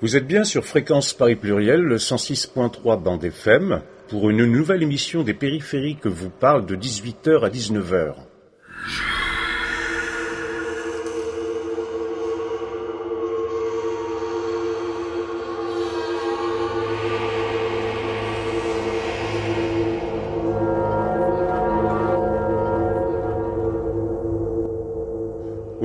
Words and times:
Vous 0.00 0.14
êtes 0.14 0.28
bien 0.28 0.44
sur 0.44 0.64
Fréquence 0.64 1.12
Paris 1.12 1.34
Pluriel, 1.34 1.80
le 1.80 1.96
106.3 1.96 3.02
bande 3.02 3.24
FM, 3.24 3.82
pour 4.08 4.30
une 4.30 4.44
nouvelle 4.44 4.84
émission 4.84 5.24
des 5.24 5.34
périphériques 5.34 6.02
que 6.02 6.08
vous 6.08 6.30
parle 6.30 6.66
de 6.66 6.76
18h 6.76 7.44
à 7.44 7.48
19h. 7.48 8.27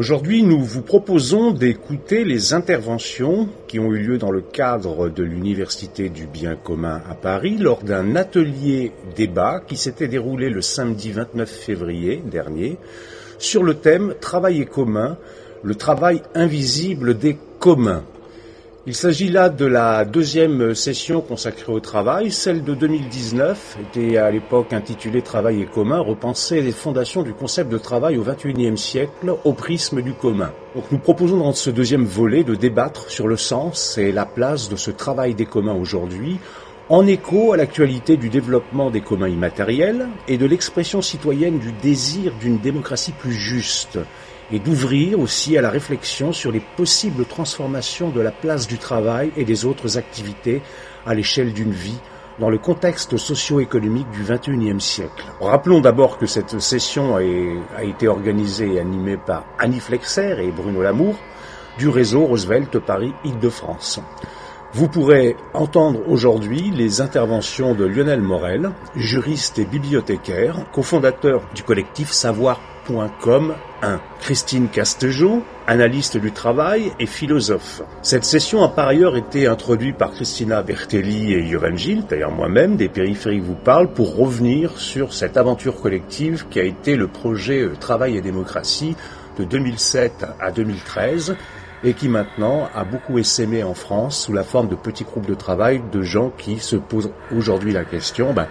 Aujourd'hui, 0.03 0.43
nous 0.43 0.61
vous 0.61 0.81
proposons 0.81 1.51
d'écouter 1.51 2.25
les 2.25 2.53
interventions 2.53 3.47
qui 3.69 3.79
ont 3.79 3.93
eu 3.93 3.99
lieu 3.99 4.17
dans 4.17 4.31
le 4.31 4.41
cadre 4.41 5.07
de 5.07 5.23
l'Université 5.23 6.09
du 6.09 6.27
bien 6.27 6.57
commun 6.57 7.01
à 7.09 7.15
Paris 7.15 7.55
lors 7.57 7.83
d'un 7.83 8.17
atelier 8.17 8.91
débat 9.15 9.61
qui 9.65 9.77
s'était 9.77 10.09
déroulé 10.09 10.49
le 10.49 10.61
samedi 10.61 11.13
29 11.13 11.49
février 11.49 12.21
dernier 12.29 12.77
sur 13.37 13.63
le 13.63 13.75
thème 13.75 14.13
Travail 14.19 14.59
et 14.59 14.65
commun, 14.65 15.17
le 15.63 15.75
travail 15.75 16.21
invisible 16.35 17.17
des 17.17 17.37
communs. 17.59 18.03
Il 18.85 18.95
s'agit 18.95 19.29
là 19.29 19.47
de 19.47 19.65
la 19.65 20.03
deuxième 20.03 20.75
session 20.75 21.21
consacrée 21.21 21.71
au 21.71 21.79
travail. 21.79 22.31
Celle 22.33 22.65
de 22.65 22.73
2019 22.73 23.77
était 23.79 24.17
à 24.17 24.29
l'époque 24.29 24.73
intitulée 24.73 25.21
Travail 25.21 25.61
et 25.61 25.65
commun, 25.65 25.99
repenser 25.99 26.59
les 26.59 26.73
fondations 26.73 27.23
du 27.23 27.31
concept 27.31 27.71
de 27.71 27.77
travail 27.77 28.17
au 28.17 28.23
XXIe 28.23 28.77
siècle 28.77 29.33
au 29.45 29.53
prisme 29.53 30.01
du 30.01 30.11
commun. 30.11 30.51
Donc 30.75 30.83
nous 30.91 30.97
proposons 30.97 31.37
dans 31.37 31.53
ce 31.53 31.69
deuxième 31.69 32.03
volet 32.03 32.43
de 32.43 32.55
débattre 32.55 33.09
sur 33.09 33.29
le 33.29 33.37
sens 33.37 33.97
et 33.97 34.11
la 34.11 34.25
place 34.25 34.67
de 34.67 34.75
ce 34.75 34.91
travail 34.91 35.33
des 35.33 35.45
communs 35.45 35.75
aujourd'hui 35.75 36.37
en 36.89 37.07
écho 37.07 37.53
à 37.53 37.57
l'actualité 37.57 38.17
du 38.17 38.27
développement 38.27 38.91
des 38.91 38.99
communs 38.99 39.29
immatériels 39.29 40.09
et 40.27 40.37
de 40.37 40.45
l'expression 40.45 41.01
citoyenne 41.01 41.57
du 41.57 41.71
désir 41.71 42.33
d'une 42.41 42.57
démocratie 42.57 43.13
plus 43.13 43.31
juste 43.31 43.97
et 44.51 44.59
d'ouvrir 44.59 45.19
aussi 45.19 45.57
à 45.57 45.61
la 45.61 45.69
réflexion 45.69 46.31
sur 46.31 46.51
les 46.51 46.59
possibles 46.59 47.25
transformations 47.25 48.09
de 48.09 48.21
la 48.21 48.31
place 48.31 48.67
du 48.67 48.77
travail 48.77 49.31
et 49.37 49.45
des 49.45 49.65
autres 49.65 49.97
activités 49.97 50.61
à 51.05 51.13
l'échelle 51.13 51.53
d'une 51.53 51.71
vie 51.71 51.99
dans 52.39 52.49
le 52.49 52.57
contexte 52.57 53.17
socio-économique 53.17 54.09
du 54.11 54.23
XXIe 54.23 54.81
siècle. 54.81 55.25
Rappelons 55.39 55.81
d'abord 55.81 56.17
que 56.17 56.25
cette 56.25 56.59
session 56.59 57.15
a 57.15 57.83
été 57.83 58.07
organisée 58.07 58.73
et 58.73 58.79
animée 58.79 59.17
par 59.17 59.45
Annie 59.59 59.79
Flexer 59.79 60.37
et 60.39 60.51
Bruno 60.51 60.81
Lamour 60.81 61.15
du 61.77 61.89
réseau 61.89 62.25
Roosevelt 62.25 62.79
Paris 62.79 63.13
Île-de-France. 63.23 63.99
Vous 64.75 64.87
pourrez 64.87 65.35
entendre 65.53 65.99
aujourd'hui 66.07 66.71
les 66.71 66.99
interventions 66.99 67.75
de 67.75 67.85
Lionel 67.85 68.21
Morel, 68.21 68.71
juriste 68.95 69.59
et 69.59 69.65
bibliothécaire, 69.65 70.65
cofondateur 70.71 71.43
du 71.53 71.61
collectif 71.61 72.11
Savoir 72.11 72.59
1. 72.89 73.99
Christine 74.19 74.67
Castejo, 74.67 75.43
analyste 75.67 76.17
du 76.17 76.31
travail 76.31 76.91
et 76.99 77.05
philosophe. 77.05 77.83
Cette 78.01 78.25
session 78.25 78.63
a 78.63 78.67
par 78.67 78.87
ailleurs 78.87 79.15
été 79.15 79.45
introduite 79.45 79.95
par 79.95 80.11
Christina 80.11 80.63
Bertelli 80.63 81.33
et 81.33 81.45
Jovan 81.45 81.77
Gilles, 81.77 82.05
d'ailleurs 82.09 82.31
moi-même, 82.31 82.75
des 82.75 82.89
périphériques 82.89 83.43
vous 83.43 83.53
parlent, 83.53 83.93
pour 83.93 84.15
revenir 84.15 84.79
sur 84.79 85.13
cette 85.13 85.37
aventure 85.37 85.79
collective 85.79 86.47
qui 86.49 86.59
a 86.59 86.63
été 86.63 86.95
le 86.95 87.07
projet 87.07 87.61
euh, 87.61 87.75
Travail 87.79 88.17
et 88.17 88.21
démocratie 88.21 88.95
de 89.37 89.43
2007 89.43 90.25
à 90.39 90.51
2013 90.51 91.35
et 91.83 91.93
qui 91.93 92.07
maintenant 92.07 92.69
a 92.73 92.83
beaucoup 92.83 93.19
essaimé 93.19 93.63
en 93.63 93.73
France 93.73 94.19
sous 94.19 94.33
la 94.33 94.43
forme 94.43 94.69
de 94.69 94.75
petits 94.75 95.03
groupes 95.03 95.25
de 95.25 95.33
travail 95.33 95.81
de 95.91 96.01
gens 96.01 96.31
qui 96.37 96.59
se 96.59 96.75
posent 96.75 97.11
aujourd'hui 97.35 97.73
la 97.73 97.83
question 97.83 98.33
ben, 98.33 98.47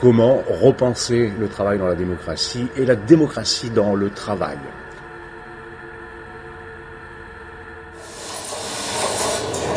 comment 0.00 0.38
repenser 0.62 1.32
le 1.38 1.48
travail 1.48 1.78
dans 1.78 1.86
la 1.86 1.94
démocratie 1.94 2.66
et 2.76 2.84
la 2.84 2.96
démocratie 2.96 3.70
dans 3.70 3.94
le 3.94 4.10
travail. 4.10 4.58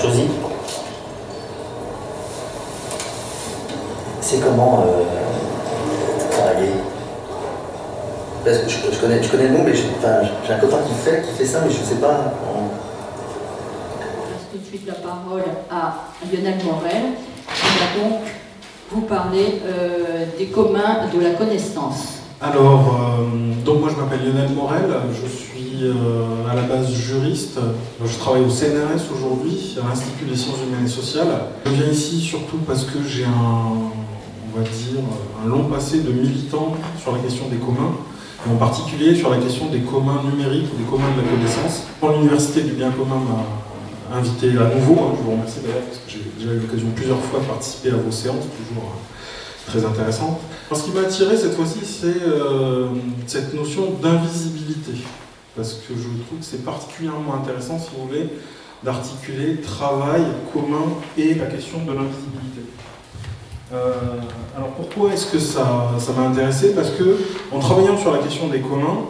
Josie? 0.02 0.30
C'est 4.22 4.40
comment 4.40 4.86
euh, 4.86 6.30
travailler? 6.32 6.72
Parce 8.44 8.60
que 8.60 8.70
je, 8.70 9.00
connais, 9.00 9.22
je 9.22 9.30
connais 9.30 9.48
le 9.48 9.54
nom, 9.58 9.64
mais 9.64 9.74
j'ai 9.74 10.54
un 10.54 10.58
copain 10.58 10.78
qui 10.88 10.94
fait, 10.94 11.22
qui 11.22 11.32
fait 11.38 11.46
ça, 11.46 11.62
mais 11.66 11.72
je 11.72 11.80
ne 11.80 11.86
sais 11.86 11.96
pas. 11.96 12.34
Suite 14.68 14.86
la 14.86 14.96
parole 14.96 15.44
à 15.72 16.10
Lionel 16.26 16.58
Morel, 16.66 17.14
qui 17.56 17.80
va 17.80 18.04
donc 18.04 18.20
vous 18.92 19.02
parlez 19.02 19.62
euh, 19.66 20.26
des 20.38 20.48
communs 20.48 21.08
de 21.14 21.22
la 21.22 21.32
connaissance. 21.32 22.20
Alors, 22.42 23.20
euh, 23.22 23.64
donc 23.66 23.82
moi 23.82 23.90
je 23.94 24.02
m'appelle 24.02 24.20
Lionel 24.26 24.52
Morel, 24.52 24.90
je 25.12 25.28
suis 25.28 25.84
euh, 25.84 26.50
à 26.50 26.56
la 26.56 26.64
base 26.64 26.92
juriste, 26.92 27.60
je 28.04 28.18
travaille 28.18 28.44
au 28.44 28.50
CNRS 28.50 29.12
aujourd'hui, 29.16 29.78
à 29.82 29.88
l'Institut 29.88 30.26
des 30.26 30.36
sciences 30.36 30.60
humaines 30.68 30.86
et 30.86 30.90
sociales. 30.90 31.28
Je 31.66 31.72
viens 31.72 31.92
ici 31.92 32.20
surtout 32.20 32.58
parce 32.68 32.84
que 32.84 33.00
j'ai 33.08 33.26
un, 33.26 33.30
on 33.30 34.58
va 34.58 34.64
dire, 34.64 35.02
un 35.44 35.48
long 35.48 35.64
passé 35.66 36.02
de 36.02 36.12
militant 36.12 36.76
sur 37.02 37.14
la 37.14 37.20
question 37.20 37.48
des 37.50 37.58
communs, 37.58 37.96
et 38.46 38.52
en 38.54 38.58
particulier 38.58 39.16
sur 39.16 39.30
la 39.30 39.38
question 39.38 39.68
des 39.68 39.80
communs 39.80 40.22
numériques 40.30 40.78
des 40.78 40.86
communs 40.90 41.12
de 41.16 41.22
la 41.22 41.28
connaissance. 41.30 41.84
Quand 42.02 42.10
l'Université 42.10 42.62
du 42.62 42.74
bien 42.74 42.92
commun 42.92 43.16
m'a 43.16 43.67
invité 44.14 44.50
à 44.50 44.74
nouveau. 44.74 44.94
Hein, 45.02 45.14
je 45.18 45.24
vous 45.24 45.32
remercie 45.32 45.60
d'ailleurs 45.62 45.84
parce 45.84 45.98
que 45.98 46.10
j'ai 46.10 46.24
déjà 46.38 46.54
eu 46.54 46.60
l'occasion 46.60 46.88
plusieurs 46.96 47.20
fois 47.20 47.40
de 47.40 47.46
participer 47.46 47.90
à 47.92 47.96
vos 47.96 48.12
séances, 48.12 48.46
toujours 48.46 48.84
euh, 48.84 49.70
très 49.72 49.86
intéressantes. 49.86 50.40
ce 50.72 50.84
qui 50.84 50.92
m'a 50.92 51.02
attiré 51.02 51.36
cette 51.38 51.56
fois-ci, 51.56 51.80
c'est 51.84 52.22
euh, 52.24 52.88
cette 53.26 53.54
notion 53.54 53.92
d'invisibilité. 54.02 54.94
Parce 55.56 55.74
que 55.74 55.94
je 55.96 56.24
trouve 56.26 56.40
que 56.40 56.46
c'est 56.46 56.64
particulièrement 56.64 57.36
intéressant, 57.36 57.80
si 57.80 57.90
vous 57.96 58.08
voulez, 58.08 58.30
d'articuler 58.84 59.60
travail 59.62 60.24
commun 60.54 60.86
et 61.18 61.34
la 61.34 61.48
question 61.48 61.80
de 61.80 61.94
l'invisibilité. 61.94 62.62
Euh, 63.74 63.92
alors 64.56 64.70
pourquoi 64.70 65.14
est-ce 65.14 65.32
que 65.32 65.40
ça, 65.40 65.92
ça 66.00 66.14
m'a 66.14 66.28
intéressé? 66.28 66.74
Parce 66.74 66.92
que 66.92 67.18
en 67.52 67.60
travaillant 67.60 67.98
sur 67.98 68.12
la 68.12 68.20
question 68.20 68.48
des 68.48 68.62
communs, 68.62 69.08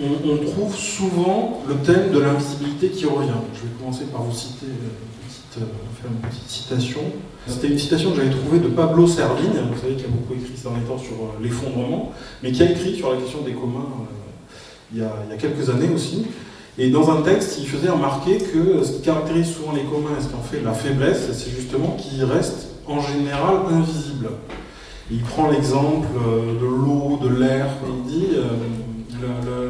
on, 0.00 0.44
trouve 0.44 0.74
souvent 0.74 1.62
le 1.68 1.76
thème 1.76 2.10
de 2.10 2.18
l'invisibilité 2.18 2.88
qui 2.88 3.06
revient. 3.06 3.30
Je 3.54 3.60
vais 3.60 3.74
commencer 3.78 4.04
par 4.06 4.22
vous 4.22 4.34
citer 4.34 4.66
une 4.66 5.28
petite, 5.28 5.58
euh, 5.58 6.00
faire 6.00 6.10
une 6.10 6.28
petite 6.28 6.48
citation. 6.48 7.00
C'était 7.46 7.68
une 7.68 7.78
citation 7.78 8.10
que 8.10 8.16
j'avais 8.16 8.30
trouvée 8.30 8.58
de 8.58 8.68
Pablo 8.68 9.06
Servigne, 9.06 9.52
vous 9.72 9.80
savez, 9.80 9.94
qui 9.94 10.04
a 10.04 10.08
beaucoup 10.08 10.34
écrit 10.34 10.56
ces 10.56 10.64
derniers 10.64 10.84
temps 10.84 10.98
sur 10.98 11.12
euh, 11.12 11.42
l'effondrement, 11.42 12.12
mais 12.42 12.50
qui 12.50 12.62
a 12.62 12.70
écrit 12.70 12.96
sur 12.96 13.12
la 13.12 13.20
question 13.20 13.42
des 13.42 13.52
communs 13.52 13.86
euh, 13.86 14.94
il, 14.94 15.00
y 15.00 15.04
a, 15.04 15.36
quelques 15.38 15.70
années 15.70 15.90
aussi. 15.94 16.26
Et 16.76 16.90
dans 16.90 17.10
un 17.10 17.22
texte, 17.22 17.58
il 17.60 17.68
faisait 17.68 17.90
remarquer 17.90 18.38
que 18.38 18.82
ce 18.82 18.92
qui 18.92 19.02
caractérise 19.02 19.54
souvent 19.54 19.72
les 19.72 19.84
communs 19.84 20.18
et 20.18 20.22
ce 20.22 20.28
qui 20.28 20.34
en 20.34 20.42
fait 20.42 20.60
la 20.60 20.72
faiblesse, 20.72 21.30
c'est 21.32 21.50
justement 21.50 21.96
qu'ils 21.96 22.24
restent 22.24 22.70
en 22.88 23.00
général 23.00 23.58
invisibles. 23.70 24.30
Il 25.10 25.20
prend 25.20 25.50
l'exemple 25.50 26.08
de 26.16 26.66
l'eau, 26.66 27.20
de 27.22 27.28
l'air, 27.28 27.66
il 27.86 28.10
dit 28.10 28.26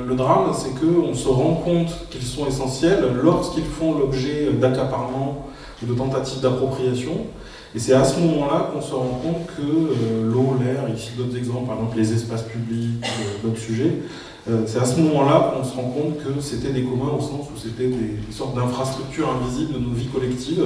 le, 0.06 0.14
drame, 0.14 0.52
c'est 0.52 0.70
qu'on 0.78 1.14
se 1.14 1.28
rend 1.28 1.54
compte 1.64 2.08
qu'ils 2.10 2.22
sont 2.22 2.46
essentiels 2.46 3.04
lorsqu'ils 3.22 3.64
font 3.64 3.98
l'objet 3.98 4.50
d'accaparement 4.52 5.46
ou 5.82 5.86
de 5.86 5.94
tentatives 5.94 6.40
d'appropriation. 6.40 7.26
Et 7.74 7.80
c'est 7.80 7.92
à 7.92 8.04
ce 8.04 8.20
moment-là 8.20 8.70
qu'on 8.72 8.80
se 8.80 8.94
rend 8.94 9.20
compte 9.22 9.46
que 9.56 9.62
euh, 9.62 10.32
l'eau, 10.32 10.56
l'air, 10.62 10.84
ici 10.94 11.10
d'autres 11.16 11.36
exemples, 11.36 11.66
par 11.66 11.76
exemple 11.76 11.98
les 11.98 12.12
espaces 12.12 12.44
publics, 12.44 13.02
euh, 13.02 13.42
d'autres 13.42 13.60
sujets, 13.60 13.96
euh, 14.48 14.62
c'est 14.66 14.78
à 14.78 14.84
ce 14.84 15.00
moment-là 15.00 15.52
qu'on 15.52 15.64
se 15.64 15.74
rend 15.74 15.90
compte 15.90 16.18
que 16.18 16.40
c'était 16.40 16.72
des 16.72 16.82
communs 16.82 17.10
au 17.18 17.20
sens 17.20 17.48
où 17.52 17.58
c'était 17.58 17.88
des, 17.88 18.18
sortes 18.30 18.54
d'infrastructures 18.54 19.28
invisibles 19.28 19.74
de 19.74 19.78
nos 19.78 19.90
vies 19.90 20.06
collectives. 20.06 20.64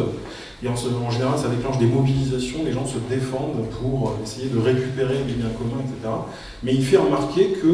Et 0.63 0.69
en, 0.69 0.73
en, 0.73 1.11
général, 1.11 1.39
ça 1.39 1.49
déclenche 1.49 1.79
des 1.79 1.87
mobilisations, 1.87 2.59
les 2.65 2.73
gens 2.73 2.85
se 2.85 2.99
défendent 3.09 3.65
pour 3.81 4.17
essayer 4.23 4.49
de 4.49 4.59
récupérer 4.59 5.19
les 5.27 5.35
biens 5.35 5.53
communs, 5.57 5.81
etc. 5.81 6.13
Mais 6.65 6.75
il 6.75 6.85
fait 6.85 6.97
remarquer 6.97 7.53
que 7.53 7.69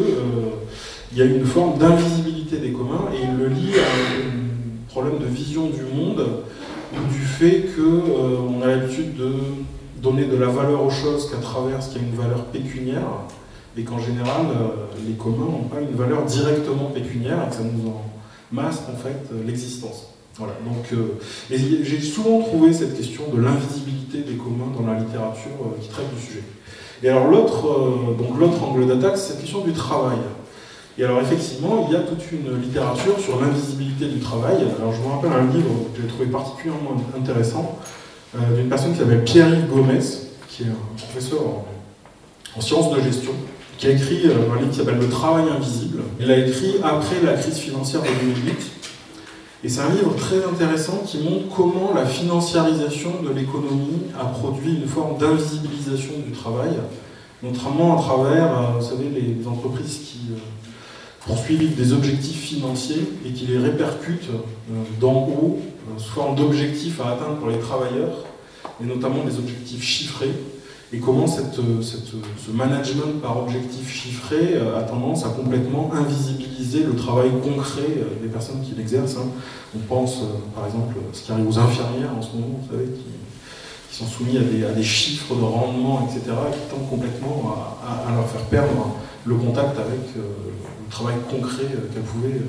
il 1.15 1.21
y 1.21 1.23
a 1.23 1.27
une 1.27 1.45
forme 1.47 1.79
d'invisibilité 1.79 2.57
des 2.57 2.73
communs 2.73 3.05
et 3.15 3.23
il 3.23 3.39
le 3.39 3.47
lie 3.47 3.75
à 3.79 3.83
un 3.83 4.89
problème 4.89 5.19
de 5.21 5.27
vision 5.27 5.67
du 5.67 5.83
monde 5.83 6.27
ou 6.93 7.13
du 7.13 7.21
fait 7.21 7.67
qu'on 7.75 8.61
euh, 8.61 8.65
a 8.65 8.67
l'habitude 8.67 9.17
de 9.17 9.33
donner 10.03 10.25
de 10.25 10.37
la 10.37 10.49
valeur 10.49 10.85
aux 10.85 10.91
choses 10.91 11.31
qu'à 11.31 11.37
travers 11.37 11.81
ce 11.83 11.91
qui 11.91 11.99
a 11.99 12.01
une 12.01 12.17
valeur 12.17 12.47
pécuniaire 12.47 13.07
et 13.77 13.85
qu'en 13.85 14.01
général 14.01 14.47
euh, 14.51 14.87
les 15.07 15.15
communs 15.15 15.47
n'ont 15.47 15.69
pas 15.71 15.81
une 15.81 15.97
valeur 15.97 16.25
directement 16.25 16.87
pécuniaire 16.87 17.39
et 17.47 17.51
que 17.51 17.57
ça 17.57 17.63
nous 17.63 17.89
en 17.89 18.03
masque 18.51 18.83
en 18.93 18.97
fait 18.97 19.31
l'existence. 19.47 20.09
Voilà, 20.37 20.55
donc 20.65 20.93
euh, 20.93 21.21
j'ai 21.49 22.01
souvent 22.01 22.41
trouvé 22.41 22.73
cette 22.73 22.97
question 22.97 23.23
de 23.33 23.41
l'invisibilité 23.41 24.19
des 24.19 24.35
communs 24.35 24.73
dans 24.77 24.85
la 24.85 24.99
littérature 24.99 25.53
qui 25.81 25.89
traite 25.89 26.13
du 26.13 26.21
sujet. 26.21 26.43
Et 27.05 27.09
alors 27.09 27.29
l'autre 27.29 28.17
l'autre 28.37 28.65
angle 28.65 28.89
d'attaque, 28.89 29.17
c'est 29.17 29.33
cette 29.33 29.41
question 29.43 29.61
du 29.61 29.73
travail. 29.73 30.19
Et 30.97 31.05
alors 31.05 31.21
effectivement, 31.21 31.87
il 31.89 31.93
y 31.93 31.97
a 31.97 32.01
toute 32.01 32.23
une 32.31 32.61
littérature 32.61 33.19
sur 33.19 33.41
l'invisibilité 33.41 34.07
du 34.07 34.21
travail. 34.21 34.59
Alors 34.79 34.93
je 34.93 35.01
me 35.01 35.09
rappelle 35.09 35.33
un 35.33 35.53
livre 35.53 35.91
que 35.95 36.03
j'ai 36.03 36.09
trouvé 36.09 36.27
particulièrement 36.27 36.97
intéressant 37.17 37.79
euh, 38.37 38.57
d'une 38.57 38.69
personne 38.69 38.93
qui 38.93 38.99
s'appelle 38.99 39.25
Pierre-Yves 39.25 39.69
Gomez, 39.69 39.99
qui 40.49 40.63
est 40.63 40.67
un 40.67 40.97
professeur 40.97 41.41
en, 42.57 42.61
sciences 42.61 42.95
de 42.95 43.01
gestion, 43.01 43.33
qui 43.77 43.89
a 43.89 43.91
écrit 43.91 44.23
euh, 44.27 44.53
un 44.53 44.61
livre 44.61 44.71
qui 44.71 44.79
s'appelle 44.79 44.99
Le 44.99 45.09
travail 45.09 45.47
invisible. 45.51 46.03
Il 46.21 46.29
l'a 46.29 46.39
écrit 46.39 46.77
après 46.85 47.17
la 47.25 47.33
crise 47.33 47.59
financière 47.59 48.03
de 48.03 48.07
2008. 48.07 48.55
Et 49.65 49.69
c'est 49.69 49.81
un 49.81 49.89
livre 49.89 50.15
très 50.15 50.45
intéressant 50.45 51.03
qui 51.05 51.25
montre 51.25 51.49
comment 51.57 51.93
la 51.93 52.07
financiarisation 52.07 53.23
de 53.23 53.31
l'économie 53.31 54.03
a 54.17 54.27
produit 54.27 54.77
une 54.77 54.87
forme 54.87 55.19
d'invisibilisation 55.19 56.13
du 56.25 56.31
travail, 56.33 56.71
notamment 57.43 57.99
à 57.99 58.01
travers, 58.01 58.45
euh, 58.45 58.79
vous 58.79 58.87
savez, 58.87 59.09
les 59.09 59.49
entreprises 59.49 59.99
qui 60.05 60.19
poursuivent 61.27 61.75
des 61.77 61.93
objectifs 61.93 62.43
financiers 62.43 63.03
et 63.27 63.31
qui 63.31 63.47
les 63.47 63.59
répercutent 63.59 64.31
d'en 65.01 65.29
haut 65.29 65.61
sous 65.99 66.11
forme 66.11 66.37
d'objectifs 66.37 67.01
à 67.01 67.13
atteindre 67.13 67.37
pour 67.37 67.49
les 67.49 67.59
travailleurs, 67.59 68.25
et 68.83 68.87
notamment 68.87 69.25
des 69.25 69.39
objectifs 69.39 69.83
chiffrés, 69.83 70.33
et 70.93 70.99
comment 70.99 71.27
cette, 71.27 71.57
ce 71.57 72.51
management 72.53 73.21
par 73.21 73.43
objectifs 73.43 73.93
chiffrés 73.93 74.55
euh, 74.55 74.79
a 74.79 74.83
tendance 74.83 75.25
à 75.25 75.31
complètement 75.31 75.91
invisibiliser 75.93 76.85
le 76.85 76.95
travail 76.95 77.31
concret 77.43 77.89
euh, 77.89 78.23
des 78.23 78.29
personnes 78.29 78.61
qui 78.63 78.75
l'exercent. 78.77 79.17
Hein. 79.17 79.27
On 79.75 79.81
pense 79.81 80.19
euh, 80.19 80.27
par 80.55 80.67
exemple 80.67 80.95
à 81.11 81.15
ce 81.15 81.23
qui 81.23 81.33
arrive 81.33 81.49
aux 81.49 81.59
infirmières 81.59 82.11
en 82.17 82.23
ce 82.23 82.33
moment, 82.37 82.61
vous 82.63 82.71
savez, 82.71 82.87
qui, 82.91 83.05
sont 83.91 84.07
soumis 84.07 84.37
à 84.39 84.73
des, 84.73 84.83
chiffres 84.83 85.37
de 85.37 85.45
rendement, 85.45 86.09
etc., 86.09 86.35
qui 86.53 86.75
tendent 86.75 86.91
complètement 86.91 87.55
à, 87.87 88.13
leur 88.13 88.29
faire 88.29 88.41
perdre 88.47 88.91
le 89.27 89.35
contact 89.35 89.79
avec 89.79 90.15
le 90.17 90.91
travail 90.91 91.17
concret 91.31 91.65
qu'elles 91.93 92.03
pouvaient 92.03 92.43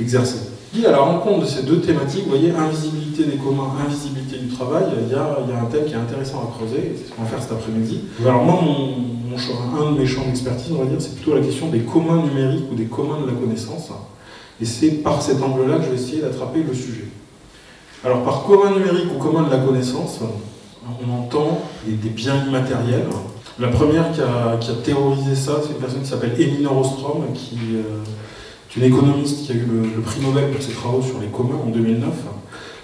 exercer 0.00 0.58
à 0.86 0.90
la 0.90 0.98
rencontre 0.98 1.40
de 1.40 1.46
ces 1.46 1.62
deux 1.62 1.80
thématiques, 1.80 2.24
vous 2.24 2.30
voyez, 2.30 2.52
invisibilité 2.52 3.24
des 3.24 3.36
communs, 3.36 3.70
invisibilité 3.84 4.38
du 4.38 4.48
travail, 4.48 4.84
il 5.02 5.12
y 5.12 5.14
a, 5.14 5.22
un 5.22 5.64
thème 5.66 5.86
qui 5.86 5.92
est 5.92 5.96
intéressant 5.96 6.40
à 6.40 6.56
creuser, 6.56 6.94
c'est 6.96 7.08
ce 7.08 7.14
qu'on 7.14 7.22
va 7.22 7.28
faire 7.28 7.42
cet 7.42 7.52
après-midi. 7.52 8.02
Alors 8.24 8.44
moi, 8.44 8.60
mon, 8.62 9.36
un 9.80 9.92
de 9.92 9.98
mes 9.98 10.06
champs 10.06 10.24
d'expertise, 10.24 10.72
on 10.72 10.84
va 10.84 10.84
dire, 10.84 11.00
c'est 11.00 11.14
plutôt 11.14 11.34
la 11.34 11.40
question 11.40 11.68
des 11.68 11.80
communs 11.80 12.22
numériques 12.22 12.66
ou 12.70 12.74
des 12.74 12.84
communs 12.84 13.20
de 13.22 13.26
la 13.26 13.32
connaissance. 13.32 13.90
Et 14.60 14.64
c'est 14.64 15.02
par 15.02 15.22
cet 15.22 15.42
angle-là 15.42 15.76
que 15.76 15.84
je 15.84 15.90
vais 15.90 15.96
essayer 15.96 16.20
d'attraper 16.20 16.62
le 16.62 16.74
sujet. 16.74 17.08
Alors 18.04 18.22
par 18.22 18.44
commun 18.44 18.70
numérique 18.70 19.08
ou 19.14 19.18
commun 19.18 19.42
de 19.44 19.50
la 19.50 19.58
connaissance, 19.58 20.20
on 20.84 21.18
entend 21.18 21.60
des, 21.86 22.08
biens 22.08 22.44
immatériels. 22.46 23.06
La 23.60 23.68
première 23.68 24.12
qui 24.12 24.20
a, 24.20 24.56
théorisé 24.84 25.34
ça, 25.34 25.54
c'est 25.60 25.70
une 25.70 25.80
personne 25.80 26.02
qui 26.02 26.08
s'appelle 26.08 26.34
Elinor 26.38 26.78
Ostrom, 26.78 27.24
qui... 27.34 27.56
Euh, 27.74 28.04
c'est 28.70 28.80
une 28.80 28.86
économiste 28.86 29.46
qui 29.46 29.52
a 29.52 29.54
eu 29.54 29.66
le, 29.96 30.00
prix 30.02 30.20
Nobel 30.20 30.50
pour 30.50 30.62
ses 30.62 30.72
travaux 30.72 31.02
sur 31.02 31.18
les 31.20 31.28
communs 31.28 31.58
en 31.66 31.70
2009, 31.70 32.08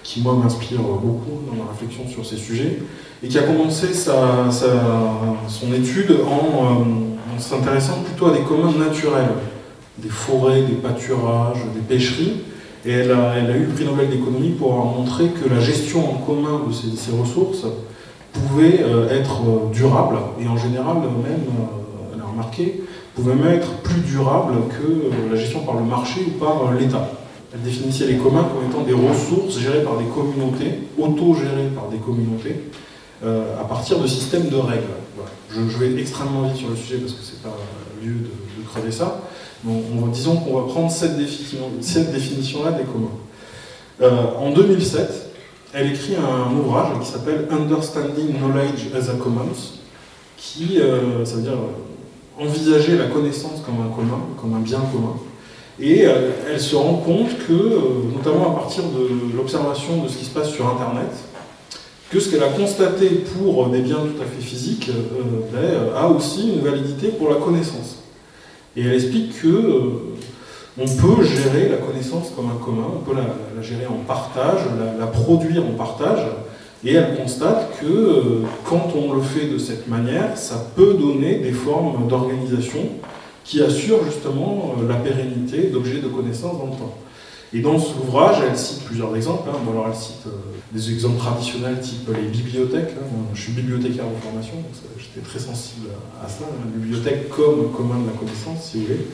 qui 0.02 0.22
moi 0.22 0.34
m'inspire 0.34 0.80
beaucoup 0.80 1.42
dans 1.46 1.62
ma 1.62 1.70
réflexion 1.70 2.08
sur 2.08 2.24
ces 2.24 2.36
sujets, 2.36 2.78
et 3.22 3.28
qui 3.28 3.38
a 3.38 3.42
commencé 3.42 3.92
sa, 3.92 4.50
son 4.50 5.72
étude 5.74 6.10
euh, 6.10 6.24
en, 6.24 7.38
s'intéressant 7.38 8.02
plutôt 8.02 8.28
à 8.28 8.32
des 8.32 8.42
communs 8.42 8.72
naturels, 8.72 9.28
des 9.98 10.08
forêts, 10.08 10.62
des 10.62 10.74
pâturages, 10.74 11.58
des 11.74 11.82
pêcheries, 11.82 12.40
et 12.86 12.90
elle 12.90 13.12
a, 13.12 13.38
eu 13.56 13.66
le 13.66 13.72
prix 13.74 13.84
Nobel 13.84 14.08
d'économie 14.08 14.50
pour 14.50 14.72
montré 14.72 15.26
que 15.26 15.48
la 15.48 15.60
gestion 15.60 16.10
en 16.10 16.14
commun 16.14 16.62
de 16.66 16.72
ces 16.72 17.12
ressources 17.12 17.66
pouvait 18.34 18.82
euh, 18.82 19.08
être 19.10 19.40
euh, 19.42 19.72
durable, 19.72 20.18
et 20.40 20.46
en 20.46 20.56
général 20.56 20.96
même, 20.96 21.44
elle 22.14 22.20
a 22.20 22.26
remarqué, 22.26 22.84
pouvait 23.14 23.34
même 23.34 23.54
être 23.54 23.72
plus 23.82 24.00
durable 24.00 24.54
que 24.68 24.86
euh, 24.86 25.30
la 25.30 25.36
gestion 25.36 25.60
par 25.60 25.76
le 25.76 25.84
marché 25.84 26.20
ou 26.26 26.30
par 26.38 26.66
euh, 26.66 26.78
l'État. 26.78 27.08
Elle 27.52 27.62
définissait 27.62 28.06
les 28.06 28.16
communs 28.16 28.44
comme 28.44 28.68
étant 28.68 28.82
des 28.82 28.92
ressources 28.92 29.58
gérées 29.58 29.82
par 29.82 29.96
des 29.96 30.06
communautés, 30.06 30.80
auto-gérées 30.98 31.70
par 31.74 31.88
des 31.88 31.98
communautés, 31.98 32.56
euh, 33.24 33.60
à 33.60 33.64
partir 33.64 34.00
de 34.00 34.06
systèmes 34.06 34.48
de 34.48 34.56
règles. 34.56 34.82
Je, 35.50 35.78
vais 35.78 36.00
extrêmement 36.00 36.48
vite 36.48 36.56
sur 36.56 36.68
le 36.68 36.74
sujet 36.74 36.96
parce 36.96 37.12
que 37.12 37.22
ce 37.22 37.32
n'est 37.34 37.42
pas 37.42 37.56
lieu 38.02 38.14
de, 38.14 38.66
creuser 38.68 38.90
ça. 38.90 39.20
disons 40.12 40.36
qu'on 40.38 40.60
va 40.60 40.66
prendre 40.66 40.90
cette, 40.90 41.16
définition-là 41.16 42.72
des 42.72 42.82
communs. 42.82 44.10
en 44.40 44.50
2007, 44.50 45.23
elle 45.74 45.92
écrit 45.92 46.14
un 46.16 46.54
ouvrage 46.56 46.98
qui 47.00 47.10
s'appelle 47.10 47.48
Understanding 47.50 48.38
Knowledge 48.38 48.94
as 48.94 49.10
a 49.10 49.14
Commons, 49.14 49.80
qui, 50.36 50.78
ça 51.24 51.34
veut 51.34 51.42
dire 51.42 51.58
envisager 52.38 52.96
la 52.96 53.06
connaissance 53.06 53.62
comme 53.64 53.80
un 53.80 53.94
commun, 53.94 54.20
comme 54.40 54.54
un 54.54 54.60
bien 54.60 54.80
commun. 54.92 55.16
Et 55.80 56.06
euh, 56.06 56.30
elle 56.52 56.60
se 56.60 56.76
rend 56.76 56.94
compte 56.94 57.36
que, 57.48 57.52
euh, 57.52 57.78
notamment 58.14 58.52
à 58.52 58.60
partir 58.60 58.84
de 58.84 59.36
l'observation 59.36 60.02
de 60.02 60.08
ce 60.08 60.18
qui 60.18 60.24
se 60.24 60.30
passe 60.30 60.50
sur 60.50 60.68
Internet, 60.68 61.10
que 62.10 62.20
ce 62.20 62.30
qu'elle 62.30 62.44
a 62.44 62.48
constaté 62.48 63.08
pour 63.08 63.68
des 63.68 63.80
biens 63.80 63.96
tout 63.96 64.22
à 64.22 64.24
fait 64.24 64.40
physiques 64.40 64.88
euh, 64.90 65.40
ben, 65.52 65.96
a 65.96 66.08
aussi 66.08 66.52
une 66.54 66.60
validité 66.60 67.08
pour 67.08 67.28
la 67.28 67.36
connaissance. 67.36 67.98
Et 68.76 68.82
elle 68.82 68.94
explique 68.94 69.40
que 69.40 69.48
on 70.78 70.86
peut 70.86 71.22
gérer 71.22 71.68
la 71.68 71.76
connaissance 71.76 72.30
comme 72.34 72.46
un 72.46 72.64
commun, 72.64 72.86
on 72.96 73.04
peut 73.04 73.14
la, 73.14 73.62
gérer 73.62 73.86
en 73.86 74.04
partage, 74.06 74.60
la, 74.98 75.06
produire 75.06 75.64
en 75.64 75.72
partage, 75.72 76.26
et 76.84 76.94
elle 76.94 77.16
constate 77.16 77.80
que 77.80 77.86
euh, 77.86 78.42
quand 78.68 78.92
on 78.94 79.14
le 79.14 79.22
fait 79.22 79.46
de 79.46 79.56
cette 79.56 79.88
manière, 79.88 80.36
ça 80.36 80.66
peut 80.74 80.94
donner 80.94 81.36
des 81.36 81.52
formes 81.52 82.06
d'organisation 82.08 82.80
qui 83.44 83.62
assurent 83.62 84.04
justement 84.04 84.74
euh, 84.78 84.88
la 84.88 84.96
pérennité 84.96 85.68
d'objets 85.68 86.00
de 86.00 86.08
connaissance 86.08 86.58
dans 86.58 86.66
le 86.66 86.72
temps. 86.72 86.94
Et 87.54 87.60
dans 87.60 87.78
cet 87.78 87.96
ouvrage, 88.02 88.38
elle 88.46 88.58
cite 88.58 88.82
plusieurs 88.84 89.14
exemples. 89.16 89.48
Hein. 89.48 89.58
alors 89.70 89.86
elle 89.88 89.94
cite 89.94 90.26
euh, 90.26 90.30
des 90.72 90.92
exemples 90.92 91.18
traditionnels 91.18 91.80
type 91.80 92.08
les 92.08 92.28
bibliothèques. 92.28 92.90
Hein. 92.98 93.16
je 93.32 93.40
suis 93.40 93.52
bibliothécaire 93.52 94.04
de 94.04 94.20
formation, 94.22 94.54
donc 94.56 94.74
j'étais 94.98 95.26
très 95.26 95.38
sensible 95.38 95.86
à, 96.22 96.28
ça. 96.28 96.44
Hein. 96.44 96.54
La 96.64 96.70
bibliothèque 96.70 97.28
comme 97.28 97.70
commun 97.70 98.00
de 98.00 98.06
la 98.06 98.18
connaissance, 98.18 98.70
si 98.70 98.78
vous 98.78 98.86
voulez. 98.86 99.06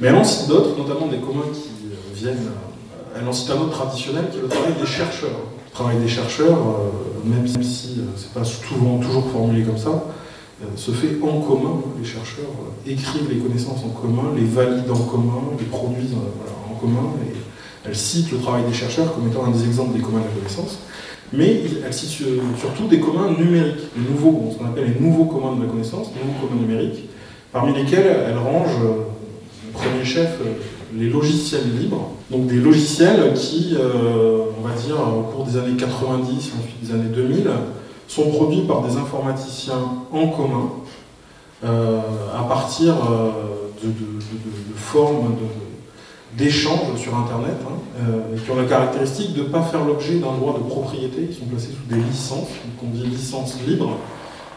Mais 0.00 0.08
elle 0.08 0.16
en 0.16 0.24
cite 0.24 0.48
d'autres, 0.48 0.76
notamment 0.76 1.06
des 1.06 1.18
communs 1.18 1.48
qui 1.54 1.70
viennent. 2.20 2.50
elle 3.16 3.26
en 3.26 3.32
cite 3.32 3.50
un 3.50 3.60
autre 3.60 3.70
traditionnel 3.70 4.26
qui 4.32 4.38
est 4.38 4.42
le 4.42 4.48
travail 4.48 4.74
des 4.80 4.86
chercheurs 4.86 5.40
travail 5.76 5.98
des 5.98 6.08
chercheurs, 6.08 6.56
euh, 6.56 7.28
même 7.28 7.46
si 7.46 7.96
euh, 7.98 8.04
c'est 8.16 8.32
pas 8.32 8.44
souvent 8.44 8.98
toujours 8.98 9.28
formulé 9.30 9.62
comme 9.62 9.76
ça, 9.76 9.90
euh, 10.62 10.64
se 10.74 10.90
fait 10.90 11.18
en 11.22 11.40
commun. 11.40 11.82
Les 11.98 12.04
chercheurs 12.04 12.48
écrivent 12.86 13.28
les 13.28 13.36
connaissances 13.36 13.84
en 13.84 13.90
commun, 13.90 14.32
les 14.34 14.46
valident 14.46 14.90
en 14.90 15.04
commun, 15.04 15.42
les 15.58 15.66
produisent 15.66 16.14
en 16.14 16.74
commun. 16.80 17.12
Elle 17.86 17.94
cite 17.94 18.32
le 18.32 18.38
travail 18.38 18.64
des 18.64 18.72
chercheurs 18.72 19.14
comme 19.14 19.28
étant 19.28 19.44
un 19.44 19.50
des 19.50 19.64
exemples 19.64 19.96
des 19.96 20.02
communs 20.02 20.20
de 20.20 20.24
la 20.24 20.30
connaissance. 20.30 20.78
Mais 21.32 21.62
elle 21.84 21.92
cite 21.92 22.10
surtout 22.10 22.86
des 22.88 23.00
communs 23.00 23.30
numériques, 23.30 23.88
nouveaux, 23.96 24.50
ce 24.52 24.58
qu'on 24.58 24.66
appelle 24.66 24.94
les 24.94 25.00
nouveaux 25.00 25.24
communs 25.24 25.56
de 25.56 25.62
la 25.62 25.68
connaissance, 25.68 26.10
les 26.14 26.24
nouveaux 26.24 26.46
communs 26.46 26.60
numériques, 26.60 27.08
parmi 27.52 27.74
lesquels 27.74 28.06
elle 28.28 28.38
range, 28.38 28.76
au 28.80 29.78
premier 29.78 30.04
chef, 30.04 30.38
les 30.96 31.08
logiciels 31.08 31.76
libres, 31.78 32.12
donc 32.30 32.46
des 32.46 32.56
logiciels 32.56 33.32
qui, 33.34 33.76
euh, 33.78 34.44
on 34.58 34.66
va 34.66 34.74
dire, 34.74 34.96
au 34.96 35.22
cours 35.22 35.44
des 35.44 35.58
années 35.58 35.76
90 35.76 36.30
et 36.30 36.34
ensuite 36.34 36.80
des 36.82 36.94
années 36.94 37.14
2000, 37.14 37.48
sont 38.08 38.30
produits 38.30 38.62
par 38.62 38.82
des 38.82 38.96
informaticiens 38.96 39.82
en 40.12 40.28
commun, 40.28 40.70
euh, 41.64 42.00
à 42.38 42.42
partir 42.44 42.94
euh, 42.94 43.30
de, 43.82 43.90
formes 44.76 45.34
d'échanges 46.36 46.98
sur 46.98 47.16
Internet, 47.16 47.56
hein, 47.66 48.04
qui 48.44 48.50
ont 48.50 48.56
la 48.56 48.64
caractéristique 48.64 49.34
de 49.34 49.42
ne 49.42 49.48
pas 49.48 49.62
faire 49.62 49.84
l'objet 49.84 50.14
d'un 50.14 50.32
droit 50.32 50.58
de 50.58 50.68
propriété, 50.68 51.28
ils 51.30 51.34
sont 51.34 51.46
placés 51.46 51.68
sous 51.68 51.94
des 51.94 52.00
licences, 52.00 52.48
qu'on 52.78 52.88
dit 52.88 53.06
licences 53.06 53.56
libres, 53.66 53.96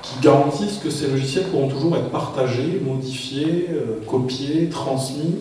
qui 0.01 0.19
garantissent 0.21 0.79
que 0.83 0.89
ces 0.89 1.07
logiciels 1.07 1.45
pourront 1.45 1.69
toujours 1.69 1.95
être 1.95 2.09
partagés, 2.09 2.81
modifiés, 2.85 3.67
copiés, 4.07 4.67
transmis, 4.69 5.35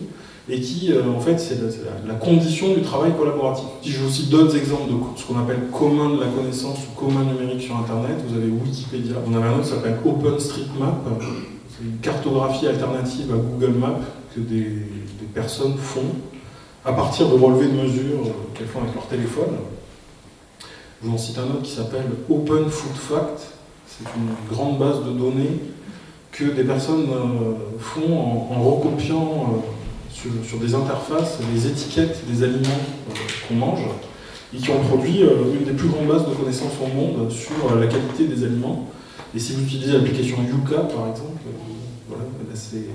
et 0.49 0.59
qui, 0.61 0.91
euh, 0.91 1.01
en 1.15 1.19
fait, 1.19 1.37
c'est 1.39 1.59
la, 2.07 2.15
condition 2.15 2.73
du 2.73 2.81
travail 2.81 3.11
collaboratif. 3.15 3.65
Si 3.81 3.91
je 3.91 3.99
vous 3.99 4.09
cite 4.09 4.29
d'autres 4.29 4.57
exemples 4.57 4.89
de 4.89 4.95
ce 5.15 5.25
qu'on 5.25 5.39
appelle 5.39 5.67
commun 5.71 6.15
de 6.15 6.19
la 6.19 6.27
connaissance 6.27 6.79
ou 6.79 6.99
commun 6.99 7.23
numérique 7.23 7.61
sur 7.61 7.77
Internet, 7.77 8.17
vous 8.27 8.35
avez 8.35 8.47
Wikipédia, 8.47 9.15
on 9.27 9.33
a 9.35 9.45
un 9.45 9.53
autre 9.53 9.63
qui 9.63 9.69
s'appelle 9.69 9.97
OpenStreetMap, 10.03 11.05
c'est 11.69 11.85
une 11.85 11.97
cartographie 12.01 12.67
alternative 12.67 13.31
à 13.31 13.37
Google 13.37 13.77
Maps 13.77 13.99
des, 14.39 14.85
personnes 15.33 15.77
font 15.77 16.11
à 16.83 16.93
partir 16.93 17.29
de 17.29 17.35
relevés 17.35 17.67
de 17.67 17.81
mesures 17.81 18.33
qu'elles 18.53 18.67
font 18.67 18.81
avec 18.81 18.95
leur 18.95 19.07
téléphone. 19.07 19.57
Je 21.01 21.07
vous 21.07 21.13
en 21.13 21.17
cite 21.17 21.37
un 21.37 21.43
autre 21.43 21.61
qui 21.63 21.71
s'appelle 21.71 22.05
Open 22.29 22.69
Food 22.69 22.95
Fact, 22.95 23.41
c'est 23.85 24.05
une 24.15 24.55
grande 24.55 24.79
base 24.79 25.03
de 25.05 25.11
données 25.11 25.59
que 26.31 26.45
des 26.45 26.63
personnes 26.63 27.07
euh, 27.09 27.79
font 27.79 28.17
en, 28.17 28.61
recopiant 28.61 29.55
euh, 29.55 30.27
sur, 30.43 30.57
des 30.57 30.75
interfaces 30.75 31.39
des 31.53 31.67
étiquettes 31.67 32.21
des 32.29 32.43
aliments 32.43 32.79
euh, 33.09 33.13
qu'on 33.47 33.55
mange 33.55 33.79
et 34.53 34.57
qui 34.57 34.69
ont 34.71 34.79
produit 34.79 35.21
une 35.21 35.65
des 35.65 35.73
plus 35.73 35.89
grandes 35.89 36.07
bases 36.07 36.27
de 36.27 36.33
connaissances 36.33 36.73
au 36.83 36.87
monde 36.87 37.31
sur 37.31 37.75
la 37.75 37.85
qualité 37.87 38.25
des 38.25 38.43
aliments. 38.43 38.87
Et 39.35 39.39
si 39.39 39.53
vous 39.53 39.63
utilisez 39.63 39.93
l'application 39.93 40.37
Yuka, 40.37 40.81
par 40.81 41.09
exemple, 41.09 41.37
Voilà, 42.09 42.23
c'est, 42.55 42.85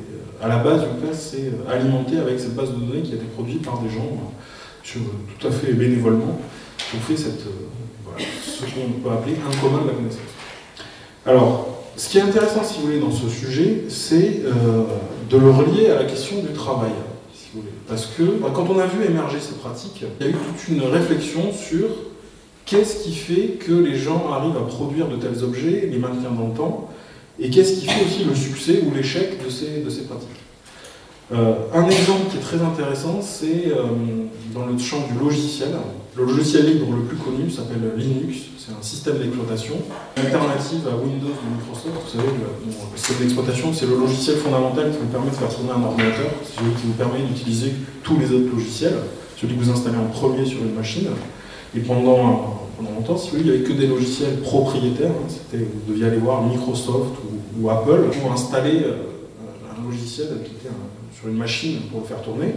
à 0.42 0.48
la 0.48 0.56
base, 0.56 0.82
c'est 1.12 1.52
alimenté 1.70 2.18
avec 2.18 2.40
cette 2.40 2.54
base 2.54 2.70
de 2.70 2.76
données 2.76 3.02
qui 3.02 3.12
a 3.12 3.14
été 3.14 3.24
produite 3.26 3.64
par 3.64 3.78
des 3.78 3.88
gens 3.88 4.32
sur, 4.82 5.00
tout 5.38 5.46
à 5.46 5.50
fait 5.50 5.72
bénévolement 5.72 6.38
qui 6.78 6.96
ont 6.96 7.00
fait 7.00 7.16
cette, 7.16 7.44
voilà, 8.04 8.18
ce 8.44 8.62
qu'on 8.62 9.00
peut 9.00 9.10
appeler 9.10 9.36
un 9.36 9.60
commun 9.60 9.82
de 9.82 9.88
la 9.88 9.94
connaissance. 9.94 10.20
Alors, 11.24 11.68
ce 11.96 12.08
qui 12.08 12.18
est 12.18 12.22
intéressant, 12.22 12.64
si 12.64 12.80
vous 12.80 12.86
voulez, 12.86 13.00
dans 13.00 13.12
ce 13.12 13.28
sujet, 13.28 13.84
c'est 13.88 14.42
de 15.30 15.36
le 15.36 15.50
relier 15.50 15.90
à 15.90 15.94
la 15.94 16.04
question 16.04 16.42
du 16.42 16.52
travail. 16.52 16.92
Parce 17.88 18.06
que 18.06 18.22
bah, 18.42 18.48
quand 18.52 18.68
on 18.68 18.78
a 18.78 18.86
vu 18.86 19.04
émerger 19.04 19.38
ces 19.40 19.54
pratiques, 19.54 20.04
il 20.20 20.26
y 20.26 20.28
a 20.28 20.32
eu 20.32 20.34
toute 20.34 20.68
une 20.68 20.82
réflexion 20.82 21.52
sur 21.52 21.86
qu'est-ce 22.66 23.04
qui 23.04 23.14
fait 23.14 23.58
que 23.64 23.72
les 23.72 23.96
gens 23.96 24.28
arrivent 24.32 24.56
à 24.56 24.66
produire 24.66 25.06
de 25.08 25.16
tels 25.16 25.44
objets, 25.44 25.88
les 25.90 25.98
maintenir 25.98 26.30
dans 26.30 26.48
le 26.48 26.54
temps, 26.54 26.90
et 27.38 27.50
qu'est-ce 27.50 27.80
qui 27.80 27.86
fait 27.86 28.04
aussi 28.04 28.24
le 28.24 28.34
succès 28.34 28.82
ou 28.86 28.94
l'échec 28.94 29.44
de 29.44 29.50
ces, 29.50 29.80
de 29.84 29.90
ces 29.90 30.02
pratiques. 30.02 30.28
Euh, 31.32 31.54
un 31.72 31.86
exemple 31.86 32.30
qui 32.30 32.36
est 32.36 32.40
très 32.40 32.62
intéressant, 32.62 33.20
c'est 33.22 33.68
euh, 33.68 33.86
dans 34.52 34.66
le 34.66 34.78
champ 34.78 35.06
du 35.10 35.18
logiciel. 35.18 35.70
Le 36.16 36.24
logiciel 36.24 36.66
libre 36.66 36.94
le 36.94 37.02
plus 37.02 37.16
connu 37.16 37.50
s'appelle 37.50 37.80
Linux, 37.96 38.36
c'est 38.58 38.72
un 38.72 38.82
système 38.82 39.18
d'exploitation, 39.18 39.74
alternative 40.16 40.86
à 40.86 40.94
Windows 40.96 41.26
de 41.26 41.56
Microsoft. 41.56 41.96
Vous 42.04 42.18
savez, 42.18 42.28
le, 42.28 42.96
système 42.96 43.16
d'exploitation, 43.18 43.72
c'est 43.72 43.86
le 43.86 43.96
logiciel 43.96 44.36
fondamental 44.36 44.92
qui 44.92 44.98
vous 44.98 45.06
permet 45.06 45.30
de 45.30 45.34
faire 45.34 45.48
tourner 45.48 45.72
un 45.72 45.82
ordinateur, 45.82 46.30
celui 46.44 46.70
qui 46.74 46.86
vous 46.86 46.92
permet 46.92 47.18
d'utiliser 47.20 47.72
tous 48.04 48.16
les 48.18 48.26
autres 48.26 48.54
logiciels, 48.54 48.98
celui 49.36 49.56
que 49.56 49.64
vous 49.64 49.70
installez 49.70 49.96
en 49.96 50.06
premier 50.06 50.44
sur 50.46 50.58
une 50.58 50.74
machine. 50.74 51.08
Et 51.76 51.80
pendant, 51.80 52.63
pendant 52.76 52.90
longtemps, 52.92 53.16
si 53.16 53.30
voulez, 53.30 53.42
il 53.42 53.50
n'y 53.50 53.56
avait 53.56 53.64
que 53.64 53.72
des 53.72 53.86
logiciels 53.86 54.40
propriétaires. 54.40 55.10
Hein. 55.10 55.56
vous 55.58 55.92
deviez 55.92 56.06
aller 56.06 56.18
voir 56.18 56.42
Microsoft 56.42 57.14
ou, 57.60 57.70
Apple 57.70 58.10
pour 58.20 58.32
installer 58.32 58.82
euh, 58.84 58.94
un 59.70 59.88
logiciel 59.88 60.28
était 60.44 60.68
sur 61.16 61.28
une 61.28 61.36
machine 61.36 61.80
pour 61.90 62.00
le 62.00 62.06
faire 62.06 62.20
tourner. 62.20 62.54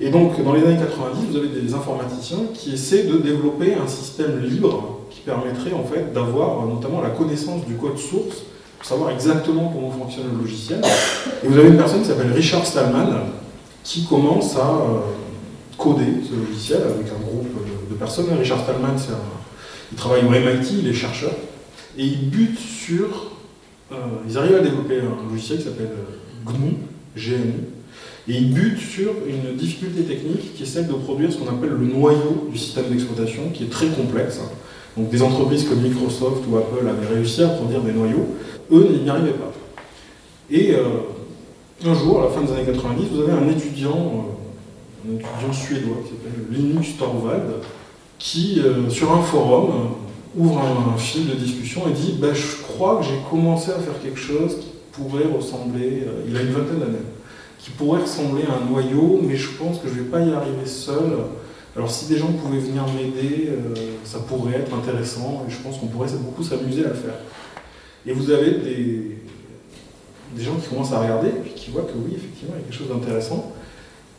Et 0.00 0.10
donc, 0.10 0.42
dans 0.42 0.52
les 0.52 0.64
années 0.64 0.78
90, 0.78 1.26
vous 1.30 1.36
avez 1.36 1.48
des 1.48 1.72
informaticiens 1.72 2.38
qui 2.52 2.74
essaient 2.74 3.04
de 3.04 3.18
développer 3.18 3.74
un 3.74 3.86
système 3.86 4.42
libre 4.42 5.00
qui 5.10 5.20
permettrait 5.20 5.72
en 5.72 5.84
fait 5.84 6.12
d'avoir 6.12 6.66
notamment 6.66 7.00
la 7.00 7.10
connaissance 7.10 7.64
du 7.64 7.74
code 7.74 7.98
source 7.98 8.42
pour 8.76 8.86
savoir 8.86 9.10
exactement 9.10 9.72
comment 9.72 9.90
fonctionne 9.90 10.26
le 10.32 10.40
logiciel. 10.42 10.80
Et 11.44 11.46
vous 11.46 11.56
avez 11.56 11.68
une 11.68 11.76
personne 11.76 12.00
qui 12.00 12.08
s'appelle 12.08 12.32
Richard 12.32 12.66
Stallman 12.66 13.20
qui 13.84 14.04
commence 14.06 14.56
à 14.56 14.68
euh, 14.68 14.98
coder 15.78 16.22
ce 16.28 16.34
logiciel 16.34 16.80
avec 16.82 17.06
un 17.06 17.22
groupe 17.24 17.46
de 17.88 17.94
personnes. 17.94 18.26
Richard 18.36 18.60
Stallman, 18.64 18.96
il 19.94 19.96
travaille 19.96 20.24
au 20.24 20.30
MIT, 20.30 20.80
il 20.80 20.88
est 20.88 20.92
chercheur, 20.92 21.30
et 21.96 22.04
il 22.04 22.28
bute 22.28 22.58
sur. 22.58 23.30
Euh, 23.92 23.96
ils 24.28 24.36
arrivent 24.36 24.56
à 24.56 24.60
développer 24.60 24.98
un 24.98 25.30
logiciel 25.30 25.58
qui 25.58 25.64
s'appelle 25.64 25.90
GNU, 26.44 26.78
GNU, 27.16 27.52
et 28.26 28.32
il 28.32 28.52
bute 28.52 28.80
sur 28.80 29.12
une 29.28 29.56
difficulté 29.56 30.02
technique 30.02 30.56
qui 30.56 30.64
est 30.64 30.66
celle 30.66 30.88
de 30.88 30.94
produire 30.94 31.32
ce 31.32 31.36
qu'on 31.36 31.48
appelle 31.48 31.70
le 31.78 31.86
noyau 31.86 32.48
du 32.50 32.58
système 32.58 32.86
d'exploitation, 32.90 33.50
qui 33.54 33.64
est 33.64 33.70
très 33.70 33.86
complexe. 33.86 34.40
Donc 34.96 35.10
des 35.10 35.22
entreprises 35.22 35.68
comme 35.68 35.80
Microsoft 35.80 36.42
ou 36.50 36.56
Apple 36.56 36.88
avaient 36.88 37.14
réussi 37.14 37.44
à 37.44 37.48
produire 37.48 37.82
des 37.82 37.92
noyaux, 37.92 38.34
eux 38.72 38.98
n'y 39.00 39.08
arrivaient 39.08 39.30
pas. 39.30 39.52
Et 40.50 40.72
euh, 40.74 41.86
un 41.86 41.94
jour, 41.94 42.20
à 42.20 42.24
la 42.24 42.30
fin 42.30 42.42
des 42.42 42.50
années 42.50 42.66
90, 42.66 43.04
vous 43.12 43.22
avez 43.22 43.32
un 43.32 43.48
étudiant, 43.48 44.26
euh, 45.06 45.12
un 45.12 45.14
étudiant 45.14 45.52
suédois 45.52 45.98
qui 46.02 46.10
s'appelle 46.10 46.46
Linus 46.50 46.96
Torvald, 46.98 47.44
qui, 48.24 48.58
euh, 48.58 48.88
sur 48.88 49.12
un 49.12 49.20
forum, 49.20 49.90
ouvre 50.34 50.58
un, 50.58 50.96
fil 50.96 51.28
de 51.28 51.34
discussion 51.34 51.82
et 51.86 51.92
dit 51.92 52.16
bah, 52.18 52.32
Je 52.32 52.62
crois 52.62 52.96
que 52.96 53.04
j'ai 53.04 53.18
commencé 53.30 53.70
à 53.70 53.78
faire 53.78 54.00
quelque 54.02 54.18
chose 54.18 54.56
qui 54.60 54.68
pourrait 54.92 55.26
ressembler, 55.26 56.04
il 56.26 56.34
a 56.34 56.40
une 56.40 56.52
vingtaine 56.52 56.80
d'années, 56.80 57.04
qui 57.58 57.70
pourrait 57.70 58.00
ressembler 58.00 58.44
à 58.44 58.62
un 58.62 58.70
noyau, 58.70 59.20
mais 59.22 59.36
je 59.36 59.50
pense 59.50 59.78
que 59.78 59.88
je 59.88 59.94
ne 59.94 59.98
vais 59.98 60.10
pas 60.10 60.20
y 60.20 60.32
arriver 60.32 60.64
seul. 60.64 61.18
Alors 61.76 61.90
si 61.90 62.06
des 62.06 62.16
gens 62.16 62.32
pouvaient 62.32 62.60
venir 62.60 62.84
m'aider, 62.86 63.50
euh, 63.50 63.74
ça 64.04 64.20
pourrait 64.20 64.54
être 64.54 64.72
intéressant, 64.74 65.44
et 65.46 65.50
je 65.50 65.58
pense 65.58 65.76
qu'on 65.76 65.88
pourrait 65.88 66.08
beaucoup 66.18 66.42
s'amuser 66.42 66.86
à 66.86 66.88
le 66.88 66.94
faire. 66.94 67.18
Et 68.06 68.12
vous 68.12 68.30
avez 68.30 68.52
des, 68.52 69.18
des 70.34 70.42
gens 70.42 70.54
qui 70.54 70.68
commencent 70.68 70.92
à 70.94 71.00
regarder, 71.00 71.28
et 71.28 71.40
puis 71.42 71.52
qui 71.52 71.70
voient 71.72 71.82
que 71.82 71.96
oui, 71.96 72.14
effectivement, 72.16 72.54
il 72.56 72.60
y 72.60 72.62
a 72.62 72.64
quelque 72.70 72.78
chose 72.78 72.88
d'intéressant. 72.88 73.52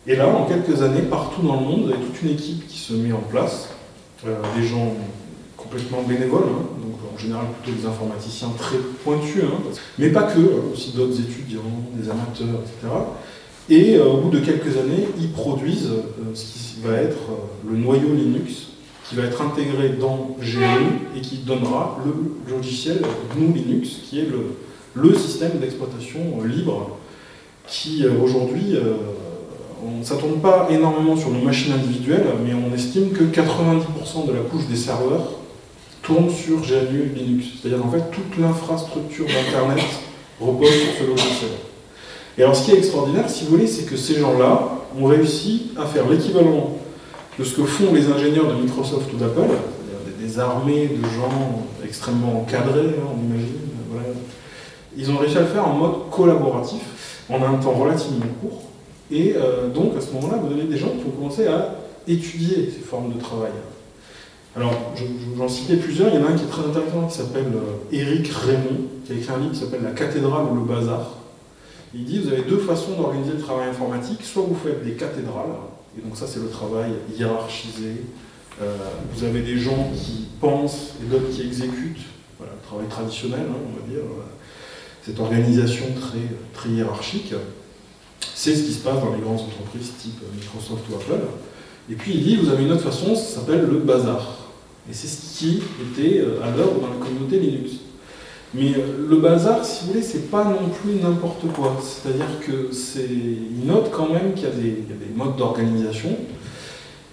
Et 0.05 0.15
là, 0.15 0.27
en 0.27 0.45
quelques 0.45 0.83
années, 0.83 1.01
partout 1.01 1.41
dans 1.41 1.59
le 1.59 1.65
monde, 1.65 1.85
vous 1.85 1.89
avez 1.89 2.03
toute 2.03 2.21
une 2.21 2.29
équipe 2.29 2.67
qui 2.67 2.77
se 2.77 2.93
met 2.93 3.11
en 3.11 3.21
place, 3.21 3.69
euh, 3.69 3.74
des 4.55 4.67
gens 4.67 4.93
complètement 5.57 6.03
bénévoles, 6.03 6.43
hein, 6.43 6.65
donc 6.81 6.95
en 7.13 7.17
général 7.17 7.45
plutôt 7.61 7.77
des 7.77 7.87
informaticiens 7.87 8.49
très 8.57 8.77
pointus, 9.03 9.43
hein, 9.43 9.57
mais 9.97 10.09
pas 10.09 10.23
que, 10.23 10.39
hein, 10.39 10.63
aussi 10.73 10.91
d'autres 10.91 11.19
étudiants, 11.19 11.61
des 11.93 12.09
amateurs, 12.09 12.61
etc. 12.61 12.93
Et 13.69 13.95
euh, 13.95 14.05
au 14.05 14.17
bout 14.17 14.29
de 14.29 14.39
quelques 14.39 14.77
années, 14.77 15.07
ils 15.19 15.31
produisent 15.31 15.89
euh, 15.89 16.35
ce 16.35 16.75
qui 16.75 16.81
va 16.83 16.97
être 16.97 17.17
euh, 17.31 17.71
le 17.71 17.77
noyau 17.77 18.13
Linux, 18.13 18.67
qui 19.09 19.15
va 19.15 19.23
être 19.23 19.41
intégré 19.41 19.89
dans 19.89 20.35
GNU 20.39 21.17
et 21.17 21.21
qui 21.21 21.37
donnera 21.37 21.99
le 22.05 22.53
logiciel 22.55 23.01
GNU 23.35 23.53
Linux, 23.53 24.01
qui 24.03 24.19
est 24.19 24.27
le 24.95 25.13
système 25.15 25.59
d'exploitation 25.59 26.43
libre, 26.43 26.97
qui 27.67 28.03
aujourd'hui, 28.07 28.77
ça 30.03 30.15
ne 30.15 30.19
tourne 30.19 30.39
pas 30.39 30.67
énormément 30.69 31.15
sur 31.15 31.29
nos 31.31 31.41
machines 31.41 31.73
individuelles, 31.73 32.25
mais 32.45 32.53
on 32.53 32.73
estime 32.73 33.09
que 33.09 33.23
90% 33.23 34.27
de 34.27 34.33
la 34.33 34.41
couche 34.41 34.65
des 34.67 34.75
serveurs 34.75 35.31
tourne 36.01 36.29
sur 36.29 36.57
GNU 36.57 37.11
Linux. 37.15 37.45
C'est-à-dire 37.61 37.81
qu'en 37.81 37.91
fait, 37.91 38.11
toute 38.11 38.37
l'infrastructure 38.39 39.25
d'Internet 39.25 39.83
repose 40.39 40.69
sur 40.69 40.99
ce 40.99 41.07
logiciel. 41.09 41.51
Et 42.37 42.43
alors 42.43 42.55
ce 42.55 42.65
qui 42.65 42.71
est 42.71 42.77
extraordinaire, 42.77 43.29
si 43.29 43.45
vous 43.45 43.51
voulez, 43.51 43.67
c'est 43.67 43.85
que 43.85 43.95
ces 43.95 44.19
gens-là 44.19 44.69
ont 44.99 45.05
réussi 45.05 45.71
à 45.77 45.85
faire 45.85 46.07
l'équivalent 46.09 46.77
de 47.39 47.43
ce 47.43 47.55
que 47.55 47.63
font 47.63 47.93
les 47.93 48.07
ingénieurs 48.07 48.47
de 48.47 48.61
Microsoft 48.61 49.11
ou 49.13 49.17
d'Apple, 49.17 49.41
c'est-à-dire 49.41 50.17
des, 50.19 50.39
armées 50.39 50.87
de 50.87 51.03
gens 51.03 51.65
extrêmement 51.83 52.41
encadrés, 52.41 52.95
hein, 52.97 53.07
on 53.13 53.25
imagine. 53.25 53.59
Ils 54.97 55.11
ont 55.11 55.17
réussi 55.17 55.37
à 55.37 55.41
le 55.41 55.47
faire 55.47 55.67
en 55.67 55.73
mode 55.73 56.09
collaboratif, 56.09 56.81
en 57.29 57.43
un 57.43 57.55
temps 57.55 57.71
relativement 57.71 58.25
court. 58.41 58.63
Et 59.11 59.33
euh, 59.35 59.69
donc 59.69 59.95
à 59.97 60.01
ce 60.01 60.11
moment-là, 60.13 60.37
vous 60.37 60.53
avez 60.53 60.63
des 60.63 60.77
gens 60.77 60.89
qui 60.89 61.05
ont 61.05 61.11
commencé 61.11 61.47
à 61.47 61.75
étudier 62.07 62.71
ces 62.71 62.81
formes 62.81 63.13
de 63.13 63.19
travail. 63.19 63.51
Alors, 64.55 64.93
j'en 65.37 65.49
citais 65.49 65.75
plusieurs. 65.75 66.09
Il 66.13 66.19
y 66.19 66.23
en 66.23 66.27
a 66.27 66.29
un 66.29 66.35
qui 66.35 66.45
est 66.45 66.47
très 66.47 66.63
intéressant 66.63 67.07
qui 67.07 67.17
s'appelle 67.17 67.51
euh, 67.53 67.91
Raymond, 67.91 68.87
qui 69.05 69.11
a 69.11 69.15
écrit 69.15 69.33
un 69.33 69.39
livre 69.39 69.51
qui 69.51 69.59
s'appelle 69.59 69.83
La 69.83 69.91
cathédrale 69.91 70.45
ou 70.51 70.55
le 70.55 70.61
bazar. 70.61 71.11
Il 71.93 72.05
dit 72.05 72.19
vous 72.19 72.29
avez 72.29 72.43
deux 72.43 72.59
façons 72.59 72.93
d'organiser 72.93 73.33
le 73.33 73.39
travail 73.39 73.69
informatique. 73.69 74.23
Soit 74.23 74.43
vous 74.43 74.55
faites 74.55 74.83
des 74.83 74.93
cathédrales, 74.93 75.55
et 75.97 76.01
donc 76.01 76.17
ça 76.17 76.25
c'est 76.25 76.39
le 76.39 76.49
travail 76.49 76.91
hiérarchisé. 77.17 78.03
Euh, 78.61 78.75
vous 79.13 79.25
avez 79.25 79.41
des 79.41 79.57
gens 79.57 79.91
qui 79.93 80.27
pensent 80.39 80.93
et 81.03 81.09
d'autres 81.09 81.29
qui 81.29 81.41
exécutent. 81.41 82.05
Voilà, 82.37 82.53
le 82.53 82.65
travail 82.65 82.87
traditionnel, 82.87 83.41
hein, 83.49 83.55
on 83.55 83.81
va 83.81 83.93
dire. 83.93 84.03
Cette 85.05 85.19
organisation 85.19 85.85
très, 86.01 86.19
très 86.53 86.69
hiérarchique. 86.69 87.33
C'est 88.33 88.55
ce 88.55 88.63
qui 88.63 88.73
se 88.73 88.79
passe 88.79 88.99
dans 88.99 89.13
les 89.13 89.21
grandes 89.21 89.41
entreprises 89.41 89.91
type 89.99 90.21
Microsoft 90.33 90.83
ou 90.91 90.95
Apple. 90.95 91.25
Et 91.89 91.95
puis 91.95 92.13
il 92.15 92.23
dit 92.23 92.35
vous 92.37 92.49
avez 92.49 92.63
une 92.63 92.71
autre 92.71 92.83
façon, 92.83 93.15
ça 93.15 93.39
s'appelle 93.39 93.61
le 93.61 93.79
bazar. 93.79 94.45
Et 94.89 94.93
c'est 94.93 95.07
ce 95.07 95.37
qui 95.37 95.61
était 95.81 96.19
euh, 96.19 96.43
à 96.43 96.55
l'œuvre 96.55 96.79
dans 96.81 96.89
la 96.89 97.05
communauté 97.05 97.39
Linux. 97.39 97.71
Mais 98.53 98.73
euh, 98.75 99.07
le 99.09 99.17
bazar, 99.17 99.65
si 99.65 99.85
vous 99.85 99.91
voulez, 99.91 100.03
c'est 100.03 100.29
pas 100.29 100.43
non 100.45 100.69
plus 100.69 100.95
n'importe 101.01 101.51
quoi. 101.53 101.75
C'est-à-dire 101.81 102.39
que 102.45 102.71
c'est 102.71 103.09
il 103.09 103.65
note 103.65 103.91
quand 103.91 104.09
même 104.09 104.33
qu'il 104.33 104.43
y, 104.43 104.47
a 104.47 104.51
des 104.51 104.85
modes 105.15 105.35
d'organisation 105.35 106.15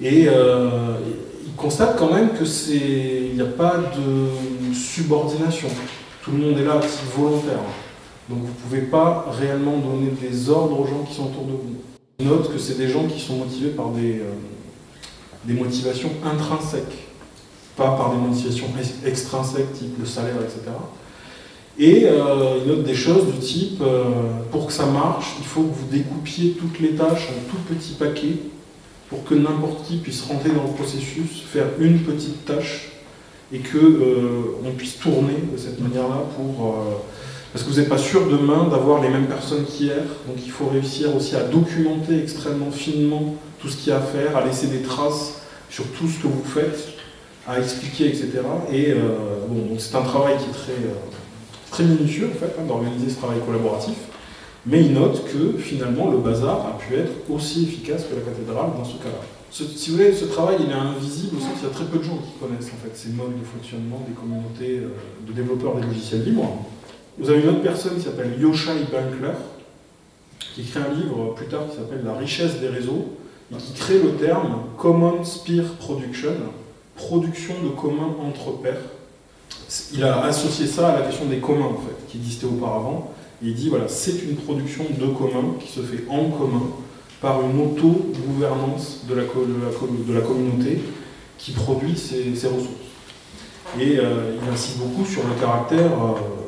et 0.00 0.26
euh, 0.28 0.96
il 1.46 1.52
constate 1.54 1.96
quand 1.98 2.12
même 2.12 2.30
que 2.30 2.44
c'est 2.44 3.28
il 3.30 3.34
n'y 3.34 3.40
a 3.40 3.46
pas 3.46 3.76
de 3.76 4.74
subordination. 4.74 5.68
Tout 6.22 6.32
le 6.32 6.38
monde 6.38 6.58
est 6.58 6.64
là 6.64 6.74
à 6.74 7.16
volontaire. 7.16 7.58
Donc 8.32 8.40
vous 8.40 8.48
ne 8.48 8.52
pouvez 8.52 8.90
pas 8.90 9.26
réellement 9.38 9.76
donner 9.76 10.10
des 10.10 10.48
ordres 10.48 10.80
aux 10.80 10.86
gens 10.86 11.04
qui 11.06 11.14
sont 11.14 11.26
autour 11.26 11.44
de 11.44 11.52
vous. 11.52 12.24
Note 12.24 12.50
que 12.50 12.58
c'est 12.58 12.78
des 12.78 12.88
gens 12.88 13.06
qui 13.06 13.20
sont 13.20 13.36
motivés 13.36 13.70
par 13.70 13.90
des, 13.90 14.20
euh, 14.20 15.54
motivations 15.54 16.10
intrinsèques, 16.24 17.08
pas 17.76 17.94
par 17.94 18.12
des 18.12 18.16
motivations 18.16 18.68
extrinsèques 19.04 19.74
type 19.74 19.98
le 19.98 20.06
salaire, 20.06 20.36
etc. 20.36 20.60
Et 21.78 22.04
euh, 22.06 22.60
il 22.62 22.68
note 22.68 22.84
des 22.84 22.94
choses 22.94 23.26
du 23.34 23.38
type, 23.38 23.82
euh, 23.82 24.04
pour 24.50 24.68
que 24.68 24.72
ça 24.72 24.86
marche, 24.86 25.34
il 25.38 25.44
faut 25.44 25.64
que 25.64 25.74
vous 25.74 25.88
découpiez 25.90 26.52
toutes 26.52 26.80
les 26.80 26.94
tâches 26.94 27.28
en 27.28 27.50
tout 27.50 27.74
petits 27.74 27.94
paquets 27.94 28.36
pour 29.10 29.24
que 29.24 29.34
n'importe 29.34 29.86
qui 29.86 29.96
puisse 29.96 30.22
rentrer 30.22 30.50
dans 30.50 30.64
le 30.64 30.72
processus, 30.72 31.42
faire 31.46 31.66
une 31.78 31.98
petite 31.98 32.46
tâche 32.46 32.92
et 33.52 33.58
que 33.58 34.56
on 34.64 34.70
puisse 34.70 34.98
tourner 34.98 35.36
de 35.52 35.58
cette 35.58 35.78
manière-là 35.80 36.24
pour 36.34 36.74
parce 37.52 37.64
que 37.64 37.70
vous 37.70 37.78
n'êtes 37.78 37.88
pas 37.88 37.98
sûr 37.98 38.26
demain 38.28 38.68
d'avoir 38.68 39.02
les 39.02 39.08
mêmes 39.08 39.26
personnes 39.26 39.64
qu'hier, 39.64 40.02
donc 40.26 40.36
il 40.44 40.50
faut 40.50 40.66
réussir 40.66 41.14
aussi 41.14 41.36
à 41.36 41.42
documenter 41.42 42.18
extrêmement 42.18 42.70
finement 42.70 43.34
tout 43.60 43.68
ce 43.68 43.76
qu'il 43.76 43.92
y 43.92 43.92
a 43.92 43.98
à 43.98 44.00
faire, 44.00 44.36
à 44.36 44.44
laisser 44.44 44.68
des 44.68 44.82
traces 44.82 45.42
sur 45.68 45.84
tout 45.92 46.08
ce 46.08 46.22
que 46.22 46.26
vous 46.26 46.44
faites, 46.44 46.94
à 47.46 47.58
expliquer, 47.58 48.06
etc. 48.06 48.30
Et 48.72 48.94
bon, 49.48 49.78
c'est 49.78 49.94
un 49.96 50.02
travail 50.02 50.36
qui 50.38 50.44
est 50.44 50.52
très 50.52 50.72
très 51.72 51.84
minutieux 51.84 52.30
en 52.32 52.38
fait, 52.38 52.54
hein, 52.60 52.64
d'organiser 52.68 53.10
ce 53.10 53.16
travail 53.16 53.38
collaboratif. 53.44 53.96
Mais 54.64 54.84
il 54.84 54.92
note 54.92 55.24
que 55.24 55.58
finalement 55.58 56.10
le 56.10 56.18
bazar 56.18 56.66
a 56.66 56.78
pu 56.78 56.94
être 56.94 57.12
aussi 57.28 57.64
efficace 57.64 58.04
que 58.04 58.14
la 58.14 58.20
cathédrale 58.20 58.70
dans 58.78 58.84
ce 58.84 58.98
cas-là. 58.98 59.24
si 59.50 59.90
vous 59.90 59.96
voulez, 59.96 60.12
ce 60.12 60.26
travail 60.26 60.58
il 60.60 60.70
est 60.70 60.74
invisible 60.74 61.36
au 61.36 61.40
sens 61.40 61.54
qu'il 61.58 61.66
y 61.66 61.70
a 61.70 61.74
très 61.74 61.86
peu 61.86 61.98
de 61.98 62.04
gens 62.04 62.18
qui 62.18 62.38
connaissent 62.38 62.70
en 62.70 62.78
fait 62.84 62.94
ces 62.94 63.08
modes 63.08 63.34
de 63.40 63.44
fonctionnement 63.44 64.04
des 64.06 64.14
communautés 64.14 64.84
euh, 64.84 65.26
de 65.26 65.32
développeurs 65.32 65.74
des 65.74 65.82
logiciels 65.82 66.22
libres. 66.22 66.64
Vous 67.18 67.28
avez 67.28 67.42
une 67.42 67.48
autre 67.48 67.62
personne 67.62 67.96
qui 67.96 68.02
s'appelle 68.02 68.40
Yoshai 68.40 68.84
Bankler, 68.90 69.36
qui 70.54 70.62
écrit 70.62 70.80
un 70.80 70.94
livre 70.94 71.34
plus 71.34 71.46
tard 71.46 71.62
qui 71.70 71.76
s'appelle 71.76 72.02
La 72.04 72.14
richesse 72.14 72.58
des 72.60 72.68
réseaux, 72.68 73.16
et 73.52 73.56
qui 73.56 73.72
crée 73.74 73.98
le 73.98 74.12
terme 74.12 74.62
Common 74.78 75.22
Spear 75.24 75.64
Production, 75.78 76.32
production 76.96 77.54
de 77.62 77.68
communs 77.68 78.14
entre 78.26 78.52
pairs. 78.62 78.80
Il 79.92 80.02
a 80.04 80.24
associé 80.24 80.66
ça 80.66 80.88
à 80.88 81.00
la 81.00 81.06
question 81.06 81.26
des 81.26 81.38
communs 81.38 81.66
en 81.66 81.80
fait, 81.80 82.06
qui 82.08 82.18
existait 82.18 82.46
auparavant. 82.46 83.12
il 83.42 83.54
dit 83.54 83.68
voilà, 83.68 83.88
c'est 83.88 84.22
une 84.22 84.36
production 84.36 84.84
de 84.84 85.06
communs 85.06 85.54
qui 85.60 85.70
se 85.70 85.80
fait 85.80 86.04
en 86.08 86.30
commun 86.30 86.62
par 87.20 87.40
une 87.42 87.60
auto-gouvernance 87.60 89.02
de 89.08 89.14
la, 89.14 90.20
communauté 90.20 90.80
qui 91.38 91.52
produit 91.52 91.96
ces, 91.96 92.30
ressources. 92.48 92.68
Et 93.78 93.98
euh, 93.98 94.34
il 94.42 94.52
insiste 94.52 94.78
beaucoup 94.78 95.06
sur 95.06 95.22
le 95.22 95.40
caractère 95.40 95.92
euh, 95.92 96.41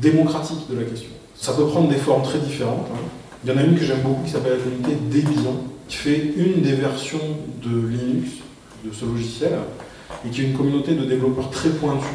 démocratique 0.00 0.68
de 0.70 0.78
la 0.78 0.84
question. 0.84 1.10
Ça 1.36 1.52
peut 1.52 1.66
prendre 1.66 1.88
des 1.88 1.96
formes 1.96 2.22
très 2.22 2.38
différentes. 2.38 2.86
Hein. 2.92 2.98
Il 3.44 3.50
y 3.50 3.54
en 3.54 3.58
a 3.58 3.62
une 3.62 3.76
que 3.76 3.84
j'aime 3.84 4.00
beaucoup 4.02 4.22
qui 4.24 4.30
s'appelle 4.30 4.52
la 4.52 4.58
communauté 4.58 4.96
Debian, 5.10 5.54
qui 5.88 5.96
fait 5.96 6.32
une 6.36 6.62
des 6.62 6.72
versions 6.72 7.18
de 7.62 7.88
Linux, 7.88 8.30
de 8.84 8.92
ce 8.92 9.04
logiciel, 9.04 9.52
et 10.24 10.30
qui 10.30 10.40
est 10.40 10.44
une 10.44 10.56
communauté 10.56 10.94
de 10.94 11.04
développeurs 11.04 11.50
très 11.50 11.68
pointus. 11.70 12.08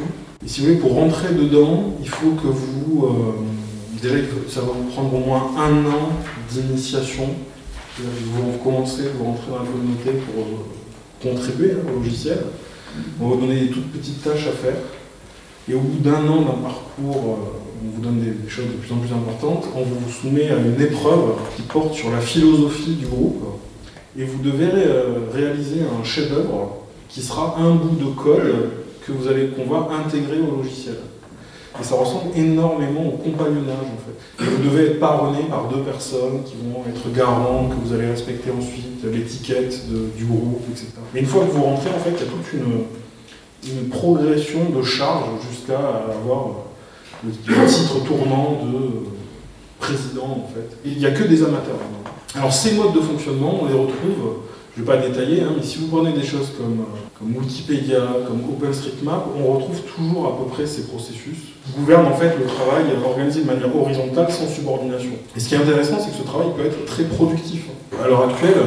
Et 0.44 0.48
si 0.48 0.60
vous 0.60 0.66
voulez, 0.66 0.78
pour 0.78 0.94
rentrer 0.94 1.34
dedans, 1.34 1.94
il 2.00 2.08
faut 2.08 2.32
que 2.32 2.48
vous. 2.48 3.04
Euh, 3.04 4.00
déjà, 4.02 4.14
ça 4.48 4.60
va 4.62 4.68
vous 4.68 4.90
prendre 4.90 5.14
au 5.14 5.18
moins 5.18 5.52
un 5.58 5.86
an 5.86 6.10
d'initiation. 6.50 7.28
Vous 7.98 8.58
commencez, 8.64 9.02
vous 9.18 9.24
rentrez 9.24 9.50
dans 9.50 9.58
la 9.58 9.66
communauté 9.66 10.10
pour 10.12 10.42
euh, 10.42 11.32
contribuer 11.34 11.74
au 11.74 12.00
logiciel. 12.00 12.38
On 13.20 13.28
va 13.28 13.34
vous 13.34 13.40
donner 13.42 13.60
des 13.60 13.68
toutes 13.68 13.92
petites 13.92 14.22
tâches 14.22 14.46
à 14.46 14.52
faire. 14.52 14.76
Et 15.68 15.74
au 15.74 15.80
bout 15.80 15.98
d'un 15.98 16.26
an 16.26 16.42
d'un 16.42 16.62
parcours, 16.62 17.38
euh, 17.38 17.69
on 17.82 17.96
vous 17.96 18.02
donne 18.02 18.20
des 18.20 18.48
choses 18.48 18.66
de 18.66 18.72
plus 18.72 18.92
en 18.92 18.98
plus 18.98 19.12
importantes, 19.12 19.68
on 19.74 19.82
vous 19.82 20.10
soumet 20.10 20.50
à 20.50 20.56
une 20.56 20.80
épreuve 20.80 21.34
qui 21.56 21.62
porte 21.62 21.94
sur 21.94 22.10
la 22.10 22.20
philosophie 22.20 22.94
du 22.94 23.06
groupe. 23.06 23.44
Et 24.18 24.24
vous 24.24 24.42
devez 24.42 24.66
réaliser 25.32 25.80
un 25.82 26.04
chef-d'œuvre 26.04 26.80
qui 27.08 27.22
sera 27.22 27.56
un 27.58 27.74
bout 27.74 27.96
de 27.96 28.10
code 28.10 28.70
que 29.06 29.12
vous 29.12 29.28
allez, 29.28 29.48
qu'on 29.48 29.64
va 29.64 29.88
intégrer 30.04 30.38
au 30.40 30.62
logiciel. 30.62 30.96
Et 31.80 31.84
ça 31.84 31.94
ressemble 31.94 32.36
énormément 32.36 33.06
au 33.06 33.16
compagnonnage 33.16 33.86
en 33.86 34.44
fait. 34.44 34.44
Vous 34.44 34.68
devez 34.68 34.86
être 34.86 35.00
parrainé 35.00 35.44
par 35.48 35.68
deux 35.68 35.80
personnes 35.80 36.42
qui 36.44 36.54
vont 36.56 36.82
être 36.88 37.10
garants, 37.16 37.68
que 37.68 37.86
vous 37.86 37.94
allez 37.94 38.10
respecter 38.10 38.50
ensuite 38.50 39.04
l'étiquette 39.04 39.88
du 40.16 40.24
groupe, 40.24 40.62
etc. 40.70 40.88
Et 41.14 41.20
une 41.20 41.26
fois 41.26 41.44
que 41.46 41.52
vous 41.52 41.62
rentrez, 41.62 41.88
en 41.90 42.00
fait, 42.00 42.10
il 42.10 42.18
y 42.18 42.28
a 42.28 42.30
toute 42.30 42.52
une, 42.52 43.72
une 43.72 43.88
progression 43.88 44.68
de 44.76 44.82
charge 44.82 45.28
jusqu'à 45.50 45.78
avoir 45.78 46.69
le, 47.24 47.32
titre 47.66 48.04
tournant 48.04 48.60
de 48.64 48.90
président 49.78 50.44
en 50.46 50.50
fait. 50.52 50.76
Il 50.84 50.98
n'y 50.98 51.06
a 51.06 51.10
que 51.10 51.24
des 51.24 51.42
amateurs. 51.42 51.78
Alors 52.34 52.52
ces 52.52 52.72
modes 52.72 52.94
de 52.94 53.00
fonctionnement, 53.00 53.60
on 53.62 53.66
les 53.66 53.74
retrouve 53.74 54.40
je 54.76 54.82
ne 54.82 54.86
vais 54.86 54.92
pas 54.92 55.06
détailler, 55.06 55.42
hein, 55.42 55.52
mais 55.56 55.62
si 55.62 55.78
vous 55.78 55.88
prenez 55.88 56.12
des 56.12 56.24
choses 56.24 56.52
comme, 56.56 56.80
euh, 56.80 57.18
comme 57.18 57.36
Wikipédia, 57.36 57.98
comme 58.26 58.40
OpenStreetMap, 58.50 59.26
on 59.36 59.54
retrouve 59.54 59.80
toujours 59.82 60.26
à 60.26 60.38
peu 60.38 60.44
près 60.44 60.64
ces 60.64 60.82
processus 60.82 61.36
qui 61.64 61.72
gouvernent 61.76 62.06
en 62.06 62.16
fait 62.16 62.36
le 62.38 62.46
travail 62.46 62.84
organisé 63.04 63.42
de 63.42 63.46
manière 63.46 63.74
horizontale 63.76 64.30
sans 64.30 64.48
subordination. 64.48 65.10
Et 65.36 65.40
ce 65.40 65.48
qui 65.48 65.54
est 65.54 65.58
intéressant, 65.58 65.98
c'est 65.98 66.12
que 66.12 66.16
ce 66.16 66.22
travail 66.22 66.48
peut 66.56 66.64
être 66.64 66.84
très 66.84 67.04
productif. 67.04 67.64
À 68.02 68.06
l'heure 68.06 68.28
actuelle, 68.30 68.62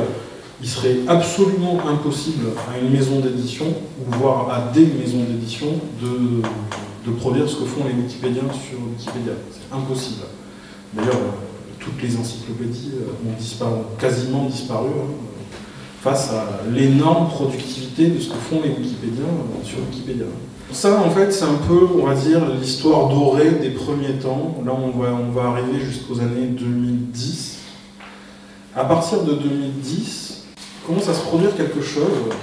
il 0.62 0.68
serait 0.68 0.98
absolument 1.08 1.80
impossible 1.88 2.48
à 2.70 2.80
une 2.80 2.92
maison 2.92 3.20
d'édition, 3.20 3.66
voire 4.08 4.50
à 4.50 4.72
des 4.74 4.86
maisons 4.86 5.24
d'édition, 5.28 5.68
de, 6.02 6.42
de, 7.06 7.12
produire 7.12 7.50
ce 7.50 7.58
que 7.58 7.66
font 7.66 7.86
les 7.86 7.94
Wikipédiens 7.94 8.52
sur 8.52 8.80
Wikipédia. 8.80 9.34
C'est 9.52 9.76
impossible. 9.76 10.24
D'ailleurs, 10.94 11.20
toutes 11.80 12.02
les 12.02 12.16
encyclopédies 12.18 12.92
euh, 12.96 13.66
ont 13.66 13.98
quasiment 13.98 14.46
disparu. 14.46 14.90
Hein 14.90 15.34
face 16.04 16.32
à 16.32 16.70
l'énorme 16.70 17.30
productivité 17.30 18.08
de 18.08 18.20
ce 18.20 18.28
que 18.28 18.36
font 18.36 18.60
les 18.62 18.72
Wikipédiens 18.72 19.24
euh, 19.24 19.64
sur 19.66 19.80
Wikipédia. 19.80 20.26
Ça, 20.74 21.00
en 21.00 21.10
fait, 21.10 21.32
c'est 21.32 21.46
un 21.46 21.60
peu, 21.66 21.88
on 21.98 22.06
va 22.06 22.14
dire, 22.14 22.42
l'histoire 22.60 23.08
dorée 23.08 23.52
des 23.52 23.70
premiers 23.70 24.16
temps. 24.16 24.58
Là, 24.66 24.74
on 24.74 25.32
va, 25.32 25.44
arriver 25.44 25.80
jusqu'aux 25.80 26.20
années 26.20 26.48
2010. 26.48 27.60
À 28.76 28.84
partir 28.84 29.24
de 29.24 29.34
2010, 29.34 30.44
commence 30.86 31.08
à 31.08 31.14
se 31.14 31.22
produire 31.22 31.56
quelque 31.56 31.82
chose 31.82 32.34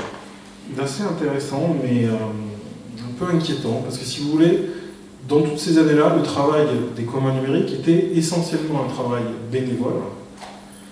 d'assez 0.75 1.03
intéressant, 1.03 1.77
mais 1.83 2.05
euh, 2.05 2.13
peu 3.21 3.27
inquiétant, 3.33 3.83
parce 3.85 3.99
que 3.99 4.05
si 4.05 4.21
vous 4.21 4.31
voulez, 4.31 4.61
dans 5.29 5.43
toutes 5.43 5.59
ces 5.59 5.79
années-là, 5.79 6.17
le 6.17 6.23
travail 6.23 6.67
des 6.97 7.05
communs 7.05 7.35
numériques 7.35 7.73
était 7.73 8.11
essentiellement 8.15 8.85
un 8.87 8.93
travail 8.93 9.23
bénévole, 9.53 10.01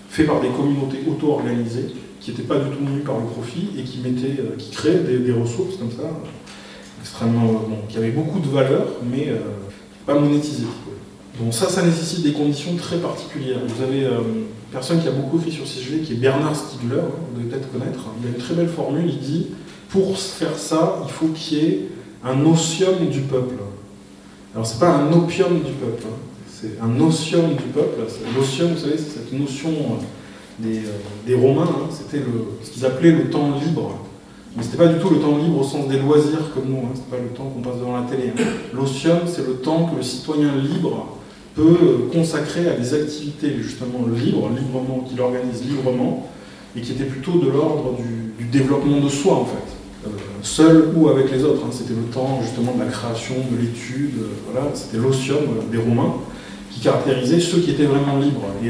fait 0.09 0.23
par 0.23 0.39
des 0.39 0.49
communautés 0.49 0.99
auto-organisées, 1.09 1.87
qui 2.21 2.31
n'était 2.31 2.43
pas 2.43 2.57
du 2.57 2.69
tout 2.69 2.83
menu 2.83 2.99
par 2.99 3.17
le 3.17 3.25
profit 3.25 3.69
et 3.77 3.83
qui, 3.83 3.99
mettait, 3.99 4.39
euh, 4.39 4.55
qui 4.57 4.71
créait 4.71 4.99
des, 4.99 5.31
ressources 5.31 5.77
comme 5.77 5.91
ça, 5.91 6.03
extrêmement, 7.01 7.53
bon, 7.53 7.77
qui 7.87 7.97
avaient 7.97 8.11
beaucoup 8.11 8.39
de 8.39 8.47
valeur, 8.47 8.85
mais 9.09 9.29
euh, 9.29 9.39
pas 10.05 10.19
monétisées. 10.19 10.67
Donc 11.39 11.53
ça, 11.53 11.69
ça 11.69 11.81
nécessite 11.81 12.23
des 12.23 12.33
conditions 12.33 12.75
très 12.75 12.97
particulières. 12.97 13.59
Vous 13.65 13.83
avez 13.83 14.03
euh, 14.03 14.19
une 14.19 14.43
personne 14.71 15.01
qui 15.01 15.07
a 15.07 15.11
beaucoup 15.11 15.39
écrit 15.39 15.51
sur 15.51 15.65
ces 15.65 15.79
sujets, 15.79 15.99
qui 15.99 16.13
est 16.13 16.17
Bernard 16.17 16.55
Stiegler, 16.55 16.99
hein, 16.99 17.03
vous 17.33 17.39
devez 17.39 17.49
peut-être 17.49 17.71
connaître. 17.71 17.99
Il 18.21 18.27
a 18.27 18.29
une 18.31 18.43
très 18.43 18.53
belle 18.53 18.67
formule, 18.67 19.05
il 19.07 19.19
dit, 19.19 19.47
pour 19.87 20.17
faire 20.19 20.57
ça, 20.57 21.01
il 21.05 21.11
faut 21.11 21.27
qu'il 21.27 21.57
y 21.57 21.61
ait 21.61 21.87
un 22.23 22.45
otium 22.45 23.07
du 23.09 23.21
peuple. 23.21 23.55
Alors 24.53 24.65
c'est 24.65 24.79
pas 24.79 24.89
un 24.89 25.11
opium 25.13 25.59
du 25.59 25.71
peuple, 25.73 26.03
hein. 26.05 26.17
c'est 26.47 26.79
un 26.81 26.99
otium 26.99 27.49
du 27.55 27.63
peuple. 27.73 28.01
L'otium, 28.35 28.73
vous 28.73 28.77
savez, 28.77 28.97
c'est 28.97 29.19
cette 29.19 29.33
notion 29.33 29.71
des, 30.57 30.79
euh, 30.79 30.91
des 31.25 31.35
Romains, 31.35 31.69
hein, 31.69 31.89
c'était 31.91 32.23
ce 32.63 32.71
qu'ils 32.71 32.85
appelaient 32.85 33.11
le 33.11 33.29
temps 33.29 33.59
libre. 33.63 33.99
Mais 34.57 34.63
ce 34.63 34.69
n'était 34.69 34.83
pas 34.83 34.87
du 34.87 34.99
tout 34.99 35.11
le 35.11 35.19
temps 35.19 35.37
libre 35.37 35.59
au 35.59 35.63
sens 35.63 35.87
des 35.87 35.99
loisirs 35.99 36.51
comme 36.53 36.69
nous, 36.69 36.79
hein, 36.79 36.91
ce 36.95 36.99
n'est 36.99 37.17
pas 37.17 37.23
le 37.23 37.29
temps 37.35 37.45
qu'on 37.45 37.61
passe 37.61 37.79
devant 37.79 37.95
la 37.95 38.03
télé. 38.03 38.33
Hein. 38.35 38.43
L'otium, 38.73 39.19
c'est 39.27 39.45
le 39.45 39.55
temps 39.55 39.85
que 39.85 39.97
le 39.97 40.03
citoyen 40.03 40.55
libre 40.55 41.17
peut 41.55 41.77
euh, 41.81 41.97
consacrer 42.11 42.67
à 42.67 42.73
des 42.73 42.93
activités 42.93 43.55
justement 43.61 44.07
libres, 44.07 44.49
librement, 44.49 45.05
qu'il 45.07 45.21
organise 45.21 45.63
librement, 45.63 46.27
et 46.75 46.81
qui 46.81 46.93
étaient 46.93 47.05
plutôt 47.05 47.37
de 47.39 47.49
l'ordre 47.49 47.95
du, 47.97 48.45
développement 48.45 48.99
de 48.99 49.09
soi 49.09 49.35
en 49.35 49.45
fait. 49.45 49.78
Euh, 50.39 50.43
seul 50.43 50.89
ou 50.95 51.09
avec 51.09 51.31
les 51.31 51.43
autres. 51.43 51.61
C'était 51.71 51.93
le 51.93 52.11
temps 52.13 52.39
justement 52.41 52.73
de 52.73 52.79
la 52.79 52.89
création, 52.89 53.35
de 53.51 53.61
l'étude, 53.61 54.15
voilà, 54.51 54.67
c'était 54.73 54.97
l'otium 54.97 55.39
des 55.71 55.77
Romains 55.77 56.13
qui 56.71 56.81
caractérisait 56.81 57.39
ceux 57.39 57.59
qui 57.59 57.71
étaient 57.71 57.85
vraiment 57.85 58.17
libres. 58.19 58.45
Et, 58.63 58.69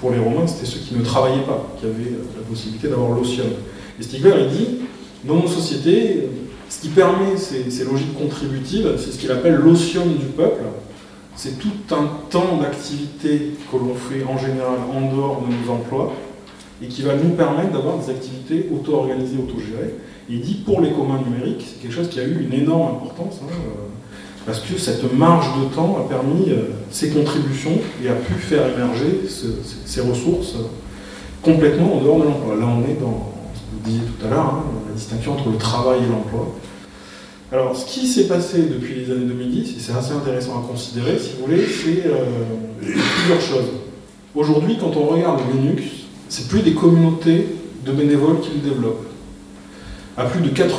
pour 0.00 0.10
les 0.10 0.18
Romains, 0.18 0.46
c'était 0.46 0.66
ceux 0.66 0.80
qui 0.80 0.94
ne 0.94 1.04
travaillaient 1.04 1.44
pas, 1.44 1.68
qui 1.78 1.84
avaient 1.84 2.12
euh, 2.12 2.24
la 2.36 2.42
possibilité 2.48 2.88
d'avoir 2.88 3.10
l'otium. 3.10 3.46
Et 3.98 4.02
Stigler, 4.02 4.32
il 4.40 4.48
dit, 4.48 4.68
dans 5.24 5.36
nos 5.36 5.46
sociétés, 5.46 6.28
ce 6.68 6.80
qui 6.80 6.88
permet 6.88 7.36
ces, 7.36 7.84
logiques 7.84 8.16
contributives, 8.18 8.94
c'est 8.96 9.12
ce 9.12 9.18
qu'il 9.18 9.30
appelle 9.30 9.56
l'otium 9.56 10.14
du 10.14 10.26
peuple. 10.26 10.62
C'est 11.36 11.58
tout 11.58 11.72
un 11.90 12.08
temps 12.30 12.58
d'activité 12.60 13.52
que 13.70 13.76
l'on 13.76 13.94
fait 13.94 14.24
en 14.24 14.38
général 14.38 14.78
en 14.90 15.14
dehors 15.14 15.42
de 15.42 15.46
nos 15.46 15.72
emplois 15.72 16.12
et 16.82 16.86
qui 16.86 17.02
va 17.02 17.14
nous 17.14 17.30
permettre 17.30 17.72
d'avoir 17.72 17.98
des 17.98 18.10
activités 18.10 18.68
auto-organisées, 18.72 19.36
auto-gérées. 19.38 19.94
il 20.28 20.40
dit 20.40 20.62
pour 20.64 20.80
les 20.80 20.92
communs 20.92 21.20
numériques, 21.26 21.66
c'est 21.66 21.82
quelque 21.82 21.94
chose 21.94 22.08
qui 22.08 22.20
a 22.20 22.24
eu 22.24 22.46
une 22.46 22.54
énorme 22.54 22.96
importance. 22.96 23.40
Hein, 23.42 23.52
euh, 23.52 23.90
parce 24.46 24.60
que 24.60 24.78
cette 24.78 25.12
marge 25.16 25.48
de 25.60 25.74
temps 25.74 25.98
a 25.98 26.08
permis 26.08 26.50
euh, 26.50 26.70
ces 26.90 27.10
contributions 27.10 27.78
et 28.02 28.08
a 28.08 28.14
pu 28.14 28.34
faire 28.34 28.72
émerger 28.74 29.20
ces 29.84 30.00
ressources 30.00 30.54
euh, 30.54 30.64
complètement 31.42 31.96
en 31.96 32.00
dehors 32.02 32.20
de 32.20 32.24
l'emploi. 32.24 32.56
Là, 32.56 32.66
on 32.66 32.82
est 32.90 32.98
dans 33.00 33.32
ce 33.54 33.60
que 33.60 33.66
vous 33.72 33.84
disiez 33.84 34.00
tout 34.00 34.26
à 34.26 34.30
l'heure, 34.30 34.46
hein, 34.46 34.64
la 34.88 34.94
distinction 34.94 35.34
entre 35.34 35.50
le 35.50 35.58
travail 35.58 36.00
et 36.04 36.10
l'emploi. 36.10 36.54
Alors, 37.52 37.76
ce 37.76 37.84
qui 37.84 38.06
s'est 38.06 38.28
passé 38.28 38.62
depuis 38.62 38.94
les 38.94 39.10
années 39.10 39.26
2010, 39.26 39.76
et 39.76 39.80
c'est 39.80 39.92
assez 39.92 40.12
intéressant 40.12 40.58
à 40.58 40.68
considérer, 40.68 41.18
si 41.18 41.32
vous 41.36 41.46
voulez, 41.46 41.66
c'est 41.66 42.06
euh, 42.06 42.24
plusieurs 42.80 43.40
choses. 43.40 43.70
Aujourd'hui, 44.34 44.78
quand 44.80 44.96
on 44.96 45.06
regarde 45.06 45.40
Linux, 45.52 45.82
c'est 46.30 46.48
plus 46.48 46.62
des 46.62 46.72
communautés 46.72 47.46
de 47.84 47.92
bénévoles 47.92 48.40
qui 48.40 48.50
le 48.54 48.70
développent. 48.70 49.06
À 50.16 50.24
plus 50.24 50.40
de 50.40 50.48
90%, 50.48 50.70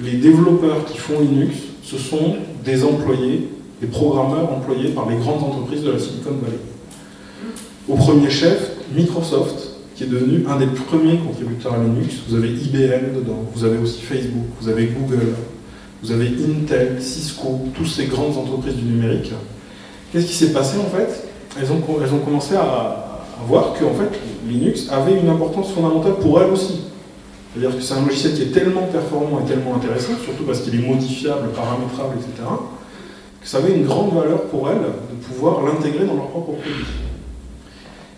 les 0.00 0.14
développeurs 0.14 0.84
qui 0.84 0.98
font 0.98 1.20
Linux 1.20 1.56
ce 1.86 1.98
sont 1.98 2.36
des 2.64 2.82
employés, 2.82 3.48
des 3.80 3.86
programmeurs 3.86 4.52
employés 4.52 4.88
par 4.88 5.08
les 5.08 5.16
grandes 5.16 5.44
entreprises 5.44 5.82
de 5.82 5.92
la 5.92 5.98
Silicon 6.00 6.32
Valley. 6.42 6.58
Au 7.88 7.94
premier 7.94 8.28
chef, 8.28 8.72
Microsoft, 8.92 9.70
qui 9.94 10.02
est 10.02 10.08
devenu 10.08 10.44
un 10.48 10.56
des 10.56 10.66
premiers 10.66 11.18
contributeurs 11.18 11.74
à 11.74 11.78
Linux. 11.78 12.16
Vous 12.28 12.34
avez 12.34 12.48
IBM 12.48 13.14
dedans, 13.14 13.44
vous 13.54 13.64
avez 13.64 13.78
aussi 13.78 14.00
Facebook, 14.00 14.46
vous 14.60 14.68
avez 14.68 14.86
Google, 14.86 15.34
vous 16.02 16.10
avez 16.10 16.26
Intel, 16.26 17.00
Cisco, 17.00 17.60
toutes 17.72 17.86
ces 17.86 18.06
grandes 18.06 18.36
entreprises 18.36 18.74
du 18.74 18.84
numérique. 18.84 19.32
Qu'est-ce 20.12 20.26
qui 20.26 20.34
s'est 20.34 20.52
passé 20.52 20.76
en 20.78 20.90
fait? 20.90 21.28
Elles 21.58 21.70
ont, 21.70 21.80
elles 22.02 22.12
ont 22.12 22.18
commencé 22.18 22.56
à, 22.56 23.05
voir 23.44 23.74
que 23.74 23.84
en 23.84 23.94
fait, 23.94 24.18
Linux 24.48 24.88
avait 24.90 25.18
une 25.18 25.28
importance 25.28 25.70
fondamentale 25.72 26.14
pour 26.14 26.40
elles 26.40 26.50
aussi. 26.50 26.80
C'est-à-dire 27.52 27.76
que 27.76 27.82
c'est 27.82 27.94
un 27.94 28.04
logiciel 28.04 28.34
qui 28.34 28.42
est 28.42 28.52
tellement 28.52 28.82
performant 28.82 29.40
et 29.40 29.48
tellement 29.48 29.76
intéressant, 29.76 30.12
surtout 30.22 30.44
parce 30.44 30.60
qu'il 30.60 30.74
est 30.74 30.86
modifiable, 30.86 31.48
paramétrable, 31.54 32.16
etc., 32.16 32.48
que 33.40 33.48
ça 33.48 33.58
avait 33.58 33.74
une 33.74 33.84
grande 33.84 34.12
valeur 34.14 34.42
pour 34.44 34.68
elles 34.68 34.76
de 34.78 35.24
pouvoir 35.24 35.62
l'intégrer 35.64 36.04
dans 36.04 36.14
leur 36.14 36.28
propre 36.28 36.52
produit. 36.52 36.84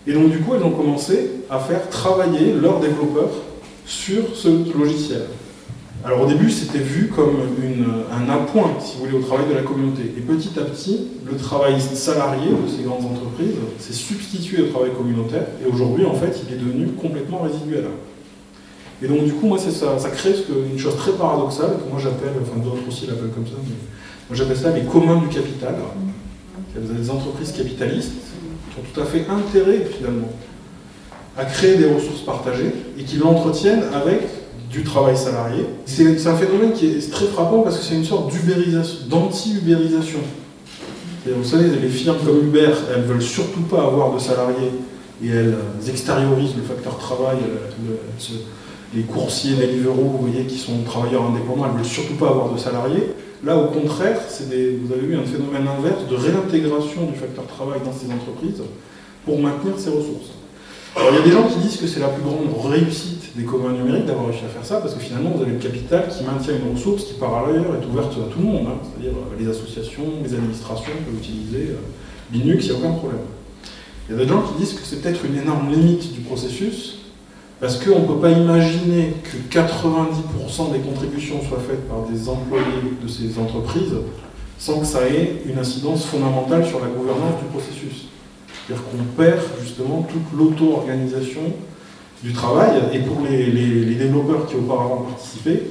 Et 0.07 0.13
donc 0.13 0.31
du 0.31 0.39
coup, 0.39 0.55
elles 0.55 0.63
ont 0.63 0.71
commencé 0.71 1.31
à 1.49 1.59
faire 1.59 1.87
travailler 1.89 2.53
leurs 2.53 2.79
développeurs 2.79 3.29
sur 3.85 4.35
ce 4.35 4.47
logiciel. 4.77 5.23
Alors 6.05 6.21
au 6.21 6.25
début, 6.25 6.49
c'était 6.49 6.79
vu 6.79 7.07
comme 7.07 7.35
un 8.11 8.29
appoint, 8.29 8.71
si 8.79 8.95
vous 8.95 9.05
voulez, 9.05 9.17
au 9.17 9.21
travail 9.21 9.47
de 9.49 9.53
la 9.53 9.63
communauté. 9.63 10.03
Et 10.17 10.21
petit 10.21 10.57
à 10.57 10.63
petit, 10.63 11.07
le 11.29 11.35
travail 11.35 11.79
salarié 11.81 12.51
de 12.51 12.69
ces 12.69 12.83
grandes 12.83 13.05
entreprises 13.05 13.55
s'est 13.79 13.93
substitué 13.93 14.61
au 14.63 14.67
travail 14.67 14.91
communautaire. 14.95 15.45
Et 15.63 15.69
aujourd'hui, 15.69 16.05
en 16.05 16.13
fait, 16.13 16.41
il 16.47 16.53
est 16.53 16.57
devenu 16.57 16.87
complètement 16.93 17.41
résiduel. 17.41 17.85
Et 19.01 19.07
donc 19.07 19.23
du 19.25 19.33
coup, 19.33 19.47
moi, 19.47 19.57
ça, 19.57 19.69
ça 19.97 20.09
crée 20.09 20.35
une 20.71 20.79
chose 20.79 20.95
très 20.95 21.11
paradoxale, 21.11 21.71
que 21.83 21.89
moi 21.89 21.99
j'appelle, 22.01 22.33
enfin 22.41 22.59
d'autres 22.61 22.87
aussi 22.87 23.07
l'appellent 23.07 23.31
comme 23.33 23.47
ça, 23.47 23.53
mais 23.63 23.75
moi 24.29 24.35
j'appelle 24.35 24.57
ça 24.57 24.71
les 24.71 24.83
communs 24.83 25.21
du 25.21 25.27
capital. 25.27 25.75
Vous 26.75 26.91
avez 26.91 26.99
des 26.99 27.09
entreprises 27.09 27.51
capitalistes 27.51 28.11
qui 28.71 28.79
ont 28.79 28.83
tout 28.93 29.01
à 29.01 29.05
fait 29.05 29.25
intérêt 29.29 29.85
finalement 29.97 30.29
à 31.37 31.45
créer 31.45 31.77
des 31.77 31.85
ressources 31.85 32.21
partagées 32.21 32.73
et 32.97 33.03
qui 33.03 33.17
l'entretiennent 33.17 33.83
avec 33.93 34.21
du 34.69 34.83
travail 34.83 35.17
salarié. 35.17 35.65
C'est 35.85 36.27
un 36.27 36.35
phénomène 36.35 36.73
qui 36.73 36.87
est 36.87 37.11
très 37.11 37.25
frappant 37.25 37.61
parce 37.61 37.77
que 37.77 37.83
c'est 37.83 37.95
une 37.95 38.05
sorte 38.05 38.31
d'ubérisation, 38.31 38.99
d'anti-ubérisation. 39.07 40.19
Vous 41.25 41.43
savez, 41.43 41.69
les 41.69 41.89
firmes 41.89 42.17
comme 42.25 42.39
Uber, 42.47 42.71
elles 42.93 43.03
veulent 43.03 43.21
surtout 43.21 43.61
pas 43.61 43.81
avoir 43.83 44.13
de 44.13 44.19
salariés 44.19 44.71
et 45.23 45.29
elles 45.29 45.55
extériorisent 45.87 46.55
le 46.55 46.63
facteur 46.63 46.97
travail, 46.97 47.37
le, 47.87 47.99
les 48.95 49.03
coursiers, 49.03 49.55
les 49.55 49.67
livreaux, 49.67 50.17
vous 50.19 50.27
voyez, 50.27 50.45
qui 50.45 50.57
sont 50.57 50.81
travailleurs 50.85 51.25
indépendants, 51.25 51.65
elles 51.65 51.73
ne 51.73 51.77
veulent 51.77 51.85
surtout 51.85 52.15
pas 52.15 52.29
avoir 52.29 52.51
de 52.51 52.57
salariés. 52.57 53.13
Là, 53.43 53.55
au 53.57 53.67
contraire, 53.67 54.19
vous 54.19 54.93
avez 54.93 55.05
eu 55.05 55.15
un 55.15 55.23
phénomène 55.23 55.67
inverse 55.67 56.07
de 56.09 56.15
réintégration 56.15 57.05
du 57.05 57.17
facteur 57.17 57.45
travail 57.47 57.79
dans 57.85 57.93
ces 57.93 58.11
entreprises 58.11 58.61
pour 59.25 59.39
maintenir 59.39 59.73
ces 59.77 59.89
ressources. 59.89 60.31
Alors, 60.95 61.09
il 61.11 61.19
y 61.19 61.21
a 61.21 61.25
des 61.25 61.31
gens 61.31 61.47
qui 61.47 61.59
disent 61.59 61.77
que 61.77 61.87
c'est 61.87 61.99
la 61.99 62.09
plus 62.09 62.23
grande 62.23 62.49
réussite 62.71 63.18
des 63.35 63.43
communs 63.43 63.71
numériques 63.71 64.05
d'avoir 64.05 64.27
réussi 64.27 64.45
à 64.45 64.49
faire 64.49 64.65
ça, 64.65 64.77
parce 64.77 64.93
que 64.93 64.99
finalement, 64.99 65.31
vous 65.31 65.41
avez 65.41 65.53
le 65.53 65.59
capital 65.59 66.07
qui 66.07 66.23
maintient 66.23 66.53
une 66.55 66.75
ressource 66.75 67.03
qui, 67.05 67.13
par 67.13 67.45
ailleurs, 67.45 67.65
est 67.81 67.85
ouverte 67.85 68.13
à 68.13 68.31
tout 68.33 68.39
le 68.39 68.45
monde. 68.45 68.67
Hein, 68.67 68.79
C'est-à-dire 68.83 69.17
les 69.39 69.47
associations, 69.47 70.03
les 70.23 70.33
administrations 70.33 70.91
peuvent 71.05 71.17
utiliser 71.17 71.71
euh, 71.71 72.33
Linux, 72.33 72.65
il 72.65 72.71
n'y 72.71 72.75
a 72.75 72.79
aucun 72.79 72.93
problème. 72.93 73.21
Il 74.07 74.15
y 74.15 74.19
a 74.19 74.23
des 74.23 74.29
gens 74.29 74.41
qui 74.41 74.59
disent 74.59 74.73
que 74.73 74.83
c'est 74.83 75.01
peut-être 75.01 75.23
une 75.25 75.37
énorme 75.37 75.71
limite 75.71 76.13
du 76.13 76.21
processus, 76.21 76.99
parce 77.59 77.77
qu'on 77.77 77.99
ne 77.99 78.07
peut 78.07 78.19
pas 78.19 78.31
imaginer 78.31 79.13
que 79.23 79.37
90% 79.53 80.71
des 80.71 80.79
contributions 80.79 81.41
soient 81.47 81.59
faites 81.67 81.87
par 81.89 82.03
des 82.03 82.29
employés 82.29 82.65
de 83.01 83.07
ces 83.07 83.37
entreprises 83.37 83.95
sans 84.57 84.79
que 84.79 84.85
ça 84.85 85.07
ait 85.07 85.41
une 85.45 85.57
incidence 85.57 86.05
fondamentale 86.05 86.65
sur 86.65 86.79
la 86.81 86.87
gouvernance 86.87 87.39
du 87.39 87.45
processus. 87.45 88.07
C'est-à-dire 88.67 88.85
qu'on 88.85 89.03
perd 89.21 89.39
justement 89.61 90.01
toute 90.03 90.37
l'auto-organisation 90.37 91.41
du 92.23 92.33
travail. 92.33 92.69
Et 92.93 92.99
pour 92.99 93.17
les, 93.29 93.95
développeurs 93.95 94.47
qui 94.47 94.55
auparavant 94.55 95.07
participaient, 95.09 95.63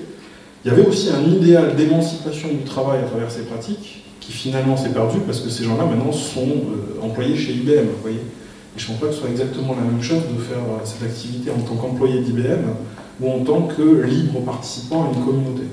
il 0.65 0.69
y 0.69 0.75
avait 0.75 0.87
aussi 0.87 1.11
un 1.11 1.23
idéal 1.31 1.77
d'émancipation 1.77 2.49
du 2.49 2.65
travail 2.65 3.01
à 3.01 3.05
travers 3.05 3.31
ces 3.31 3.43
pratiques 3.43 4.05
qui 4.21 4.33
finalement 4.33 4.77
s'est 4.77 4.91
perdu 4.91 5.19
parce 5.27 5.41
que 5.41 5.49
ces 5.49 5.65
gens-là 5.65 5.85
maintenant 5.85 6.13
sont 6.13 6.41
euh, 6.43 7.03
employés 7.03 7.37
chez 7.37 7.53
IBM. 7.53 7.87
Vous 7.87 8.03
voyez 8.03 8.21
et 8.77 8.81
je 8.81 8.85
ne 8.85 8.89
pense 8.91 9.01
pas 9.01 9.07
que 9.07 9.13
ce 9.13 9.21
soit 9.21 9.31
exactement 9.31 9.75
la 9.75 9.83
même 9.83 10.03
chose 10.03 10.23
de 10.31 10.41
faire 10.41 10.59
euh, 10.59 10.85
cette 10.85 11.03
activité 11.03 11.51
en 11.51 11.61
tant 11.61 11.75
qu'employé 11.75 12.21
d'IBM 12.21 12.65
ou 13.21 13.31
en 13.31 13.39
tant 13.41 13.63
que 13.63 14.03
libre 14.03 14.41
participant 14.41 15.05
à 15.05 15.17
une 15.17 15.25
communauté. 15.25 15.65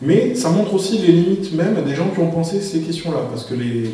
Mais 0.00 0.34
ça 0.34 0.50
montre 0.50 0.72
aussi 0.74 0.98
les 0.98 1.12
limites 1.12 1.52
même 1.52 1.76
des 1.84 1.94
gens 1.94 2.08
qui 2.08 2.20
ont 2.20 2.30
pensé 2.30 2.60
ces 2.60 2.80
questions-là. 2.80 3.26
Parce 3.28 3.44
que 3.44 3.54
les... 3.54 3.90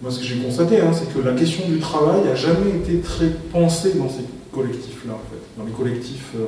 moi, 0.00 0.10
ce 0.10 0.20
que 0.20 0.24
j'ai 0.24 0.36
constaté, 0.36 0.80
hein, 0.80 0.92
c'est 0.92 1.12
que 1.12 1.26
la 1.26 1.34
question 1.34 1.68
du 1.68 1.78
travail 1.78 2.22
n'a 2.24 2.34
jamais 2.34 2.70
été 2.82 3.00
très 3.00 3.28
pensée 3.52 3.94
dans 3.98 4.08
ces 4.08 4.24
collectifs-là, 4.54 5.14
en 5.14 5.24
fait. 5.30 5.42
Dans 5.58 5.64
les 5.64 5.72
collectifs. 5.72 6.30
Euh... 6.36 6.46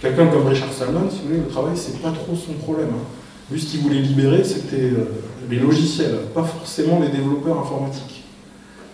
Quelqu'un 0.00 0.28
comme 0.28 0.46
Richard 0.46 0.72
Stallman, 0.72 1.10
si 1.10 1.18
vous 1.18 1.28
voulez, 1.28 1.40
le 1.40 1.48
travail, 1.48 1.76
c'est 1.76 2.00
pas 2.00 2.10
trop 2.10 2.34
son 2.34 2.54
problème. 2.54 2.88
Hein. 2.88 3.04
Lui, 3.50 3.60
ce 3.60 3.66
qu'il 3.66 3.80
voulait 3.80 4.00
libérer, 4.00 4.42
c'était 4.44 4.76
euh, 4.76 5.10
les 5.50 5.58
logiciels, 5.58 6.16
pas 6.34 6.42
forcément 6.42 7.00
les 7.00 7.08
développeurs 7.08 7.58
informatiques. 7.58 8.24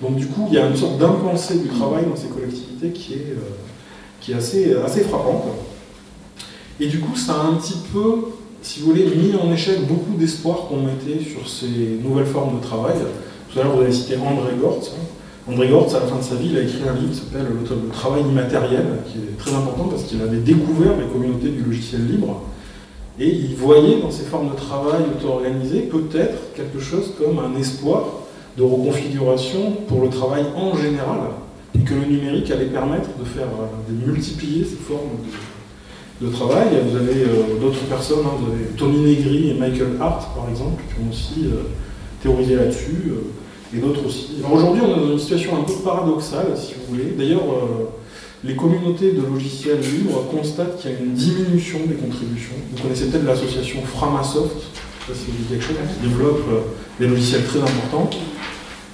Donc 0.03 0.17
du 0.17 0.27
coup, 0.27 0.47
il 0.49 0.55
y 0.55 0.59
a 0.59 0.67
une 0.67 0.77
sorte 0.77 0.99
d'impensé 0.99 1.59
du 1.59 1.69
travail 1.69 2.07
dans 2.07 2.17
ces 2.17 2.29
collectivités 2.29 2.91
qui 2.91 3.15
est, 3.15 3.31
euh, 3.31 3.55
qui 4.21 4.33
est 4.33 4.35
assez, 4.35 4.75
assez 4.75 5.03
frappante. 5.03 5.45
Et 6.81 6.87
du 6.89 6.99
coup, 6.99 7.17
ça 7.17 7.35
a 7.35 7.45
un 7.45 7.55
petit 7.55 7.79
peu, 7.93 8.33
si 8.61 8.81
vous 8.81 8.87
voulez, 8.87 9.05
mis 9.05 9.35
en 9.37 9.53
échec 9.53 9.87
beaucoup 9.87 10.17
d'espoir 10.19 10.67
qu'on 10.69 10.83
mettait 10.83 11.23
sur 11.23 11.49
ces 11.49 12.01
nouvelles 12.03 12.27
formes 12.27 12.59
de 12.59 12.65
travail. 12.65 12.97
Tout 13.51 13.61
à 13.61 13.63
l'heure, 13.63 13.77
vous 13.77 13.83
avez 13.83 13.93
cité 13.93 14.17
André 14.17 14.55
Gortz. 14.61 14.91
André 15.49 15.69
à 15.69 15.71
la 15.71 16.07
fin 16.07 16.19
de 16.19 16.23
sa 16.23 16.35
vie, 16.35 16.49
il 16.51 16.59
a 16.59 16.63
écrit 16.63 16.83
un 16.89 16.95
livre 16.95 17.13
qui 17.13 17.19
s'appelle 17.19 17.47
Le 17.47 17.89
travail 17.91 18.23
immatériel, 18.23 18.85
qui 19.07 19.19
est 19.19 19.39
très 19.39 19.55
important 19.55 19.85
parce 19.85 20.03
qu'il 20.03 20.21
avait 20.21 20.39
découvert 20.39 20.97
les 20.99 21.07
communautés 21.07 21.51
du 21.51 21.63
logiciel 21.63 22.05
libre. 22.05 22.43
Et 23.21 23.29
il 23.29 23.55
voyait 23.55 24.01
dans 24.01 24.11
ces 24.11 24.25
formes 24.25 24.51
de 24.51 24.57
travail 24.57 25.03
auto-organisées 25.05 25.83
peut-être 25.83 26.53
quelque 26.55 26.81
chose 26.81 27.13
comme 27.17 27.39
un 27.39 27.57
espoir 27.59 28.05
de 28.59 28.63
reconfiguration 28.65 29.73
pour 29.87 30.03
le 30.03 30.09
travail 30.09 30.45
en 30.57 30.77
général, 30.77 31.21
et 31.77 31.79
que 31.79 31.95
le 31.95 32.07
numérique 32.07 32.51
allait 32.51 32.67
permettre 32.67 33.11
de 33.17 33.25
faire 33.25 33.47
de 33.89 34.11
multiplier 34.11 34.65
ces 34.65 34.77
formes 34.77 35.11
de, 36.21 36.27
de 36.27 36.33
travail. 36.33 36.67
Vous 36.91 36.97
avez 36.97 37.23
euh, 37.23 37.61
d'autres 37.61 37.85
personnes, 37.85 38.27
hein, 38.27 38.35
vous 38.41 38.53
avez 38.53 38.65
Tony 38.77 38.99
Negri 38.99 39.51
et 39.51 39.55
Michael 39.55 39.97
Hart 40.01 40.35
par 40.35 40.51
exemple, 40.51 40.83
qui 40.89 41.05
ont 41.05 41.11
aussi 41.11 41.47
euh, 41.47 41.69
théorisé 42.21 42.57
là-dessus, 42.57 43.11
euh, 43.11 43.31
d'autres 43.77 44.07
aussi. 44.07 44.29
Aujourd'hui, 44.51 44.83
on 44.85 44.97
est 44.97 45.01
dans 45.01 45.13
une 45.13 45.19
situation 45.19 45.57
un 45.61 45.65
peu 45.65 45.75
paradoxale, 45.85 46.57
si 46.57 46.75
vous 46.75 46.95
voulez. 46.95 47.13
D'ailleurs, 47.17 47.45
les 48.45 48.55
communautés 48.55 49.13
de 49.13 49.23
logiciels 49.23 49.81
libres 49.81 50.25
constatent 50.31 50.79
qu'il 50.79 50.91
y 50.91 50.95
a 50.95 50.99
une 50.99 51.15
diminution 51.15 51.81
des 51.87 51.95
contributions. 51.95 52.55
Vous 52.73 52.83
connaissez 52.83 53.07
peut-être 53.07 53.25
l'association 53.25 53.81
Framasoft, 53.83 54.57
c'est 55.09 55.49
quelque 55.49 55.65
chose 55.65 55.77
qui 55.95 56.09
développe 56.09 56.43
des 57.01 57.07
logiciels 57.07 57.45
très 57.45 57.61
importants. 57.61 58.11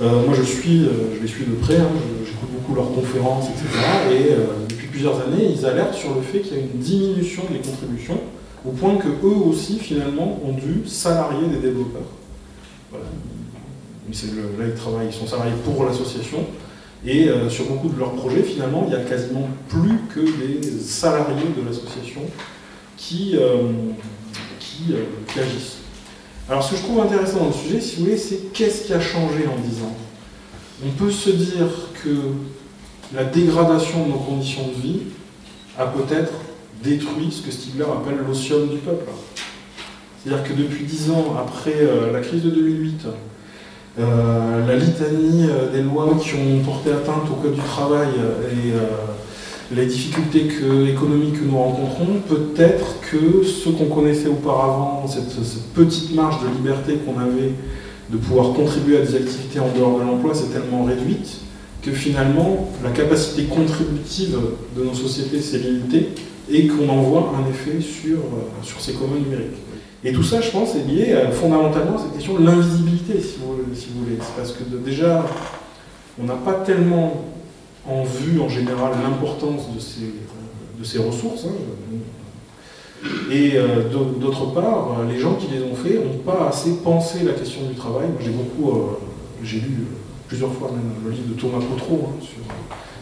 Euh, 0.00 0.26
moi, 0.26 0.34
je 0.34 0.42
suis, 0.42 0.84
euh, 0.84 1.14
je 1.16 1.22
les 1.22 1.28
suis 1.28 1.44
de 1.44 1.54
près, 1.54 1.76
hein, 1.76 1.88
j'écoute 2.24 2.48
beaucoup 2.50 2.74
leurs 2.74 2.92
conférences, 2.92 3.46
etc. 3.50 3.68
Et 4.10 4.32
euh, 4.32 4.46
depuis 4.68 4.88
plusieurs 4.88 5.20
années, 5.20 5.54
ils 5.54 5.64
alertent 5.64 5.94
sur 5.94 6.14
le 6.14 6.22
fait 6.22 6.40
qu'il 6.40 6.56
y 6.56 6.60
a 6.60 6.62
une 6.62 6.80
diminution 6.80 7.42
des 7.50 7.58
contributions, 7.58 8.18
au 8.66 8.70
point 8.70 8.96
que 8.96 9.08
eux 9.08 9.48
aussi, 9.48 9.78
finalement, 9.78 10.40
ont 10.44 10.54
dû 10.54 10.88
salarier 10.88 11.46
des 11.46 11.58
développeurs. 11.58 12.08
Voilà. 12.90 13.04
Là, 14.08 14.64
ils 14.66 14.74
travaillent, 14.74 15.06
ils 15.08 15.12
sont 15.12 15.26
salariés 15.26 15.54
pour 15.64 15.84
l'association. 15.84 16.44
Et 17.04 17.28
euh, 17.28 17.48
sur 17.50 17.66
beaucoup 17.66 17.88
de 17.88 17.98
leurs 17.98 18.12
projets, 18.12 18.42
finalement, 18.42 18.84
il 18.86 18.90
n'y 18.90 19.00
a 19.00 19.04
quasiment 19.04 19.48
plus 19.68 19.98
que 20.14 20.20
des 20.20 20.62
salariés 20.78 21.48
de 21.56 21.66
l'association 21.66 22.22
qui, 22.96 23.36
euh, 23.36 23.56
euh, 24.90 25.04
qui, 25.26 25.40
agissent. 25.40 25.78
Alors, 26.48 26.62
ce 26.62 26.72
que 26.72 26.76
je 26.76 26.82
trouve 26.82 27.00
intéressant 27.00 27.40
dans 27.40 27.46
le 27.46 27.52
sujet, 27.52 27.80
si 27.80 27.96
vous 27.96 28.04
voulez, 28.04 28.16
c'est 28.16 28.52
qu'est-ce 28.52 28.84
qui 28.84 28.92
a 28.92 29.00
changé 29.00 29.46
en 29.46 29.60
10 29.60 29.82
ans? 29.82 29.96
On 30.84 30.90
peut 30.90 31.10
se 31.10 31.30
dire 31.30 31.68
que 32.02 32.10
la 33.14 33.24
dégradation 33.24 34.06
de 34.06 34.10
nos 34.10 34.18
conditions 34.18 34.68
de 34.68 34.80
vie 34.80 35.00
a 35.78 35.86
peut-être 35.86 36.32
détruit 36.82 37.30
ce 37.30 37.42
que 37.42 37.52
Stigler 37.52 37.84
appelle 37.84 38.18
l'otium 38.26 38.68
du 38.68 38.78
peuple. 38.78 39.08
C'est-à-dire 40.22 40.44
que 40.44 40.52
depuis 40.52 40.84
10 40.84 41.10
ans, 41.10 41.36
après 41.38 41.88
la 42.12 42.20
crise 42.20 42.42
de 42.42 42.50
2008, 42.50 43.06
euh, 43.98 44.66
la 44.66 44.76
litanie 44.76 45.48
des 45.72 45.82
lois 45.82 46.16
qui 46.18 46.34
ont 46.34 46.64
porté 46.64 46.90
atteinte 46.90 47.28
au 47.30 47.34
code 47.34 47.54
du 47.54 47.60
travail 47.60 48.08
et 48.08 48.72
euh, 48.72 48.78
les 49.74 49.84
difficultés 49.84 50.44
que, 50.44 50.88
économiques 50.88 51.40
que 51.40 51.44
nous 51.44 51.58
rencontrons, 51.58 52.20
peut-être 52.26 53.00
que 53.10 53.42
ce 53.42 53.68
qu'on 53.68 53.86
connaissait 53.86 54.28
auparavant, 54.28 55.06
cette, 55.06 55.30
cette, 55.30 55.72
petite 55.74 56.14
marge 56.14 56.42
de 56.42 56.48
liberté 56.48 56.98
qu'on 57.04 57.20
avait 57.20 57.52
de 58.10 58.16
pouvoir 58.16 58.54
contribuer 58.54 58.98
à 58.98 59.00
des 59.00 59.14
activités 59.14 59.60
en 59.60 59.68
dehors 59.76 59.98
de 59.98 60.04
l'emploi, 60.04 60.32
c'est 60.34 60.52
tellement 60.52 60.84
réduite 60.84 61.40
que 61.82 61.90
finalement 61.90 62.70
la 62.82 62.90
capacité 62.90 63.44
contributive 63.44 64.38
de 64.76 64.84
nos 64.84 64.94
sociétés 64.94 65.40
s'est 65.40 65.58
limitée 65.58 66.10
et 66.50 66.66
qu'on 66.66 66.88
en 66.88 67.02
voit 67.02 67.32
un 67.36 67.50
effet 67.50 67.80
sur, 67.80 68.18
sur 68.62 68.80
ces 68.80 68.92
communs 68.92 69.18
numériques. 69.18 69.58
Et 70.04 70.12
tout 70.12 70.22
ça, 70.22 70.40
je 70.40 70.50
pense, 70.50 70.74
est 70.74 70.84
lié 70.84 71.12
à, 71.12 71.30
fondamentalement 71.30 71.96
à 71.96 71.98
cette 71.98 72.14
question 72.14 72.38
de 72.38 72.44
l'invisibilité, 72.44 73.20
si 73.20 73.36
vous, 73.38 73.54
voulez. 73.54 74.18
C'est 74.20 74.36
parce 74.36 74.52
que 74.52 74.64
déjà, 74.84 75.24
on 76.20 76.24
n'a 76.24 76.34
pas 76.34 76.54
tellement 76.54 77.24
en 77.86 78.02
vue, 78.02 78.40
en 78.40 78.48
général, 78.48 78.92
l'importance 79.02 79.68
de 79.74 80.84
ces, 80.84 80.98
ressources. 80.98 81.46
Hein. 81.46 83.08
Et 83.30 83.52
euh, 83.56 83.88
d'autre 83.88 84.46
part, 84.52 84.98
les 85.08 85.18
gens 85.18 85.34
qui 85.34 85.48
les 85.48 85.62
ont 85.62 85.74
fait 85.74 85.94
n'ont 85.94 86.18
pas 86.18 86.48
assez 86.48 86.76
pensé 86.84 87.24
la 87.24 87.32
question 87.32 87.62
du 87.68 87.74
travail. 87.74 88.08
J'ai 88.20 88.30
beaucoup, 88.30 88.70
euh, 88.70 88.98
j'ai 89.42 89.58
lu, 89.58 89.86
plusieurs 90.28 90.52
fois 90.52 90.70
même 90.70 90.92
le 91.04 91.10
livre 91.10 91.28
de 91.28 91.40
Thomas 91.40 91.64
Potreau, 91.64 92.08
hein, 92.08 92.20
sur, 92.20 92.38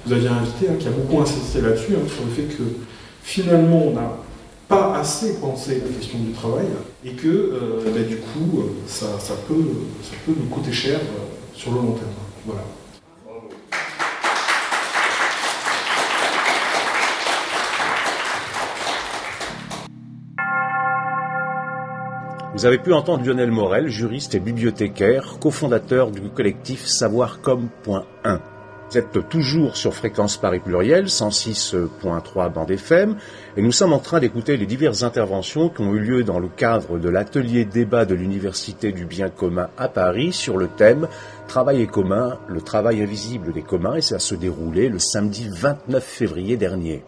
vous 0.07 0.13
aviez 0.13 0.29
invité, 0.29 0.69
hein, 0.69 0.77
qui 0.79 0.89
a 0.89 0.91
beaucoup 0.91 1.21
insisté 1.21 1.61
là-dessus, 1.61 1.95
hein, 1.95 2.07
sur 2.09 2.25
le 2.25 2.31
fait 2.31 2.57
que 2.57 2.63
finalement 3.23 3.85
on 3.87 3.93
n'a 3.93 4.13
pas 4.71 4.97
assez 5.01 5.35
pensé 5.41 5.83
la 5.85 5.93
question 5.93 6.21
du 6.21 6.31
travail 6.31 6.67
et 7.05 7.11
que 7.11 7.27
euh, 7.27 7.83
bah, 7.85 8.03
du 8.09 8.17
coup 8.19 8.63
ça, 8.87 9.07
peut, 9.49 9.55
ça 10.03 10.15
peut 10.25 10.33
nous 10.39 10.47
coûter 10.47 10.73
cher 10.73 11.01
sur 11.55 11.73
le 11.73 11.79
long 11.79 11.93
terme. 11.93 12.09
Voilà. 12.47 12.63
Vous 22.55 22.67
avez 22.67 22.79
pu 22.79 22.93
entendre 22.93 23.25
Lionel 23.25 23.51
Morel, 23.51 23.89
juriste 23.89 24.35
et 24.35 24.41
bibliothécaire, 24.41 25.39
cofondateur 25.41 26.11
du 26.11 26.29
collectif 26.29 26.85
Savoircom.1. 26.85 28.39
Vous 28.91 28.99
êtes 28.99 29.29
toujours 29.29 29.77
sur 29.77 29.95
Fréquence 29.95 30.37
Paris 30.37 30.59
Pluriel, 30.59 31.05
106.3 31.05 32.53
bande 32.53 32.73
FM, 32.73 33.15
et 33.57 33.63
nous 33.63 33.71
sommes 33.71 33.93
en 33.93 34.01
train 34.01 34.19
d'écouter 34.19 34.57
les 34.57 34.67
diverses 34.67 35.05
interventions 35.05 35.69
qui 35.69 35.83
ont 35.83 35.95
eu 35.95 36.01
lieu 36.01 36.25
dans 36.25 36.41
le 36.41 36.49
cadre 36.49 36.99
de 36.99 37.09
l'atelier 37.09 37.65
débat 37.65 38.05
de 38.05 38.17
l'Université 38.17 38.91
du 38.91 39.05
bien 39.05 39.29
commun 39.29 39.69
à 39.79 39.87
Paris 39.87 40.33
sur 40.33 40.57
le 40.57 40.67
thème 40.67 41.07
Travail 41.47 41.83
et 41.83 41.87
commun, 41.87 42.41
le 42.49 42.61
travail 42.63 43.01
invisible 43.01 43.53
des 43.53 43.63
communs, 43.63 43.95
et 43.95 44.03
ça 44.03 44.19
se 44.19 44.35
déroulait 44.35 44.89
le 44.89 44.99
samedi 44.99 45.49
29 45.49 46.03
février 46.03 46.57
dernier. 46.57 47.05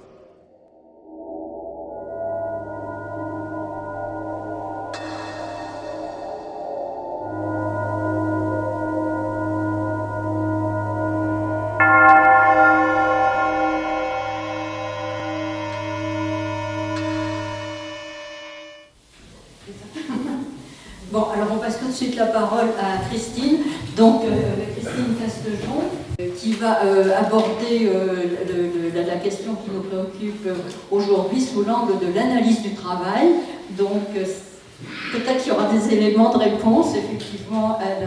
De 36.12 36.38
réponse, 36.38 36.94
effectivement, 36.96 37.79
à 37.79 38.01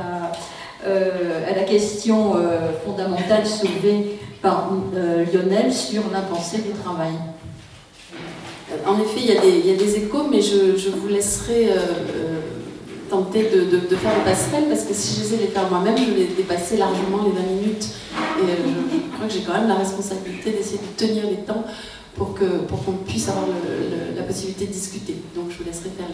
la, 0.87 1.55
la 1.55 1.63
question 1.63 2.33
fondamentale 2.85 3.45
soulevée 3.45 4.19
par 4.41 4.69
Lionel 5.33 5.73
sur 5.73 6.03
pensée 6.21 6.59
du 6.59 6.71
travail. 6.71 7.13
En 8.87 8.99
effet, 8.99 9.19
il 9.19 9.65
y, 9.65 9.71
a 9.71 9.75
des, 9.75 9.95
échos, 9.97 10.27
mais 10.29 10.41
je, 10.41 10.89
vous 10.89 11.07
laisserai 11.07 11.69
tenter 13.09 13.43
de, 13.43 13.95
faire 13.95 14.11
le 14.17 14.23
passerelle 14.23 14.65
parce 14.69 14.83
que 14.83 14.93
si 14.93 15.15
j'essaie 15.15 15.37
de 15.37 15.41
les 15.41 15.47
faire 15.47 15.69
moi-même, 15.69 15.97
je 15.97 16.11
vais 16.11 16.27
dépasser 16.35 16.77
largement 16.77 17.23
les 17.25 17.31
20 17.31 17.47
minutes. 17.61 17.87
Et 18.39 18.43
euh, 18.43 18.55
je, 18.91 19.15
crois 19.15 19.27
que 19.27 19.33
j'ai 19.33 19.41
quand 19.41 19.53
même 19.53 19.67
la 19.67 19.75
responsabilité 19.75 20.51
d'essayer 20.51 20.79
de 20.79 21.05
tenir 21.05 21.23
les 21.25 21.37
temps 21.37 21.63
pour 22.15 22.33
qu'on 22.33 22.65
pour 22.67 22.83
qu'on 22.83 22.93
puisse 22.93 23.27
avoir 23.29 23.45
la 24.15 24.23
possibilité 24.23 24.65
de 24.65 24.71
discuter. 24.71 25.15
Donc 25.35 25.45
je 25.49 25.57
vous 25.57 25.63
laisserai 25.65 25.89
faire 25.97 26.07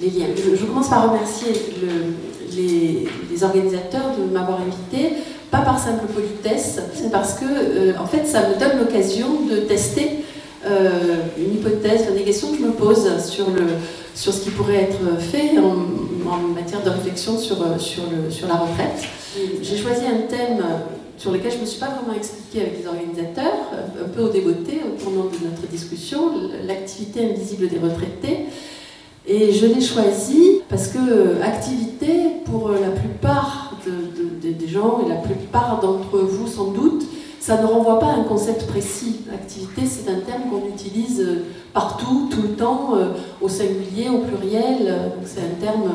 les, 0.00 0.10
liens. 0.10 0.26
Je, 0.36 0.64
commence 0.64 0.88
par 0.88 1.10
remercier 1.10 1.52
le, 1.80 2.56
les, 2.56 3.08
les, 3.30 3.44
organisateurs 3.44 4.16
de 4.18 4.32
m'avoir 4.32 4.60
invité, 4.60 5.16
pas 5.50 5.60
par 5.60 5.78
simple 5.78 6.06
politesse, 6.06 6.80
c'est 6.94 7.10
parce 7.10 7.34
que 7.34 7.44
euh, 7.44 7.92
en 7.98 8.06
fait 8.06 8.26
ça 8.26 8.48
me 8.48 8.58
donne 8.58 8.78
l'occasion 8.78 9.42
de 9.48 9.56
tester 9.58 10.24
euh, 10.66 11.16
une 11.38 11.54
hypothèse, 11.54 12.06
une 12.08 12.16
négation 12.16 12.52
que 12.52 12.58
je 12.58 12.62
me 12.62 12.72
pose 12.72 13.06
sur, 13.24 13.50
le, 13.50 13.66
sur 14.14 14.32
ce 14.32 14.40
qui 14.40 14.50
pourrait 14.50 14.82
être 14.82 15.20
fait 15.20 15.58
en, 15.58 15.76
matière 16.54 16.82
de 16.82 16.88
réflexion 16.88 17.36
sur, 17.36 17.58
sur, 17.78 18.04
le, 18.04 18.30
sur 18.30 18.48
la 18.48 18.54
retraite. 18.54 19.04
J'ai 19.62 19.76
choisi 19.76 20.02
un 20.06 20.26
thème 20.28 20.62
sur 21.22 21.30
lequel 21.30 21.52
je 21.52 21.56
ne 21.58 21.60
me 21.60 21.66
suis 21.66 21.78
pas 21.78 21.86
vraiment 21.86 22.16
expliqué 22.16 22.62
avec 22.62 22.80
les 22.80 22.86
organisateurs, 22.88 23.54
un 24.04 24.08
peu 24.08 24.22
au 24.22 24.28
débeauté 24.28 24.80
au 24.84 25.00
tournant 25.00 25.26
de 25.26 25.48
notre 25.48 25.68
discussion, 25.70 26.32
l'activité 26.66 27.30
invisible 27.30 27.68
des 27.68 27.78
retraités. 27.78 28.46
Et 29.24 29.52
je 29.52 29.66
l'ai 29.66 29.80
choisi 29.80 30.62
parce 30.68 30.88
que 30.88 31.40
activité, 31.40 32.08
pour 32.44 32.70
la 32.70 32.88
plupart 32.88 33.76
des 34.42 34.66
gens 34.66 35.00
et 35.06 35.08
la 35.08 35.14
plupart 35.14 35.80
d'entre 35.80 36.18
vous 36.18 36.48
sans 36.48 36.72
doute, 36.72 37.04
ça 37.38 37.62
ne 37.62 37.66
renvoie 37.66 38.00
pas 38.00 38.06
à 38.06 38.14
un 38.14 38.24
concept 38.24 38.66
précis. 38.66 39.20
Activité, 39.32 39.82
c'est 39.86 40.10
un 40.10 40.20
terme 40.20 40.42
qu'on 40.50 40.68
utilise 40.68 41.20
euh, 41.20 41.44
partout, 41.72 42.28
tout 42.30 42.42
le 42.42 42.54
temps, 42.54 42.94
euh, 42.94 43.14
au 43.40 43.48
singulier, 43.48 44.08
au 44.08 44.18
pluriel. 44.18 45.10
c'est 45.24 45.40
un 45.40 45.60
terme, 45.60 45.90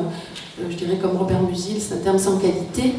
euh, 0.60 0.64
je 0.68 0.76
dirais 0.76 0.98
comme 1.00 1.16
Robert 1.16 1.42
Musil, 1.42 1.80
c'est 1.80 1.94
un 1.94 1.98
terme 1.98 2.18
sans 2.18 2.36
qualité. 2.36 2.92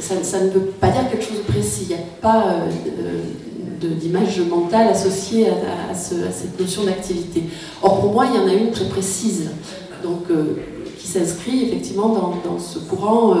Ça, 0.00 0.40
ne 0.40 0.50
veut 0.50 0.60
pas 0.60 0.88
dire 0.88 1.08
quelque 1.10 1.24
chose 1.24 1.38
de 1.38 1.52
précis. 1.52 1.86
Il 1.90 1.96
n'y 1.96 2.02
a 2.02 2.04
pas 2.20 2.56
d'image 3.80 4.40
mentale 4.40 4.88
associée 4.88 5.48
à, 5.48 5.94
cette 5.94 6.58
notion 6.58 6.84
d'activité. 6.84 7.44
Or, 7.82 8.00
pour 8.00 8.12
moi, 8.12 8.26
il 8.32 8.36
y 8.36 8.38
en 8.38 8.48
a 8.48 8.54
une 8.54 8.70
très 8.70 8.86
précise, 8.86 9.50
donc, 10.02 10.26
qui 10.98 11.06
s'inscrit 11.06 11.64
effectivement 11.64 12.08
dans, 12.08 12.34
dans 12.44 12.58
ce 12.58 12.78
courant 12.78 13.36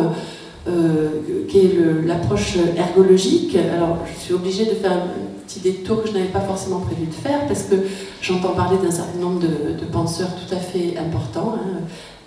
euh, 0.68 1.08
qui 1.48 1.58
est 1.58 1.76
l'approche 2.06 2.56
ergologique. 2.76 3.56
Alors, 3.56 3.98
je 4.06 4.20
suis 4.20 4.32
obligée 4.32 4.64
de 4.64 4.70
faire 4.70 4.92
un 4.92 5.08
petit 5.44 5.58
détour 5.58 6.02
que 6.02 6.08
je 6.08 6.12
n'avais 6.12 6.28
pas 6.28 6.40
forcément 6.40 6.78
prévu 6.78 7.06
de 7.06 7.12
faire 7.12 7.48
parce 7.48 7.64
que 7.64 7.74
j'entends 8.20 8.50
parler 8.52 8.76
d'un 8.80 8.92
certain 8.92 9.18
nombre 9.18 9.40
de, 9.40 9.84
penseurs 9.90 10.28
tout 10.36 10.54
à 10.54 10.58
fait 10.58 10.96
importants. 10.96 11.56
Hein. 11.56 11.80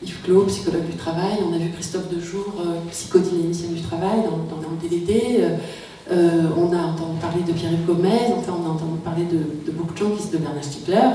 Yves 0.06 0.46
psychologue 0.48 0.86
du 0.86 0.98
travail, 0.98 1.38
on 1.50 1.54
a 1.54 1.58
vu 1.58 1.72
Christophe 1.72 2.10
Dejour, 2.10 2.54
euh, 2.60 2.80
psychodynamicien 2.92 3.70
du 3.70 3.82
travail 3.82 4.20
dans, 4.24 4.56
dans, 4.56 4.70
le 4.70 4.78
DDD. 4.78 5.42
Euh, 6.12 6.48
on 6.56 6.72
a 6.74 6.82
entendu 6.82 7.20
parler 7.20 7.42
de 7.42 7.52
Pierre-Yves 7.52 7.86
Gomez, 7.86 8.34
enfin 8.38 8.54
on 8.62 8.68
a 8.68 8.74
entendu 8.74 9.00
parler 9.04 9.24
de, 9.24 9.72
beaucoup 9.72 9.94
de 9.94 9.98
gens 9.98 10.12
qui 10.12 10.30
de 10.30 10.38
Bernard 10.38 10.64
Stiegler, 10.64 11.10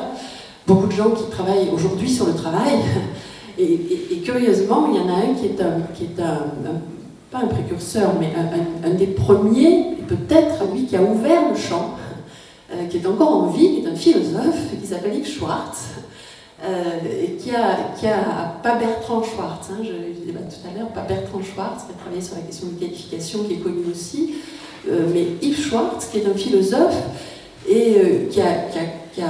beaucoup 0.66 0.88
de 0.88 0.92
gens 0.92 1.10
qui 1.10 1.30
travaillent 1.30 1.70
aujourd'hui 1.72 2.10
sur 2.10 2.26
le 2.26 2.34
travail. 2.34 2.74
Et, 3.58 4.22
curieusement, 4.24 4.88
il 4.90 4.96
y 4.96 5.00
en 5.00 5.08
a 5.08 5.18
un 5.18 5.34
qui 5.34 5.46
est 5.46 5.60
un, 5.60 5.80
qui 5.94 6.04
est 6.04 6.22
un 6.22 6.46
pas 7.30 7.38
un 7.38 7.46
précurseur, 7.46 8.12
mais 8.18 8.32
un, 8.84 8.94
des 8.94 9.06
premiers, 9.06 9.96
peut-être 10.08 10.64
lui 10.72 10.86
qui 10.86 10.96
a 10.96 11.02
ouvert 11.02 11.50
le 11.50 11.56
champ, 11.56 11.94
euh, 12.72 12.86
qui 12.88 12.98
est 12.98 13.06
encore 13.06 13.44
en 13.44 13.46
vie, 13.46 13.76
qui 13.76 13.86
est 13.86 13.88
un 13.88 13.94
philosophe, 13.94 14.78
qui 14.80 14.86
s'appelle 14.86 15.14
Yves 15.16 15.28
Schwartz, 15.28 15.90
euh, 15.96 16.00
et 16.64 17.32
qui 17.36 17.50
a, 17.50 18.60
pas 18.62 18.76
Bertrand 18.76 19.22
Schwartz, 19.22 19.68
hein, 19.70 19.82
je 19.82 20.20
disais 20.20 20.32
tout 20.32 20.68
à 20.68 20.78
l'heure, 20.78 20.88
pas 20.88 21.02
Bertrand 21.02 21.42
Schwartz, 21.42 21.84
qui 21.84 21.92
a 21.92 22.00
travaillé 22.00 22.22
sur 22.22 22.36
la 22.36 22.42
question 22.42 22.68
de 22.68 22.78
qualification, 22.78 23.44
qui 23.44 23.54
est 23.54 23.62
connu 23.62 23.84
aussi, 23.90 24.34
euh, 24.88 25.06
mais 25.12 25.26
Yves 25.40 25.60
Schwartz, 25.60 26.08
qui 26.10 26.18
est 26.18 26.26
un 26.26 26.34
philosophe, 26.34 26.96
et 27.68 28.28
qui 28.30 28.40
a, 28.40 28.52
qui 28.72 28.78
a 28.78 28.82
qui 29.12 29.22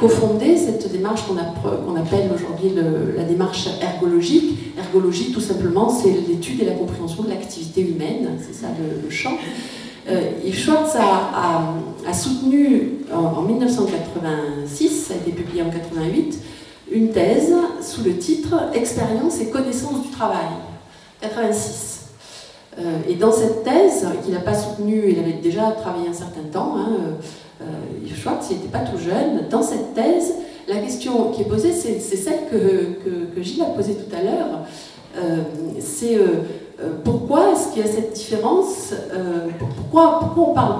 cofondé 0.00 0.56
cette 0.56 0.90
démarche 0.90 1.22
qu'on 1.26 1.96
appelle 1.96 2.30
aujourd'hui 2.34 2.72
la 3.16 3.24
démarche 3.24 3.68
ergologique. 3.80 4.74
Ergologie, 4.76 5.32
tout 5.32 5.40
simplement, 5.40 5.88
c'est 5.88 6.10
l'étude 6.10 6.62
et 6.62 6.64
la 6.64 6.72
compréhension 6.72 7.22
de 7.22 7.28
l'activité 7.28 7.82
humaine, 7.82 8.38
c'est 8.38 8.54
ça 8.54 8.68
le, 8.78 9.10
champ. 9.10 9.36
Euh, 10.10 10.30
Yves 10.44 10.58
Schwartz 10.58 10.96
a, 10.96 12.12
soutenu 12.12 13.00
en, 13.12 13.42
1986, 13.42 15.06
ça 15.06 15.14
a 15.14 15.16
été 15.18 15.32
publié 15.32 15.62
en 15.62 15.70
88, 15.70 16.38
une 16.90 17.10
thèse 17.10 17.54
sous 17.82 18.02
le 18.02 18.16
titre 18.16 18.54
Expérience 18.72 19.40
et 19.40 19.50
connaissance 19.50 20.02
du 20.02 20.10
travail, 20.10 20.48
86. 21.20 22.06
Euh, 22.78 22.82
et 23.08 23.14
dans 23.16 23.32
cette 23.32 23.64
thèse, 23.64 24.06
qu'il 24.24 24.32
n'a 24.32 24.40
pas 24.40 24.54
soutenue, 24.54 25.10
il 25.10 25.18
avait 25.18 25.40
déjà 25.42 25.72
travaillé 25.72 26.08
un 26.08 26.14
certain 26.14 26.44
temps, 26.50 26.76
hein, 26.78 26.88
euh, 27.60 27.64
Yves 28.04 28.16
Schwartz, 28.16 28.50
n'était 28.50 28.68
pas 28.68 28.80
tout 28.80 28.98
jeune. 28.98 29.48
Dans 29.50 29.62
cette 29.62 29.94
thèse, 29.94 30.32
la 30.68 30.76
question 30.76 31.32
qui 31.32 31.42
est 31.42 31.46
posée, 31.46 31.72
c'est 31.72 31.98
celle 31.98 32.40
que, 32.50 33.34
que, 33.34 33.42
Gilles 33.42 33.62
a 33.62 33.66
posée 33.66 33.94
tout 33.94 34.14
à 34.14 34.22
l'heure. 34.22 34.64
Euh, 35.16 35.42
c'est 35.80 36.16
euh, 36.16 36.42
pourquoi 37.04 37.52
est-ce 37.52 37.72
qu'il 37.72 37.84
y 37.84 37.88
a 37.88 37.90
cette 37.90 38.12
différence 38.12 38.94
pourquoi, 39.58 40.20
pourquoi 40.20 40.50
on 40.50 40.54
parle 40.54 40.74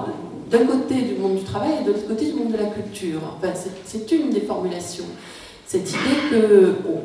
d'un 0.50 0.64
côté 0.64 0.94
du 1.02 1.14
monde 1.16 1.36
du 1.36 1.44
travail 1.44 1.70
et 1.80 1.84
de 1.84 1.92
l'autre 1.92 2.06
côté 2.06 2.26
du 2.26 2.34
monde 2.34 2.52
de 2.52 2.58
la 2.58 2.66
culture? 2.66 3.20
Enfin, 3.36 3.52
C'est 3.84 4.10
une 4.12 4.30
des 4.30 4.40
formulations. 4.40 5.06
Cette 5.66 5.90
idée 5.90 6.38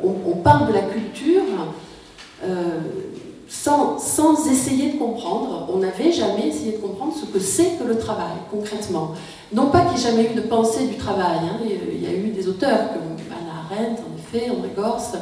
qu'on 0.00 0.14
on 0.30 0.36
parle 0.36 0.68
de 0.68 0.72
la 0.72 0.82
culture 0.82 1.42
sans, 3.48 3.98
sans, 3.98 4.50
essayer 4.50 4.92
de 4.92 4.98
comprendre. 4.98 5.68
On 5.72 5.78
n'avait 5.78 6.12
jamais 6.12 6.48
essayé 6.48 6.72
de 6.72 6.78
comprendre 6.78 7.14
ce 7.14 7.26
que 7.26 7.38
c'est 7.38 7.78
que 7.78 7.84
le 7.84 7.98
travail, 7.98 8.34
concrètement. 8.50 9.12
Non 9.52 9.66
pas 9.66 9.82
qu'il 9.82 9.90
n'y 9.90 10.00
ait 10.00 10.10
jamais 10.10 10.30
eu 10.32 10.34
de 10.34 10.40
pensée 10.40 10.86
du 10.86 10.96
travail. 10.96 11.38
Hein. 11.42 11.60
Il 11.64 12.02
y 12.02 12.06
a 12.06 12.12
eu 12.12 12.30
des 12.30 12.48
auteurs, 12.48 12.92
comme 12.92 13.02
Anna 13.30 13.64
Arendt, 13.70 14.02
en 14.02 14.18
effet, 14.18 14.50
André 14.50 14.70
Gors. 14.76 15.12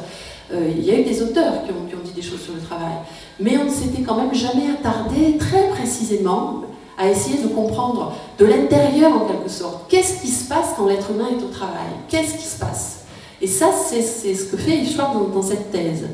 Euh, 0.53 0.69
il 0.77 0.85
y 0.85 0.91
a 0.91 0.99
eu 0.99 1.03
des 1.03 1.21
auteurs 1.21 1.63
qui 1.63 1.71
ont, 1.71 2.03
dit 2.03 2.11
des 2.11 2.21
choses 2.21 2.41
sur 2.41 2.53
le 2.53 2.61
travail. 2.61 2.93
Mais 3.39 3.57
on 3.57 3.65
ne 3.65 3.69
s'était 3.69 4.03
quand 4.03 4.15
même 4.15 4.33
jamais 4.33 4.69
attardé 4.69 5.37
très 5.37 5.69
précisément 5.69 6.63
à 6.97 7.09
essayer 7.09 7.41
de 7.41 7.47
comprendre 7.47 8.13
de 8.37 8.45
l'intérieur 8.45 9.13
en 9.13 9.25
quelque 9.25 9.49
sorte, 9.49 9.89
qu'est-ce 9.89 10.21
qui 10.21 10.27
se 10.27 10.47
passe 10.47 10.73
quand 10.77 10.85
l'être 10.85 11.09
humain 11.09 11.29
est 11.31 11.43
au 11.43 11.47
travail? 11.47 11.89
Qu'est-ce 12.07 12.35
qui 12.35 12.45
se 12.45 12.59
passe? 12.59 13.05
Et 13.41 13.47
ça, 13.47 13.71
c'est 13.71 14.01
ce 14.01 14.45
que 14.45 14.57
fait 14.57 14.77
Yves 14.77 14.97
dans, 14.97 15.41
cette 15.41 15.71
thèse. 15.71 16.05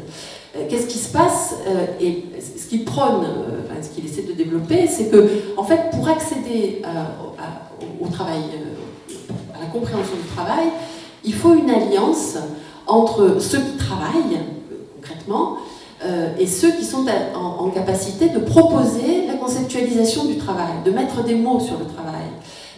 Euh, 0.55 0.65
qu'est-ce 0.69 0.87
qui 0.87 0.97
se 0.97 1.11
passe 1.11 1.55
euh, 1.67 1.85
Et 1.99 2.23
ce 2.39 2.67
qu'il 2.67 2.85
prône, 2.85 3.27
ce 3.81 3.89
qu'il 3.89 4.05
essaie 4.05 4.23
de 4.23 4.33
développer, 4.33 4.87
c'est 4.87 5.11
que, 5.11 5.29
en 5.57 5.63
fait, 5.63 5.91
pour 5.91 6.07
accéder 6.07 6.81
au, 7.99 8.07
travail, 8.07 8.41
à 9.53 9.59
la 9.59 9.65
compréhension 9.67 10.15
du 10.15 10.27
travail, 10.35 10.69
il 11.25 11.33
faut 11.33 11.53
une 11.53 11.69
alliance 11.69 12.37
entre 12.89 13.37
ceux 13.39 13.59
qui 13.59 13.77
travaillent, 13.77 14.39
concrètement, 14.95 15.57
et 16.39 16.47
ceux 16.47 16.71
qui 16.71 16.85
sont 16.85 17.05
en, 17.35 17.69
capacité 17.69 18.29
de 18.29 18.39
proposer 18.39 19.27
la 19.27 19.35
conceptualisation 19.35 20.25
du 20.25 20.37
travail, 20.37 20.71
de 20.85 20.91
mettre 20.91 21.23
des 21.23 21.35
mots 21.35 21.59
sur 21.59 21.77
le 21.77 21.85
travail, 21.85 22.25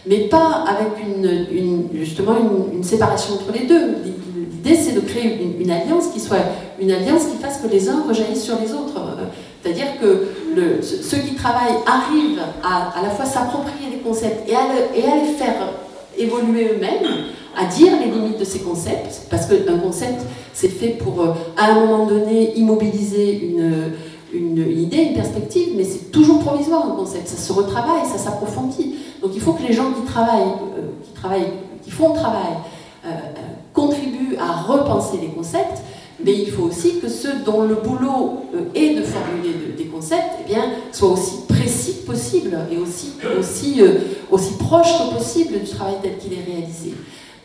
mais 0.06 0.28
pas 0.28 0.64
avec 0.66 0.88
une, 1.00 1.88
justement 1.94 2.34
une, 2.72 2.82
séparation 2.82 3.34
entre 3.34 3.52
les 3.52 3.66
deux. 3.66 3.96
L'idée, 4.50 4.74
c'est 4.74 4.92
de 4.92 5.00
créer 5.00 5.40
une, 5.60 5.70
alliance 5.70 6.08
qui 6.08 6.20
soit 6.20 6.38
une 6.80 6.90
alliance 6.90 7.26
qui 7.26 7.36
fasse 7.36 7.58
que 7.58 7.68
les 7.68 7.88
uns 7.88 8.02
rejaillissent 8.06 8.44
sur 8.44 8.58
les 8.60 8.72
autres. 8.72 9.00
C'est-à-dire 9.62 10.00
que 10.00 10.28
ceux 10.82 11.18
qui 11.18 11.34
travaillent 11.36 11.78
arrivent 11.86 12.42
à 12.64 12.98
à 12.98 13.02
la 13.02 13.10
fois 13.10 13.24
s'approprier 13.24 13.90
les 13.90 13.98
concepts 13.98 14.48
et 14.48 14.54
à 14.56 14.66
les 14.66 15.32
faire 15.34 15.68
évoluer 16.18 16.72
eux-mêmes, 16.74 17.26
à 17.56 17.66
dire 17.66 17.92
les 17.98 18.10
limites 18.10 18.38
de 18.38 18.44
ces 18.44 18.60
concepts, 18.60 19.26
parce 19.30 19.46
qu'un 19.46 19.78
concept, 19.78 20.22
c'est 20.54 20.68
fait 20.68 20.90
pour, 20.90 21.20
euh, 21.20 21.32
à 21.56 21.72
un 21.72 21.74
moment 21.74 22.06
donné, 22.06 22.54
immobiliser 22.56 23.46
une, 23.46 23.92
une, 24.32 24.80
idée, 24.80 25.02
une 25.02 25.14
perspective, 25.14 25.70
mais 25.76 25.84
c'est 25.84 26.10
toujours 26.10 26.40
provisoire 26.40 26.86
un 26.86 26.94
concept, 26.94 27.28
ça 27.28 27.36
se 27.36 27.52
retravaille, 27.52 28.06
ça 28.10 28.18
s'approfondit. 28.18 28.94
Donc 29.20 29.32
il 29.34 29.40
faut 29.40 29.52
que 29.52 29.62
les 29.62 29.72
gens 29.72 29.92
qui 29.92 30.02
travaillent, 30.10 30.54
euh, 30.78 30.88
qui, 31.04 31.12
travaillent 31.12 31.52
qui 31.82 31.90
font 31.90 32.14
le 32.14 32.18
travail, 32.18 32.52
euh, 33.04 33.10
contribuent 33.74 34.36
à 34.38 34.62
repenser 34.62 35.18
les 35.20 35.28
concepts, 35.28 35.82
mais 36.24 36.32
il 36.32 36.50
faut 36.50 36.64
aussi 36.64 37.00
que 37.00 37.08
ceux 37.08 37.40
dont 37.44 37.62
le 37.62 37.74
boulot 37.74 38.44
est 38.74 38.94
de 38.94 39.02
formuler 39.02 39.74
des 39.76 39.86
concepts 39.86 40.38
eh 40.40 40.48
bien, 40.48 40.62
soient 40.92 41.10
aussi 41.10 41.46
précis 41.48 41.96
que 42.00 42.06
possible 42.06 42.56
et 42.70 42.76
aussi, 42.76 43.14
aussi, 43.38 43.80
aussi 44.30 44.54
proches 44.54 44.98
que 44.98 45.16
possible 45.16 45.58
du 45.58 45.70
travail 45.70 45.94
tel 46.00 46.18
qu'il 46.18 46.34
est 46.34 46.44
réalisé. 46.46 46.92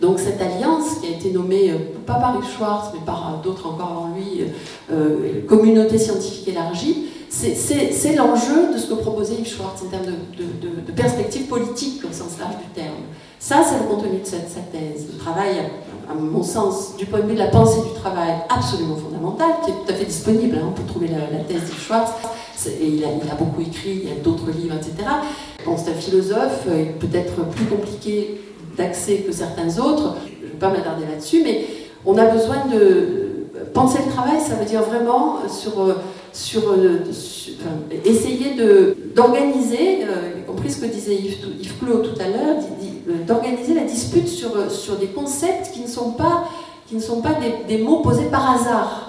Donc 0.01 0.19
cette 0.19 0.39
alliance 0.39 0.99
qui 1.01 1.07
a 1.07 1.17
été 1.17 1.31
nommée, 1.31 1.71
euh, 1.71 1.77
pas 2.05 2.15
par 2.15 2.35
Yves 2.35 2.55
Schwartz, 2.55 2.91
mais 2.93 2.99
par 3.03 3.27
euh, 3.27 3.43
d'autres 3.43 3.67
encore 3.67 3.91
avant 3.91 4.15
lui, 4.15 4.45
euh, 4.91 5.41
communauté 5.47 5.97
scientifique 5.97 6.47
élargie, 6.47 7.07
c'est 7.29 8.15
l'enjeu 8.15 8.73
de 8.73 8.77
ce 8.77 8.87
que 8.87 8.93
proposait 8.93 9.35
Yves 9.35 9.47
Schwartz 9.47 9.81
en 9.83 9.89
termes 9.89 10.05
de, 10.05 10.91
perspective 10.91 11.47
politique 11.47 12.03
au 12.09 12.13
sens 12.13 12.39
large 12.39 12.57
du 12.57 12.69
terme. 12.73 12.95
Ça, 13.39 13.57
c'est 13.63 13.77
le 13.79 13.93
contenu 13.93 14.19
de 14.19 14.25
cette, 14.25 14.71
thèse. 14.71 15.07
Le 15.13 15.19
travail, 15.19 15.57
à 16.09 16.13
mon 16.13 16.41
sens, 16.41 16.95
du 16.97 17.05
point 17.05 17.19
de 17.19 17.27
vue 17.27 17.33
de 17.33 17.39
la 17.39 17.47
pensée 17.47 17.81
du 17.81 17.93
travail, 17.99 18.33
absolument 18.49 18.95
fondamental, 18.95 19.47
qui 19.63 19.71
est 19.71 19.73
tout 19.73 19.91
à 19.91 19.93
fait 19.93 20.05
disponible 20.05 20.57
hein, 20.57 20.71
pour 20.75 20.85
trouver 20.85 21.07
la, 21.07 21.39
thèse 21.43 21.65
d'Yves 21.65 21.79
Schwartz. 21.79 22.11
Et 22.81 22.87
il, 22.87 23.03
a, 23.03 23.35
beaucoup 23.35 23.61
écrit, 23.61 24.01
il 24.03 24.09
y 24.09 24.11
a 24.11 24.15
d'autres 24.23 24.49
livres, 24.49 24.75
etc. 24.75 25.07
C'est 25.59 25.91
un 25.91 25.95
philosophe, 25.95 26.65
peut-être 26.99 27.45
plus 27.49 27.65
compliqué 27.65 28.41
d'accès 28.77 29.17
que 29.17 29.31
certains 29.31 29.77
autres. 29.79 30.15
Je 30.39 30.45
ne 30.45 30.51
vais 30.51 30.57
pas 30.59 30.69
m'attarder 30.69 31.05
là-dessus, 31.05 31.41
mais 31.43 31.65
on 32.05 32.17
a 32.17 32.25
besoin 32.25 32.65
de 32.71 33.27
penser 33.73 33.99
le 34.05 34.11
travail, 34.11 34.39
ça 34.39 34.55
veut 34.55 34.65
dire 34.65 34.81
vraiment 34.83 35.39
sur, 35.49 35.95
sur, 36.31 36.75
essayer 38.05 38.55
d'organiser, 39.15 40.03
euh, 40.03 40.39
y 40.39 40.45
compris 40.45 40.71
ce 40.71 40.81
que 40.81 40.85
disait 40.85 41.15
Yves, 41.15 41.37
Yves 41.59 41.73
tout 41.79 42.21
à 42.21 42.27
l'heure, 42.27 42.57
d'organiser 43.25 43.73
la 43.73 43.83
dispute 43.83 44.27
sur, 44.27 44.95
des 44.99 45.07
concepts 45.07 45.71
qui 45.73 45.81
ne 45.81 45.87
sont 45.87 46.11
pas, 46.11 46.45
qui 46.87 46.95
ne 46.95 47.01
sont 47.01 47.21
pas 47.21 47.35
des 47.67 47.77
mots 47.79 48.01
posés 48.01 48.29
par 48.31 48.55
hasard. 48.55 49.06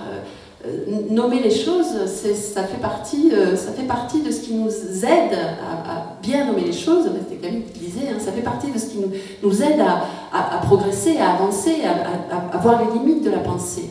Euh, 0.67 0.71
nommer 1.11 1.41
les 1.41 1.53
choses, 1.53 1.87
ça 2.07 2.65
fait, 2.65 2.81
partie, 2.81 3.31
euh, 3.33 3.55
ça 3.55 3.71
fait 3.71 3.87
partie 3.87 4.23
de 4.23 4.33
ce 4.33 4.41
qui 4.41 4.55
nous 4.55 4.69
aide 4.69 5.33
à, 5.33 6.17
bien 6.21 6.47
nommer 6.47 6.65
les 6.65 6.73
choses. 6.73 7.05
C'était 7.29 7.41
Camille 7.41 7.63
qui 7.73 7.79
disait, 7.79 8.09
hein, 8.11 8.19
ça 8.19 8.33
fait 8.33 8.43
partie 8.43 8.73
de 8.73 8.77
ce 8.79 8.87
qui 8.87 8.99
nous, 9.41 9.63
aide 9.63 9.81
à, 9.81 10.59
progresser, 10.67 11.19
à 11.19 11.35
avancer, 11.35 11.77
à, 11.85 12.57
voir 12.59 12.83
les 12.83 12.99
limites 12.99 13.25
de 13.25 13.31
la 13.31 13.39
pensée. 13.39 13.89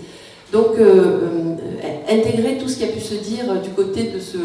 Donc, 0.52 0.78
euh, 0.78 1.56
intégrer 2.10 2.58
tout 2.58 2.68
ce 2.68 2.78
qui 2.78 2.84
a 2.84 2.88
pu 2.88 3.00
se 3.00 3.16
dire 3.16 3.62
du 3.62 3.70
côté 3.70 4.04
de 4.04 4.20
ce 4.20 4.38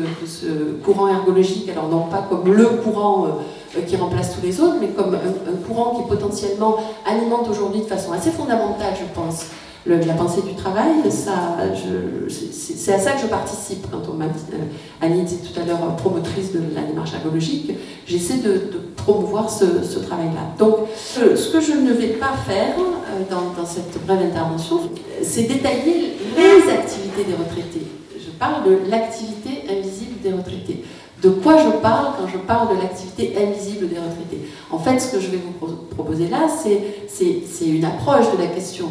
courant 0.85 1.09
ergologique, 1.09 1.69
alors 1.71 1.89
non 1.89 2.07
pas 2.07 2.27
comme 2.29 2.53
le 2.53 2.67
courant 2.85 3.39
qui 3.87 3.97
remplace 3.97 4.37
tous 4.37 4.45
les 4.47 4.61
autres, 4.61 4.77
mais 4.81 4.89
comme 4.89 5.15
un 5.15 5.67
courant 5.67 5.97
qui 5.97 6.09
potentiellement 6.09 6.77
alimente 7.05 7.49
aujourd'hui 7.51 7.81
de 7.81 7.87
façon 7.87 8.13
assez 8.13 8.31
fondamentale, 8.31 8.95
je 8.99 9.07
pense, 9.13 9.47
la 9.87 10.15
pensée 10.15 10.43
du 10.43 10.55
travail, 10.55 10.93
c'est 11.09 12.93
à 12.93 12.99
ça 12.99 13.13
que 13.13 13.23
je 13.23 13.27
participe 13.27 13.91
quand 13.91 14.03
on 14.11 14.15
m'a 14.15 14.27
dit, 14.27 14.45
euh, 14.55 14.57
Annie 15.01 15.23
dit 15.23 15.39
tout 15.39 15.59
à 15.61 15.65
l'heure 15.65 15.97
promotrice 15.97 16.53
de 16.53 16.61
la 16.75 16.83
démarche 16.83 17.13
agologique, 17.15 17.73
j'essaie 18.07 18.39
de, 18.39 18.61
promouvoir 18.97 19.51
ce, 19.51 19.99
travail-là. 19.99 20.55
Donc, 20.59 20.77
ce 20.95 21.51
que 21.53 21.61
je 21.61 21.73
ne 21.73 21.93
vais 21.93 22.15
pas 22.15 22.35
faire 22.47 22.77
euh, 22.79 23.25
dans, 23.29 23.67
cette 23.67 24.05
brève 24.07 24.21
intervention, 24.23 24.81
c'est 25.23 25.43
détailler 25.43 26.13
les 26.37 26.73
activités 26.73 27.25
des 27.25 27.35
retraités. 27.35 27.87
Je 28.17 28.31
parle 28.39 28.65
de 28.65 28.79
l'activité 28.89 29.65
invisible 29.69 30.21
des 30.23 30.33
retraités. 30.33 30.82
De 31.23 31.31
quoi 31.31 31.57
je 31.57 31.71
parle 31.81 32.15
quand 32.19 32.27
je 32.27 32.39
parle 32.39 32.77
de 32.77 32.83
l'activité 32.83 33.35
invisible 33.41 33.89
des 33.89 33.97
retraités 33.97 34.41
En 34.71 34.79
fait, 34.79 34.99
ce 34.99 35.13
que 35.13 35.21
je 35.21 35.29
vais 35.29 35.39
vous 35.39 35.69
proposer 35.91 36.29
là, 36.29 36.49
c'est 36.49 37.67
une 37.67 37.85
approche 37.85 38.33
de 38.33 38.43
la 38.43 38.49
question 38.49 38.89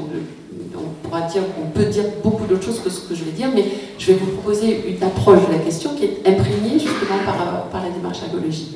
on 0.76 1.08
pourra 1.08 1.22
dire, 1.22 1.44
on 1.62 1.70
peut 1.70 1.86
dire 1.86 2.06
beaucoup 2.24 2.46
d'autres 2.46 2.64
choses 2.64 2.80
que 2.80 2.90
ce 2.90 3.02
que 3.02 3.16
je 3.16 3.24
vais 3.24 3.32
dire, 3.32 3.50
mais 3.54 3.66
je 3.98 4.08
vais 4.08 4.14
vous 4.14 4.28
proposer 4.28 4.82
une 4.88 5.04
approche 5.04 5.46
de 5.48 5.54
la 5.54 5.60
question 5.60 5.92
qui 5.96 6.06
est 6.06 6.20
imprégnée 6.26 6.80
justement 6.80 7.20
par, 7.26 7.66
par 7.70 7.84
la 7.84 7.90
démarche 7.90 8.20
agologique. 8.24 8.76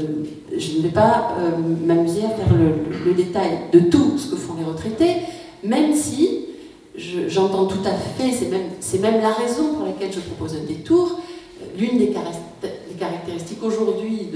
Je 0.58 0.78
ne 0.78 0.82
vais 0.84 0.90
pas 0.90 1.36
euh, 1.40 1.52
m'amuser 1.86 2.24
à 2.26 2.30
faire 2.30 2.54
le, 2.58 3.14
détail 3.14 3.60
de 3.72 3.80
tout 3.80 4.18
ce 4.18 4.32
que 4.32 4.36
font 4.36 4.54
les 4.58 4.66
retraités, 4.66 5.22
même 5.64 5.94
si 5.94 6.46
j'entends 7.28 7.66
tout 7.66 7.84
à 7.86 7.92
fait, 7.92 8.32
c'est 8.32 8.50
même, 8.50 9.12
même 9.14 9.22
la 9.22 9.32
raison 9.32 9.74
pour 9.76 9.86
laquelle 9.86 10.12
je 10.12 10.20
propose 10.20 10.56
un 10.56 10.66
détour. 10.66 11.20
L'une 11.78 11.98
des, 11.98 12.08
caractéristiques 12.08 12.46
aujourd'hui 13.64 14.30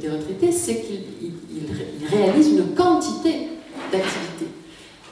des 0.00 0.08
retraités, 0.08 0.52
c'est 0.52 0.80
qu'ils 0.80 2.08
réalisent 2.10 2.50
une 2.50 2.74
quantité 2.74 3.48
d'activités 3.92 4.48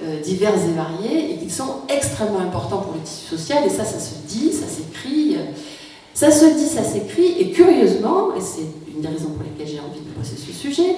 euh, 0.02 0.20
divers 0.20 0.54
et 0.54 0.72
variés 0.72 1.32
et 1.32 1.36
qui 1.36 1.50
sont 1.50 1.82
extrêmement 1.88 2.40
importants 2.40 2.78
pour 2.78 2.94
le 2.94 3.00
tissu 3.00 3.36
social. 3.36 3.64
Et 3.64 3.70
ça, 3.70 3.84
ça 3.84 3.98
se 3.98 4.26
dit, 4.26 4.52
ça 4.52 4.66
s'écrit. 4.66 5.36
Ça 6.14 6.30
se 6.30 6.44
dit, 6.44 6.66
ça 6.66 6.82
s'écrit. 6.82 7.36
Et 7.38 7.50
curieusement, 7.50 8.34
et 8.36 8.40
c'est 8.40 8.66
une 8.92 9.00
des 9.00 9.08
raisons 9.08 9.30
pour 9.30 9.44
lesquelles 9.44 9.74
j'ai 9.74 9.80
envie 9.80 10.00
de 10.00 10.10
bosser 10.18 10.36
ce 10.36 10.52
sujet, 10.52 10.96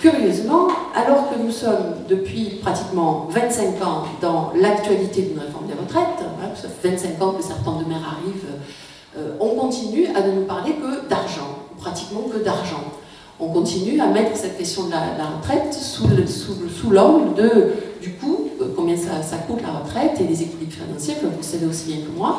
curieusement, 0.00 0.68
alors 0.94 1.30
que 1.30 1.38
nous 1.42 1.50
sommes 1.50 1.94
depuis 2.08 2.58
pratiquement 2.62 3.26
25 3.30 3.82
ans 3.84 4.04
dans 4.20 4.52
l'actualité 4.54 5.22
d'une 5.22 5.38
réforme 5.38 5.66
des 5.66 5.74
retraites, 5.74 6.20
hein, 6.20 6.48
ça 6.54 6.68
fait 6.68 6.90
25 6.90 7.22
ans 7.22 7.32
que 7.32 7.42
certains 7.42 7.72
de 7.72 7.84
arrivent, 7.84 8.44
euh, 8.50 8.58
continue 9.64 10.06
à 10.14 10.20
ne 10.20 10.32
nous 10.32 10.44
parler 10.44 10.72
que 10.72 11.08
d'argent, 11.08 11.58
pratiquement 11.78 12.22
que 12.32 12.38
d'argent 12.38 12.84
on 13.40 13.48
continue 13.48 14.00
à 14.00 14.06
mettre 14.06 14.36
cette 14.36 14.56
question 14.56 14.84
de 14.84 14.92
la, 14.92 15.26
retraite 15.36 15.74
sous, 15.74 16.90
l'angle 16.90 17.34
de, 17.34 17.72
du 18.00 18.12
coût, 18.12 18.48
euh, 18.60 18.66
combien 18.76 18.96
ça, 18.96 19.36
coûte 19.48 19.60
la 19.62 19.80
retraite 19.80 20.20
et 20.20 20.24
des 20.24 20.42
équilibres 20.42 20.72
financiers, 20.72 21.14
que 21.14 21.26
vous 21.26 21.42
savez 21.42 21.66
aussi 21.66 21.86
bien 21.86 21.96
que 22.04 22.16
moi. 22.16 22.38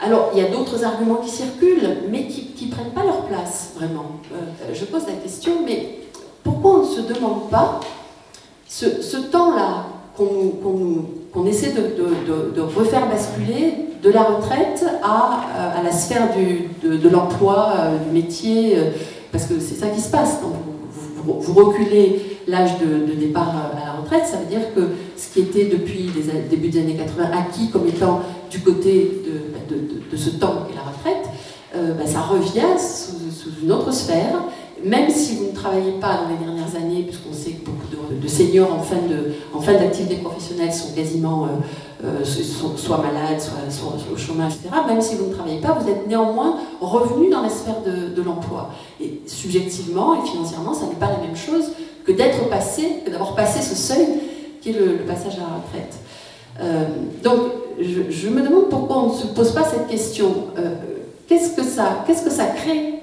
Alors, 0.00 0.30
il 0.34 0.42
y 0.42 0.44
a 0.44 0.48
d'autres 0.48 0.82
arguments 0.84 1.16
qui 1.16 1.30
circulent, 1.30 1.98
mais 2.10 2.26
qui 2.26 2.66
ne 2.66 2.70
prennent 2.72 2.92
pas 2.92 3.04
leur 3.04 3.26
place, 3.26 3.74
vraiment. 3.76 4.06
Euh, 4.32 4.74
je 4.74 4.84
pose 4.86 5.06
la 5.06 5.14
question, 5.14 5.52
mais 5.64 6.00
pourquoi 6.42 6.78
on 6.78 6.82
ne 6.82 6.88
se 6.88 7.00
demande 7.00 7.48
pas 7.48 7.78
ce, 8.66 9.16
temps-là 9.16 9.86
qu'on 10.16 10.52
essaie 11.46 11.72
de, 11.72 12.60
refaire 12.60 13.08
basculer 13.08 13.74
de 14.02 14.10
la 14.10 14.22
retraite 14.22 14.84
à, 15.02 15.82
la 15.82 15.92
sphère 15.92 16.28
de, 16.82 17.08
l'emploi, 17.08 17.74
du 18.06 18.12
métier 18.12 18.76
parce 19.32 19.46
que 19.46 19.54
c'est 19.58 19.74
ça 19.74 19.88
qui 19.88 20.00
se 20.00 20.10
passe 20.10 20.38
vous, 21.26 21.52
reculez 21.54 22.38
l'âge 22.46 22.78
de, 22.78 23.14
départ 23.14 23.48
à 23.48 23.84
la 23.84 23.92
retraite, 23.92 24.26
ça 24.26 24.36
veut 24.36 24.46
dire 24.46 24.74
que 24.74 24.88
ce 25.16 25.32
qui 25.32 25.40
était 25.40 25.66
depuis 25.66 26.10
les 26.14 26.48
débuts 26.48 26.68
des 26.68 26.80
années 26.80 26.96
80 26.96 27.30
acquis 27.32 27.70
comme 27.70 27.86
étant 27.86 28.20
du 28.50 28.60
côté 28.60 29.22
de, 30.10 30.16
ce 30.16 30.30
temps 30.30 30.66
qu'est 30.68 30.74
la 30.74 30.82
retraite, 30.82 31.28
euh, 31.74 31.94
bah, 31.94 32.06
ça 32.06 32.20
revient 32.20 32.78
sous, 32.78 33.50
une 33.62 33.72
autre 33.72 33.92
sphère. 33.92 34.44
Même 34.84 35.10
si 35.10 35.36
vous 35.36 35.46
ne 35.46 35.54
travaillez 35.54 35.92
pas 36.00 36.20
dans 36.22 36.28
les 36.28 36.36
dernières 36.36 36.76
années, 36.76 37.02
puisqu'on 37.02 37.32
sait 37.32 37.52
que 37.52 37.64
beaucoup 37.64 37.83
de, 38.20 38.28
seniors 38.28 38.72
en 38.72 39.60
fin 39.60 39.72
d'activité 39.72 40.16
professionnelle 40.16 40.72
sont 40.72 40.92
quasiment 40.94 41.48
euh, 42.04 42.24
soit 42.24 42.98
malade, 42.98 43.40
soit, 43.40 43.94
au 44.12 44.16
chômage, 44.16 44.54
etc., 44.54 44.74
même 44.86 45.00
si 45.00 45.14
vous 45.16 45.26
ne 45.26 45.32
travaillez 45.32 45.60
pas, 45.60 45.72
vous 45.72 45.88
êtes 45.88 46.06
néanmoins 46.06 46.56
revenu 46.80 47.30
dans 47.30 47.40
la 47.40 47.48
sphère 47.48 47.76
de, 47.84 48.22
l'emploi. 48.22 48.70
Et 49.00 49.20
subjectivement 49.26 50.22
et 50.22 50.26
financièrement, 50.26 50.74
ça 50.74 50.86
n'est 50.86 50.94
pas 50.94 51.08
la 51.08 51.18
même 51.18 51.36
chose 51.36 51.70
que 52.04 52.12
d'être 52.12 52.48
passé, 52.50 53.00
que 53.06 53.10
d'avoir 53.10 53.34
passé 53.34 53.62
ce 53.62 53.74
seuil 53.74 54.06
qui 54.60 54.70
est 54.70 54.72
le, 54.72 54.96
passage 55.06 55.34
à 55.38 55.40
la 55.40 55.56
retraite. 55.56 57.22
donc, 57.22 57.40
je, 57.80 58.28
me 58.28 58.42
demande 58.42 58.68
pourquoi 58.68 58.98
on 59.04 59.08
ne 59.08 59.14
se 59.14 59.26
pose 59.28 59.52
pas 59.52 59.64
cette 59.64 59.86
question. 59.86 60.34
qu'est-ce 61.26 61.56
que 61.56 61.62
ça, 61.62 62.04
qu'est-ce 62.06 62.24
que 62.24 62.30
ça 62.30 62.46
crée? 62.46 63.00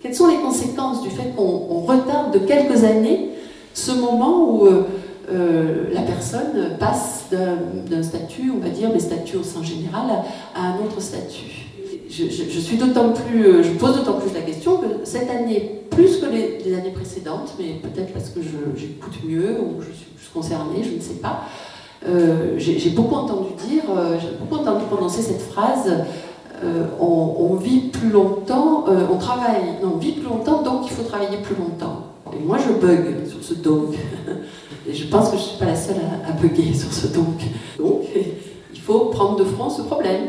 Quelles 0.00 0.14
sont 0.14 0.28
les 0.28 0.36
conséquences 0.36 1.02
du 1.02 1.10
fait 1.10 1.34
qu'on 1.36 1.80
retarde 1.80 2.32
de 2.32 2.38
quelques 2.38 2.84
années 2.84 3.30
ce 3.74 3.92
moment 3.92 4.50
où 4.50 4.66
euh, 4.66 4.84
euh, 5.30 5.84
la 5.92 6.02
personne 6.02 6.76
passe 6.78 7.26
d'un 7.30 8.02
statut, 8.02 8.52
on 8.56 8.60
va 8.60 8.70
dire, 8.70 8.92
des 8.92 9.00
statuts 9.00 9.36
au 9.36 9.42
sein 9.42 9.62
général, 9.62 10.06
à, 10.54 10.68
un 10.68 10.76
autre 10.76 11.00
statut 11.00 11.60
je, 12.08 12.60
suis 12.60 12.76
d'autant 12.76 13.08
plus, 13.08 13.44
euh, 13.44 13.62
je 13.64 13.70
pose 13.70 13.96
d'autant 13.96 14.20
plus 14.20 14.32
la 14.32 14.42
question 14.42 14.76
que 14.76 14.86
cette 15.02 15.28
année, 15.28 15.80
plus 15.90 16.18
que 16.18 16.26
les, 16.26 16.72
années 16.72 16.92
précédentes, 16.92 17.54
mais 17.58 17.80
peut-être 17.82 18.12
parce 18.12 18.28
que 18.30 18.38
j'écoute 18.76 19.14
mieux 19.26 19.58
ou 19.60 19.80
je 19.80 19.86
suis 19.86 20.12
plus 20.16 20.28
concernée, 20.32 20.84
je 20.84 20.94
ne 20.94 21.00
sais 21.00 21.20
pas, 21.20 21.40
j'ai 22.56 22.90
beaucoup 22.90 23.16
entendu 23.16 23.48
dire, 23.68 23.82
j'ai 24.20 24.36
beaucoup 24.38 24.62
entendu 24.62 24.84
prononcer 24.84 25.22
cette 25.22 25.42
phrase 25.42 25.90
euh, 26.62 26.86
on, 27.00 27.56
vit 27.56 27.88
plus 27.88 28.10
longtemps, 28.10 28.84
on 28.86 29.16
travaille, 29.16 29.80
non, 29.82 29.92
on 29.94 29.98
vit 29.98 30.12
plus 30.12 30.28
longtemps, 30.28 30.62
donc 30.62 30.82
il 30.84 30.90
faut 30.90 31.02
travailler 31.02 31.38
plus 31.38 31.56
longtemps. 31.56 32.03
Moi, 32.42 32.58
je 32.58 32.72
bug 32.72 33.26
sur 33.28 33.42
ce 33.42 33.54
donc. 33.54 33.94
Et 34.88 34.92
je 34.92 35.06
pense 35.06 35.30
que 35.30 35.36
je 35.36 35.42
ne 35.42 35.46
suis 35.48 35.58
pas 35.58 35.66
la 35.66 35.76
seule 35.76 35.96
à, 36.28 36.32
bugger 36.32 36.74
sur 36.74 36.92
ce 36.92 37.06
donc. 37.06 37.40
Donc, 37.78 38.02
il 38.72 38.80
faut 38.80 39.06
prendre 39.06 39.36
de 39.36 39.44
front 39.44 39.70
ce 39.70 39.82
problème. 39.82 40.22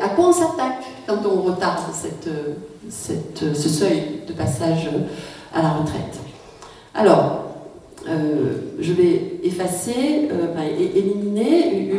À 0.00 0.08
quoi 0.10 0.28
on 0.28 0.32
s'attaque 0.32 0.84
quand 1.06 1.18
on 1.24 1.42
retarde 1.42 1.78
ce 2.90 3.68
seuil 3.68 4.02
de 4.26 4.32
passage 4.32 4.88
à 5.54 5.62
la 5.62 5.70
retraite? 5.70 6.18
Alors, 6.94 7.44
euh, 8.08 8.52
je 8.80 8.92
vais 8.92 9.38
effacer, 9.42 10.28
euh, 10.30 10.94
éliminer 10.94 11.90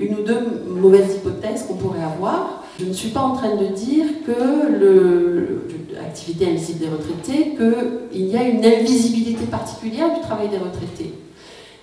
une, 0.00 0.14
ou 0.14 0.22
deux 0.22 0.64
mauvaises 0.68 1.16
hypothèses 1.16 1.64
qu'on 1.64 1.74
pourrait 1.74 2.02
avoir. 2.02 2.64
Je 2.78 2.86
ne 2.86 2.92
suis 2.92 3.10
pas 3.10 3.20
en 3.20 3.32
train 3.32 3.54
de 3.56 3.66
dire 3.66 4.06
que 4.26 4.32
l'activité 6.04 6.46
invisible 6.46 6.80
des 6.80 6.88
retraités, 6.88 7.56
qu'il 7.56 8.26
y 8.26 8.36
a 8.36 8.42
une 8.42 8.64
invisibilité 8.64 9.44
particulière 9.46 10.14
du 10.14 10.20
travail 10.20 10.48
des 10.48 10.58
retraités. 10.58 11.12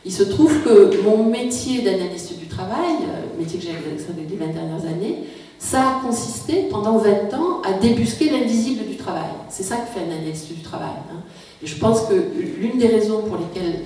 Il 0.05 0.11
se 0.11 0.23
trouve 0.23 0.63
que 0.63 1.01
mon 1.03 1.25
métier 1.25 1.81
d'analyste 1.81 2.37
du 2.39 2.47
travail, 2.47 2.95
euh, 3.03 3.39
métier 3.39 3.59
que 3.59 3.65
j'ai 3.65 3.71
exercé 3.71 4.13
les 4.17 4.35
20 4.35 4.47
dernières 4.47 4.85
années, 4.85 5.19
ça 5.59 5.81
a 5.81 6.01
consisté 6.05 6.67
pendant 6.71 6.97
20 6.97 7.33
ans 7.35 7.61
à 7.63 7.73
débusquer 7.73 8.31
l'invisible 8.31 8.85
du 8.87 8.95
travail. 8.95 9.29
C'est 9.49 9.63
ça 9.63 9.75
que 9.77 9.87
fait 9.87 10.05
un 10.07 10.11
analyste 10.11 10.47
du 10.51 10.61
travail. 10.61 10.89
Hein 11.11 11.21
je 11.63 11.75
pense 11.75 12.01
que 12.01 12.13
l'une 12.13 12.77
des 12.79 12.87
raisons 12.87 13.21
pour 13.21 13.37
lesquelles 13.37 13.81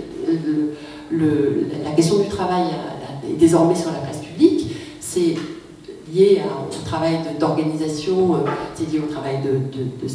la 1.83 1.91
question 1.91 2.19
du 2.19 2.29
travail 2.29 2.63
est 3.29 3.33
désormais 3.33 3.75
sur 3.75 3.91
la 3.91 3.99
place 3.99 4.19
publique, 4.19 4.71
c'est 4.99 5.35
lié 6.15 6.41
au 6.69 6.85
travail 6.85 7.19
d'organisation, 7.39 8.35
euh, 8.35 8.37
c'est 8.73 8.91
lié 8.91 8.99
au 8.99 9.11
travail 9.11 9.39
de, 9.43 10.07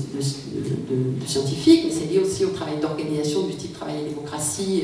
scientifiques, 1.26 1.82
mais 1.86 1.92
c'est 1.92 2.12
lié 2.12 2.20
aussi 2.20 2.44
au 2.44 2.50
travail 2.50 2.76
d'organisation 2.80 3.42
du 3.42 3.54
type 3.54 3.74
travail 3.74 3.96
et 4.04 4.08
démocratie 4.08 4.82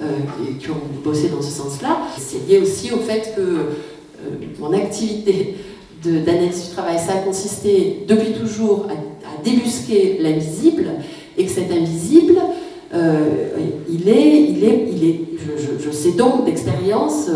euh, 0.00 0.04
euh, 0.04 0.58
qui 0.58 0.70
ont 0.70 0.80
bossé 1.04 1.28
dans 1.28 1.42
ce 1.42 1.50
sens-là. 1.50 1.98
C'est 2.18 2.48
lié 2.48 2.58
aussi 2.58 2.92
au 2.92 2.98
fait 2.98 3.34
que 3.36 4.50
mon 4.58 4.72
activité 4.72 5.56
d'analyse 6.02 6.68
du 6.68 6.74
travail, 6.74 6.98
ça 6.98 7.14
a 7.14 7.18
consisté 7.18 8.04
depuis 8.08 8.32
toujours 8.32 8.86
à, 8.88 8.92
à 8.92 9.42
débusquer 9.44 10.18
l'invisible 10.20 10.86
et 11.36 11.44
que 11.44 11.50
cet 11.50 11.70
invisible, 11.70 12.36
il 12.92 14.08
est, 14.08 14.50
il 14.50 14.64
est, 14.64 14.88
il 14.90 15.04
est 15.04 15.20
je, 15.78 15.90
sais 15.90 16.12
donc 16.12 16.46
d'expérience 16.46 17.28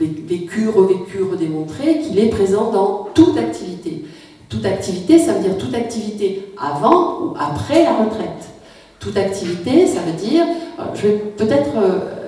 vécue, 0.00 0.68
revécue, 0.68 1.22
redémontrée, 1.22 2.00
qu'il 2.00 2.18
est 2.18 2.28
présent 2.28 2.70
dans 2.70 3.08
toute 3.14 3.36
activité. 3.36 4.04
Toute 4.48 4.64
activité, 4.64 5.18
ça 5.18 5.34
veut 5.34 5.42
dire 5.42 5.58
toute 5.58 5.74
activité 5.74 6.52
avant 6.60 7.20
ou 7.20 7.34
après 7.38 7.84
la 7.84 7.94
retraite. 8.04 8.48
Toute 8.98 9.16
activité, 9.16 9.86
ça 9.86 10.00
veut 10.00 10.12
dire, 10.12 10.44
euh, 10.78 10.82
je 10.94 11.02
vais 11.02 11.14
peut-être 11.36 11.70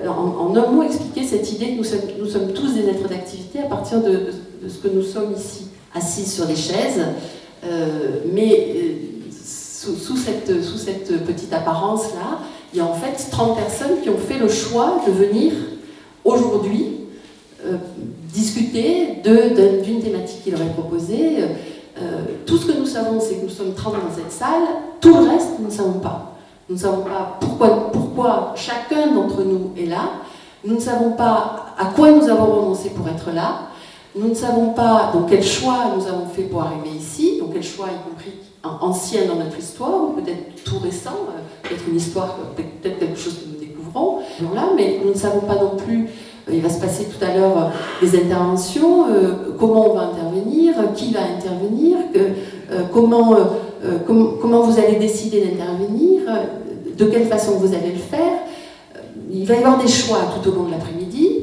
en, 0.07 0.55
un 0.55 0.71
mot 0.71 0.83
expliquer 0.83 1.23
cette 1.23 1.51
idée 1.51 1.71
que 1.71 1.77
nous 1.77 1.83
sommes, 1.83 1.99
nous 2.19 2.27
sommes 2.27 2.53
tous 2.53 2.73
des 2.73 2.87
êtres 2.87 3.07
d'activité 3.07 3.59
à 3.59 3.67
partir 3.67 4.01
de, 4.01 4.27
ce 4.67 4.77
que 4.77 4.87
nous 4.87 5.03
sommes 5.03 5.33
ici, 5.37 5.67
assis 5.93 6.25
sur 6.25 6.45
des 6.45 6.55
chaises, 6.55 7.01
mais 8.33 8.97
sous, 9.83 10.17
cette, 10.17 10.63
sous 10.63 10.77
cette 10.77 11.25
petite 11.25 11.53
apparence-là, 11.53 12.39
il 12.73 12.77
y 12.77 12.81
a 12.81 12.85
en 12.85 12.93
fait 12.93 13.29
30 13.29 13.57
personnes 13.57 14.01
qui 14.01 14.09
ont 14.09 14.17
fait 14.17 14.39
le 14.39 14.49
choix 14.49 15.01
de 15.05 15.11
venir 15.11 15.53
aujourd'hui 16.23 16.85
euh, 16.85 17.02
discuter 18.33 19.21
d'une 19.23 20.01
thématique 20.01 20.43
qu'il 20.43 20.55
aurait 20.55 20.65
proposée. 20.65 21.43
Euh, 22.01 22.23
tout 22.45 22.57
ce 22.57 22.65
que 22.65 22.77
nous 22.77 22.85
savons, 22.85 23.19
c'est 23.19 23.35
que 23.35 23.43
nous 23.43 23.49
sommes 23.49 23.73
30 23.73 23.93
dans 23.93 24.15
cette 24.15 24.31
salle. 24.31 24.63
Tout 24.99 25.15
le 25.15 25.29
reste, 25.29 25.59
nous 25.59 25.67
ne 25.67 25.71
savons 25.71 25.99
pas. 25.99 26.35
Nous 26.69 26.75
ne 26.75 26.79
savons 26.79 27.03
pas 27.03 27.37
pourquoi, 27.91 28.53
chacun 28.55 29.13
d'entre 29.13 29.43
nous 29.43 29.71
est 29.77 29.85
là. 29.85 30.11
Nous 30.65 30.75
ne 30.75 30.79
savons 30.79 31.11
pas 31.11 31.73
à 31.77 31.85
quoi 31.85 32.11
nous 32.11 32.29
avons 32.29 32.45
renoncé 32.45 32.89
pour 32.89 33.07
être 33.09 33.31
là. 33.33 33.67
Nous 34.15 34.29
ne 34.29 34.33
savons 34.33 34.69
pas 34.69 35.11
donc 35.13 35.29
quel 35.29 35.43
choix 35.43 35.93
nous 35.95 36.07
avons 36.07 36.27
fait 36.27 36.43
pour 36.43 36.61
arriver 36.61 36.89
ici, 36.97 37.39
donc 37.39 37.53
quel 37.53 37.63
choix 37.63 37.87
y 37.87 38.09
compris 38.09 38.33
ancien 38.63 39.25
dans 39.25 39.35
notre 39.35 39.59
histoire, 39.59 40.03
ou 40.03 40.07
peut-être 40.13 40.63
tout 40.63 40.79
récent, 40.79 41.27
euh, 41.29 41.41
peut-être 41.63 41.83
une 41.89 41.97
histoire, 41.97 42.37
peut-être 42.55 42.99
quelque 42.99 43.19
chose 43.19 43.39
que 43.39 43.45
nous 43.45 43.59
découvrons, 43.59 44.19
mais 44.75 45.01
nous 45.03 45.09
ne 45.11 45.17
savons 45.17 45.41
pas 45.41 45.55
non 45.55 45.75
plus, 45.75 46.05
euh, 46.05 46.07
il 46.51 46.61
va 46.61 46.69
se 46.69 46.79
passer 46.79 47.05
tout 47.05 47.23
à 47.23 47.35
l'heure 47.35 47.57
euh, 47.57 48.05
des 48.05 48.17
interventions, 48.17 49.05
comment 49.59 49.91
on 49.91 49.95
va 49.95 50.01
intervenir, 50.01 50.73
qui 50.95 51.13
va 51.13 51.21
intervenir, 51.21 51.97
comment, 52.91 53.35
comment 54.41 54.61
vous 54.61 54.79
allez 54.79 54.97
décider 54.97 55.41
d'intervenir, 55.41 56.21
de 56.97 57.05
quelle 57.05 57.27
façon 57.27 57.53
vous 57.53 57.73
allez 57.73 57.91
le 57.91 57.97
faire. 57.97 58.39
Il 59.31 59.45
va 59.45 59.55
y 59.55 59.57
avoir 59.57 59.81
des 59.81 59.87
choix 59.87 60.19
tout 60.35 60.49
au 60.49 60.53
long 60.53 60.63
de 60.65 60.71
l'après-midi, 60.71 61.41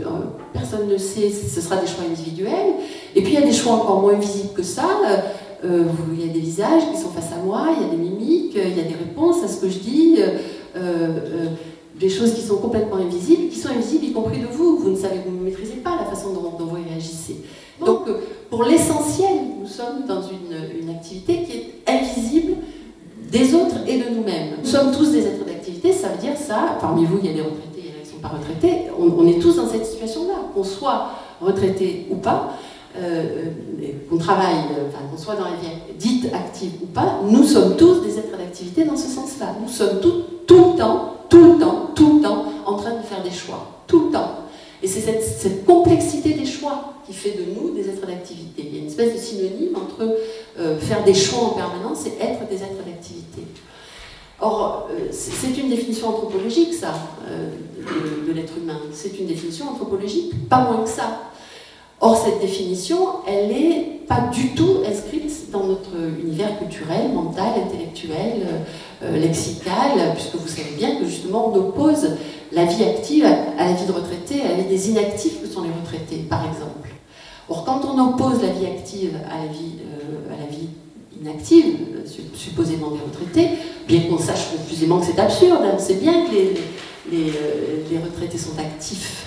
personne 0.53 0.89
ne 0.89 0.97
sait, 0.97 1.31
ce 1.31 1.61
sera 1.61 1.77
des 1.77 1.87
choix 1.87 2.05
individuels, 2.09 2.75
et 3.15 3.23
puis 3.23 3.33
il 3.35 3.41
y 3.41 3.43
a 3.43 3.47
des 3.47 3.53
choix 3.53 3.73
encore 3.73 4.01
moins 4.01 4.15
visibles 4.15 4.53
que 4.55 4.63
ça. 4.63 4.87
Euh, 5.65 5.85
il 6.13 6.27
y 6.27 6.31
a 6.31 6.33
des 6.33 6.41
visages 6.41 6.91
qui 6.91 6.99
sont 6.99 7.11
face 7.11 7.33
à 7.33 7.45
moi, 7.45 7.69
il 7.77 7.83
y 7.83 7.87
a 7.87 7.91
des 7.91 7.97
mimiques, 7.97 8.55
il 8.55 8.77
y 8.77 8.81
a 8.81 8.85
des 8.85 8.95
réponses 8.95 9.45
à 9.45 9.49
ce 9.49 9.61
que 9.61 9.69
je 9.69 9.79
dis, 9.79 10.17
euh, 10.19 10.39
euh, 10.77 11.47
des 12.01 12.09
choses 12.09 12.33
qui 12.35 12.41
sont 12.41 12.57
complètement 12.57 12.97
invisibles, 12.97 13.51
qui 13.51 13.59
sont 13.59 13.69
invisibles 13.69 14.07
y 14.07 14.13
compris 14.13 14.39
de 14.39 14.47
vous. 14.47 14.79
Vous 14.79 14.91
ne 14.91 14.97
savez, 14.97 15.21
vous 15.25 15.37
ne 15.37 15.45
maîtrisez 15.45 15.77
pas 15.77 15.97
la 15.97 16.07
façon 16.07 16.33
dont, 16.33 16.51
vous 16.59 16.75
réagissez. 16.75 17.37
Donc, 17.85 18.09
pour 18.49 18.65
l'essentiel, 18.65 19.35
nous 19.61 19.69
sommes 19.69 20.07
dans 20.09 20.23
une, 20.23 20.81
une, 20.81 20.91
activité 20.91 21.45
qui 21.45 21.53
est 21.53 21.75
invisible 21.87 22.55
des 23.31 23.55
autres 23.55 23.77
et 23.87 23.99
de 23.99 24.15
nous-mêmes. 24.15 24.57
Nous 24.63 24.69
sommes 24.69 24.93
tous 24.93 25.13
des 25.13 25.27
êtres 25.27 25.45
d'activité, 25.45 25.93
ça 25.93 26.09
veut 26.09 26.19
dire 26.19 26.37
ça, 26.37 26.79
parmi 26.81 27.05
vous, 27.05 27.19
il 27.23 27.27
y 27.27 27.33
a 27.33 27.35
des 27.35 27.43
retraités, 27.43 27.79
il 27.79 27.87
y 27.87 27.89
en 27.89 27.93
a 27.93 28.03
qui 28.03 28.09
ne 28.09 28.15
sont 28.15 28.21
pas 28.21 28.29
retraités, 28.29 28.91
on, 28.99 29.05
on 29.19 29.27
est 29.27 29.39
tous 29.39 29.57
dans 29.57 29.69
cette 29.69 29.87
situation-là, 29.87 30.35
qu'on 30.55 30.65
soit 30.65 31.11
retraité 31.41 32.07
ou 32.11 32.17
pas. 32.17 32.55
Euh, 32.97 33.51
qu'on 34.09 34.19
travaille, 34.19 34.57
euh, 34.77 34.89
enfin, 34.89 35.05
qu'on 35.09 35.17
soit 35.17 35.37
dans 35.37 35.45
la 35.45 35.53
vie 35.53 35.69
dite 35.97 36.27
active 36.35 36.73
ou 36.83 36.87
pas, 36.87 37.21
nous 37.25 37.45
sommes 37.45 37.77
tous 37.77 38.01
des 38.01 38.19
êtres 38.19 38.37
d'activité 38.37 38.85
dans 38.85 38.97
ce 38.97 39.07
sens-là. 39.07 39.55
Nous 39.63 39.69
sommes 39.69 40.01
tout, 40.01 40.25
tout 40.45 40.73
le 40.73 40.79
temps, 40.79 41.15
tout 41.29 41.53
le 41.53 41.59
temps, 41.61 41.91
tout 41.95 42.17
le 42.17 42.23
temps 42.23 42.47
en 42.67 42.75
train 42.75 42.97
de 42.97 43.03
faire 43.03 43.23
des 43.23 43.31
choix. 43.31 43.85
Tout 43.87 44.07
le 44.07 44.13
temps. 44.13 44.31
Et 44.83 44.89
c'est 44.89 45.01
cette, 45.01 45.65
complexité 45.65 46.33
des 46.33 46.45
choix 46.45 46.95
qui 47.07 47.13
fait 47.13 47.31
de 47.39 47.55
nous 47.55 47.71
des 47.71 47.89
êtres 47.89 48.09
d'activité. 48.09 48.65
Il 48.67 48.75
y 48.75 48.79
a 48.79 48.81
une 48.81 48.89
espèce 48.89 49.13
de 49.13 49.19
synonyme 49.19 49.77
entre 49.77 50.17
euh, 50.59 50.77
faire 50.81 51.05
des 51.05 51.15
choix 51.15 51.45
en 51.45 51.51
permanence 51.51 52.07
et 52.07 52.21
être 52.21 52.49
des 52.49 52.57
êtres 52.57 52.85
d'activité. 52.85 53.43
Or, 54.41 54.89
c'est 55.13 55.57
une 55.59 55.69
définition 55.69 56.09
anthropologique, 56.09 56.73
ça, 56.73 56.95
de 58.27 58.33
l'être 58.33 58.55
humain. 58.57 58.81
C'est 58.91 59.19
une 59.19 59.27
définition 59.27 59.69
anthropologique, 59.69 60.49
pas 60.49 60.65
moins 60.65 60.83
que 60.83 60.89
ça. 60.89 61.30
Or, 62.03 62.17
cette 62.17 62.41
définition, 62.41 62.99
elle 63.27 63.49
n'est 63.49 64.01
pas 64.09 64.31
du 64.33 64.55
tout 64.55 64.79
inscrite 64.89 65.51
dans 65.53 65.65
notre 65.65 65.91
univers 66.25 66.59
culturel, 66.59 67.13
mental, 67.13 67.53
intellectuel, 67.67 68.47
euh, 69.03 69.19
lexical, 69.19 70.15
puisque 70.15 70.37
vous 70.37 70.49
savez 70.49 70.77
bien 70.79 70.97
que 70.97 71.05
justement 71.05 71.53
on 71.53 71.57
oppose 71.57 72.17
la 72.53 72.65
vie 72.65 72.85
active 72.85 73.27
à 73.27 73.67
la 73.67 73.73
vie 73.75 73.85
de 73.85 73.93
retraité, 73.93 74.43
à 74.43 74.49
la 74.49 74.63
vie 74.63 74.69
des 74.69 74.91
inactifs 74.91 75.43
que 75.43 75.47
sont 75.47 75.63
les 75.63 75.69
retraités, 75.69 76.25
par 76.29 76.47
exemple. 76.47 76.89
Or, 77.51 77.65
quand 77.65 77.83
on 77.85 77.99
oppose 78.09 78.41
la 78.41 78.49
vie 78.49 78.67
active 78.67 79.17
à 79.31 79.45
la 79.45 79.53
vie, 79.53 79.75
euh, 79.85 80.35
à 80.35 80.41
la 80.41 80.47
vie 80.47 80.69
inactive, 81.21 81.77
supposément 82.35 82.93
des 82.93 83.01
retraités, 83.01 83.59
bien 83.87 84.01
qu'on 84.09 84.19
sache 84.19 84.53
confusément 84.57 85.01
que 85.01 85.07
c'est 85.07 85.21
absurde, 85.21 85.61
hein, 85.65 85.73
on 85.75 85.79
sait 85.79 85.97
bien 85.97 86.25
que 86.25 86.33
les, 86.33 87.29
euh, 87.29 87.83
les 87.91 87.99
retraités 87.99 88.39
sont 88.39 88.59
actifs 88.59 89.27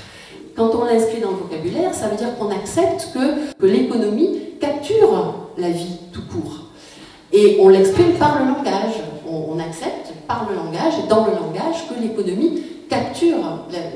quand 0.56 0.72
on 0.76 0.86
l'inscrit 0.86 1.20
dans 1.20 1.32
le 1.32 1.38
vocabulaire, 1.38 1.94
ça 1.94 2.08
veut 2.08 2.18
dire 2.18 2.38
qu'on 2.38 2.52
accepte 2.52 3.10
que, 3.14 3.66
l'économie 3.66 4.40
capture 4.60 5.36
la 5.58 5.70
vie 5.70 5.98
tout 6.12 6.22
court. 6.32 6.66
Et 7.32 7.58
on 7.62 7.70
l'exprime 7.70 8.14
par 8.14 8.40
le 8.40 8.46
langage. 8.48 8.94
On, 9.28 9.58
accepte 9.60 10.14
par 10.28 10.48
le 10.50 10.56
langage 10.56 10.94
et 11.04 11.08
dans 11.08 11.26
le 11.26 11.32
langage 11.32 11.88
que 11.88 12.00
l'économie 12.00 12.62
capture 12.90 13.38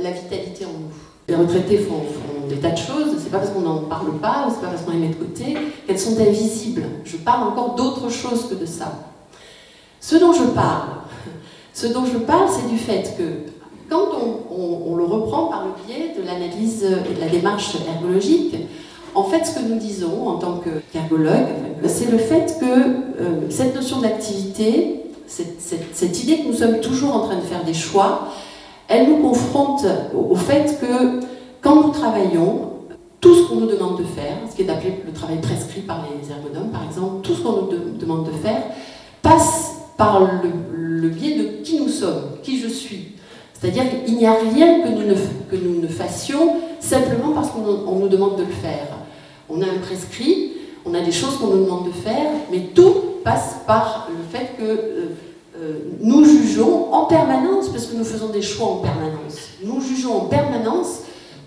la, 0.01 0.11
vitalité 0.11 0.65
en 0.65 0.69
nous. 0.69 0.91
Les 1.27 1.35
retraités 1.35 1.77
font, 1.77 2.03
des 2.47 2.55
tas 2.57 2.71
de 2.71 2.77
choses, 2.77 3.15
c'est 3.19 3.29
pas 3.29 3.39
parce 3.39 3.51
qu'on 3.51 3.61
n'en 3.61 3.79
parle 3.79 4.17
pas, 4.19 4.45
ou 4.47 4.51
c'est 4.51 4.61
pas 4.61 4.67
parce 4.67 4.83
qu'on 4.83 4.91
les 4.91 4.99
met 4.99 5.09
de 5.09 5.15
côté, 5.15 5.57
qu'elles 5.85 5.99
sont 5.99 6.19
invisibles. 6.19 6.83
Je 7.05 7.17
parle 7.17 7.49
encore 7.49 7.75
d'autre 7.75 8.09
chose 8.09 8.47
que 8.49 8.55
de 8.55 8.65
ça. 8.65 8.93
Ce 9.99 10.15
dont 10.15 10.31
je 10.31 10.43
parle, 10.43 10.89
ce 11.73 11.87
dont 11.87 12.05
je 12.05 12.17
parle, 12.17 12.47
c'est 12.49 12.69
du 12.69 12.77
fait 12.77 13.15
que 13.17 13.51
quand 13.89 14.09
on, 14.51 14.95
le 14.95 15.03
reprend 15.03 15.45
par 15.45 15.65
le 15.65 15.71
biais 15.85 16.13
de 16.17 16.25
l'analyse 16.25 16.83
et 16.83 17.13
de 17.13 17.19
la 17.19 17.27
démarche 17.27 17.75
ergologique, 17.87 18.55
en 19.15 19.23
fait, 19.23 19.45
ce 19.45 19.55
que 19.55 19.67
nous 19.67 19.77
disons 19.77 20.27
en 20.27 20.37
tant 20.37 20.61
qu'ergologue, 20.91 21.47
c'est 21.85 22.11
le 22.11 22.17
fait 22.17 22.57
que 22.59 22.65
euh, 22.65 23.49
cette 23.49 23.75
notion 23.75 23.99
d'activité, 24.01 25.03
cette, 25.27 26.23
idée 26.23 26.39
que 26.39 26.47
nous 26.47 26.53
sommes 26.53 26.79
toujours 26.79 27.15
en 27.15 27.21
train 27.21 27.35
de 27.35 27.41
faire 27.41 27.63
des 27.63 27.73
choix, 27.73 28.27
elle 28.87 29.09
nous 29.09 29.17
confronte 29.17 29.85
au, 30.15 30.35
fait 30.35 30.79
que 30.79 31.19
quand 31.61 31.87
nous 31.87 31.91
travaillons, 31.91 32.73
tout 33.19 33.33
ce 33.33 33.47
qu'on 33.47 33.55
nous 33.55 33.67
demande 33.67 33.97
de 33.97 34.03
faire, 34.03 34.37
ce 34.49 34.55
qui 34.55 34.61
est 34.61 34.69
appelé 34.69 34.93
le 35.05 35.11
travail 35.11 35.41
prescrit 35.41 35.81
par 35.81 36.05
les 36.05 36.31
ergonomes 36.31 36.71
par 36.71 36.83
exemple, 36.83 37.21
tout 37.23 37.33
ce 37.33 37.41
qu'on 37.41 37.63
nous 37.63 37.97
demande 37.99 38.27
de 38.27 38.31
faire, 38.31 38.63
passe 39.21 39.77
par 39.97 40.21
le 40.21 41.09
biais 41.09 41.37
de 41.37 41.63
qui 41.63 41.79
nous 41.79 41.89
sommes, 41.89 42.37
qui 42.43 42.59
je 42.59 42.67
suis. 42.67 43.16
C'est-à-dire 43.59 43.83
qu'il 44.05 44.17
n'y 44.17 44.25
a 44.25 44.33
rien 44.33 44.81
que 44.81 44.89
nous, 44.89 45.81
ne, 45.81 45.87
fassions 45.87 46.57
simplement 46.79 47.31
parce 47.33 47.49
qu'on 47.49 47.95
nous 47.95 48.07
demande 48.07 48.35
de 48.37 48.43
le 48.43 48.51
faire. 48.51 48.87
On 49.49 49.61
a 49.61 49.65
un 49.65 49.79
prescrit, 49.81 50.53
on 50.85 50.93
a 50.93 51.01
des 51.01 51.11
choses 51.11 51.37
qu'on 51.37 51.47
nous 51.47 51.63
demande 51.65 51.87
de 51.87 51.91
faire, 51.91 52.31
mais 52.51 52.69
tout 52.75 52.93
passe 53.23 53.55
par 53.65 54.09
le 54.09 54.37
fait 54.37 54.51
que 54.57 54.63
euh, 54.63 55.05
euh, 55.59 55.73
nous 56.01 56.23
jugeons 56.23 56.93
en 56.93 57.05
permanence, 57.05 57.69
parce 57.69 57.87
que 57.87 57.95
nous 57.95 58.03
faisons 58.03 58.29
des 58.29 58.43
choix 58.43 58.67
en 58.67 58.75
permanence, 58.75 59.37
nous 59.63 59.81
jugeons 59.81 60.15
en 60.15 60.25
permanence 60.25 60.99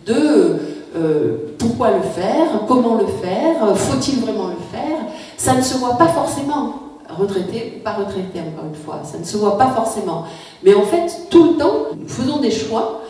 de 0.05 0.57
euh, 0.97 1.37
pourquoi 1.59 1.93
le 1.93 2.03
faire, 2.03 2.63
comment 2.67 2.97
le 2.97 3.07
faire, 3.07 3.77
faut-il 3.77 4.19
vraiment 4.21 4.49
le 4.49 4.77
faire? 4.77 4.99
Ça 5.37 5.55
ne 5.55 5.63
se 5.63 5.79
voit 5.79 5.97
pas 5.97 6.09
forcément 6.09 6.90
retraité 7.21 7.75
ou 7.77 7.81
pas 7.83 7.93
retraité, 7.93 8.41
encore 8.41 8.67
une 8.69 8.75
fois. 8.75 9.03
Ça 9.05 9.19
ne 9.19 9.25
se 9.25 9.37
voit 9.37 9.57
pas 9.59 9.71
forcément. 9.71 10.25
Mais 10.63 10.75
en 10.75 10.83
fait, 10.83 11.29
tout 11.31 11.53
le 11.53 11.59
temps, 11.59 11.87
nous 11.99 12.09
faisons 12.09 12.39
des 12.39 12.51
choix, 12.51 13.03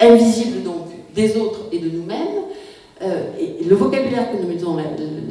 invisibles 0.00 0.62
donc 0.62 0.86
des 1.14 1.36
autres 1.36 1.60
et 1.72 1.78
de 1.78 1.90
nous-mêmes. 1.90 2.44
Euh, 3.02 3.30
et 3.38 3.64
le 3.64 3.76
vocabulaire 3.76 4.32
que 4.32 4.42
nous 4.42 4.48
mettons 4.48 4.76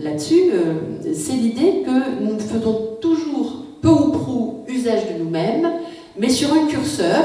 là-dessus, 0.01 0.51
euh, 0.53 1.13
c'est 1.13 1.33
l'idée 1.33 1.83
que 1.85 2.23
nous 2.23 2.39
faisons 2.39 2.97
toujours 3.01 3.63
peu 3.81 3.89
ou 3.89 4.11
prou 4.11 4.63
usage 4.67 5.01
de 5.13 5.23
nous-mêmes, 5.23 5.69
mais 6.17 6.29
sur 6.29 6.53
un 6.53 6.65
curseur 6.67 7.23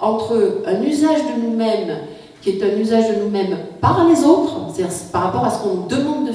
entre 0.00 0.62
un 0.66 0.82
usage 0.82 1.20
de 1.34 1.42
nous-mêmes 1.42 1.98
qui 2.44 2.50
est 2.50 2.62
un 2.62 2.78
usage 2.78 3.08
de 3.08 3.22
nous-mêmes 3.22 3.56
par 3.80 4.06
les 4.06 4.22
autres, 4.22 4.56
c'est-à-dire 4.74 4.94
par 5.12 5.22
rapport 5.24 5.44
à 5.44 5.50
ce 5.50 5.62
qu'on 5.62 5.86
demande 5.86 6.26
de 6.26 6.32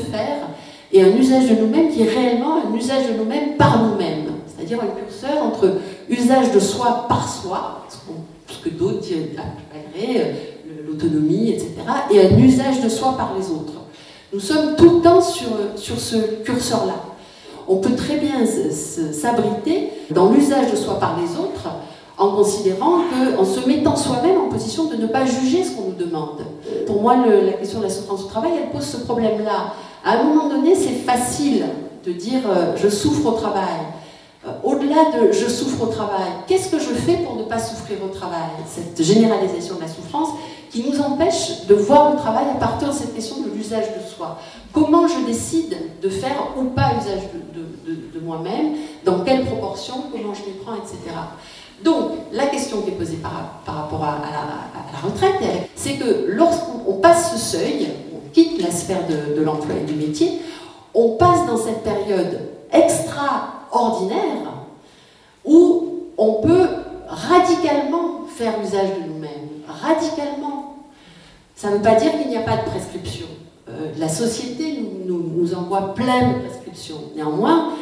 et 0.92 1.04
un 1.04 1.16
usage 1.16 1.50
de 1.50 1.56
nous-mêmes 1.56 1.90
qui 1.90 2.02
est 2.02 2.10
réellement 2.10 2.58
un 2.58 2.76
usage 2.76 3.08
de 3.08 3.14
nous-mêmes 3.14 3.58
par 3.58 3.84
nous-mêmes, 3.84 4.32
c'est-à-dire 4.48 4.80
un 4.82 4.88
curseur 4.88 5.44
entre 5.44 5.76
usage 6.10 6.52
de 6.52 6.60
soi 6.60 7.06
par 7.08 7.28
soi, 7.28 7.86
ce, 8.48 8.58
que 8.64 8.70
d'autres 8.70 9.08
appelleraient 9.38 10.22
euh, 10.22 10.88
l'autonomie, 10.88 11.52
etc., 11.52 11.72
et 12.12 12.22
un 12.22 12.38
usage 12.40 12.82
de 12.82 12.90
soi 12.90 13.16
par 13.16 13.34
les 13.38 13.46
autres. 13.52 13.74
Nous 14.34 14.40
sommes 14.40 14.76
tout 14.76 14.98
le 14.98 15.02
temps 15.02 15.22
sur, 15.22 15.50
sur 15.76 16.00
ce 16.00 16.16
curseur-là. 16.44 16.96
On 17.68 17.78
peut 17.78 17.96
très 17.96 18.18
bien 18.18 18.46
s'abriter 18.46 19.92
dans 20.10 20.32
l'usage 20.32 20.72
de 20.72 20.76
soi 20.76 21.00
par 21.00 21.20
les 21.20 21.40
autres 21.40 21.70
en 22.18 22.32
considérant 22.32 23.00
qu'en 23.10 23.46
se 23.46 23.66
mettant 23.68 23.96
soi-même 23.96 24.38
en 24.38 24.50
position 24.50 24.86
de 24.86 24.96
ne 24.98 25.08
pas 25.08 25.26
juger 25.26 25.64
ce 25.64 25.72
qu'on 25.72 25.90
nous 25.90 25.96
demande. 25.96 26.42
Pour 26.86 27.02
moi, 27.02 27.16
la 27.16 27.54
question 27.54 27.80
de 27.80 27.86
la 27.86 27.90
souffrance 27.90 28.24
au 28.26 28.28
travail, 28.28 28.52
elle 28.62 28.72
pose 28.72 28.86
ce 28.86 28.98
problème-là. 28.98 29.74
À 30.04 30.14
un 30.14 30.24
moment 30.24 30.48
donné, 30.48 30.76
c'est 30.76 31.04
facile 31.06 31.66
de 32.06 32.12
dire 32.14 32.42
euh, 32.48 32.76
je 32.78 32.88
souffre 32.88 33.26
au 33.28 33.32
travail. 33.32 33.80
Euh, 34.48 34.52
au-delà 34.64 35.12
de 35.20 35.32
je 35.34 35.48
souffre 35.48 35.84
au 35.84 35.88
travail, 35.88 36.30
qu'est-ce 36.48 36.70
que 36.70 36.80
je 36.80 36.94
fais 36.94 37.18
pour 37.18 37.36
ne 37.36 37.44
pas 37.44 37.60
souffrir 37.60 37.98
au 38.04 38.08
travail? 38.08 38.50
Cette 38.68 39.04
généralisation 39.04 39.76
de 39.76 39.82
la 39.82 39.88
souffrance 39.88 40.30
qui 40.72 40.84
nous 40.90 41.02
empêche 41.02 41.66
de 41.68 41.76
voir 41.76 42.12
le 42.12 42.18
travail 42.18 42.46
à 42.50 42.56
partir 42.56 42.90
de 42.90 42.94
cette 42.94 43.14
question 43.14 43.42
de 43.42 43.50
l'usage 43.50 43.88
de 43.88 44.16
soi. 44.16 44.38
Comment 44.72 45.08
je 45.08 45.26
décide 45.26 45.76
de 46.02 46.10
faire 46.10 46.54
ou 46.58 46.66
pas 46.66 46.92
usage 47.02 47.24
de, 47.54 48.20
moi-même, 48.22 48.76
dans 49.06 49.22
quelle 49.22 49.46
proportion, 49.46 49.96
comment 50.12 50.34
je 50.36 50.46
les 50.46 50.60
prends, 50.64 50.76
etc. 50.76 50.98
Donc, 51.84 52.12
la 52.32 52.46
question 52.46 52.82
qui 52.82 52.90
est 52.90 52.94
posée 52.94 53.18
par, 53.18 53.64
rapport 53.66 54.04
à, 54.04 54.20
la, 54.22 55.00
retraite, 55.00 55.42
c'est 55.76 55.94
que 55.94 56.26
lorsqu'on 56.28 56.94
passe 57.02 57.32
ce 57.32 57.58
seuil, 57.58 57.88
la 58.60 58.72
sphère 58.72 59.08
de, 59.08 59.42
l'emploi 59.42 59.76
et 59.76 59.86
du 59.86 59.96
métier, 59.96 60.42
on 60.94 61.16
passe 61.16 61.46
dans 61.48 61.58
cette 61.58 61.84
période 61.84 62.40
extraordinaire 62.72 64.54
où 65.46 65.90
on 66.18 66.34
peut 66.42 66.68
radicalement 67.08 68.26
faire 68.28 68.54
usage 68.62 68.90
de 69.02 69.12
nous-mêmes, 69.12 69.50
radicalement. 69.68 70.78
Ça 71.56 71.70
ne 71.70 71.76
veut 71.76 71.82
pas 71.82 71.96
dire 71.96 72.12
qu'il 72.18 72.30
n'y 72.30 72.38
a 72.38 72.42
pas 72.42 72.58
de 72.58 72.70
prescription. 72.70 73.26
Euh, 73.68 73.92
la 73.98 74.10
société 74.10 74.84
nous, 75.06 75.24
nous, 75.36 75.54
envoie 75.54 75.94
plein 75.94 76.30
de 76.30 76.40
prescriptions. 76.40 77.02
Néanmoins, 77.16 77.74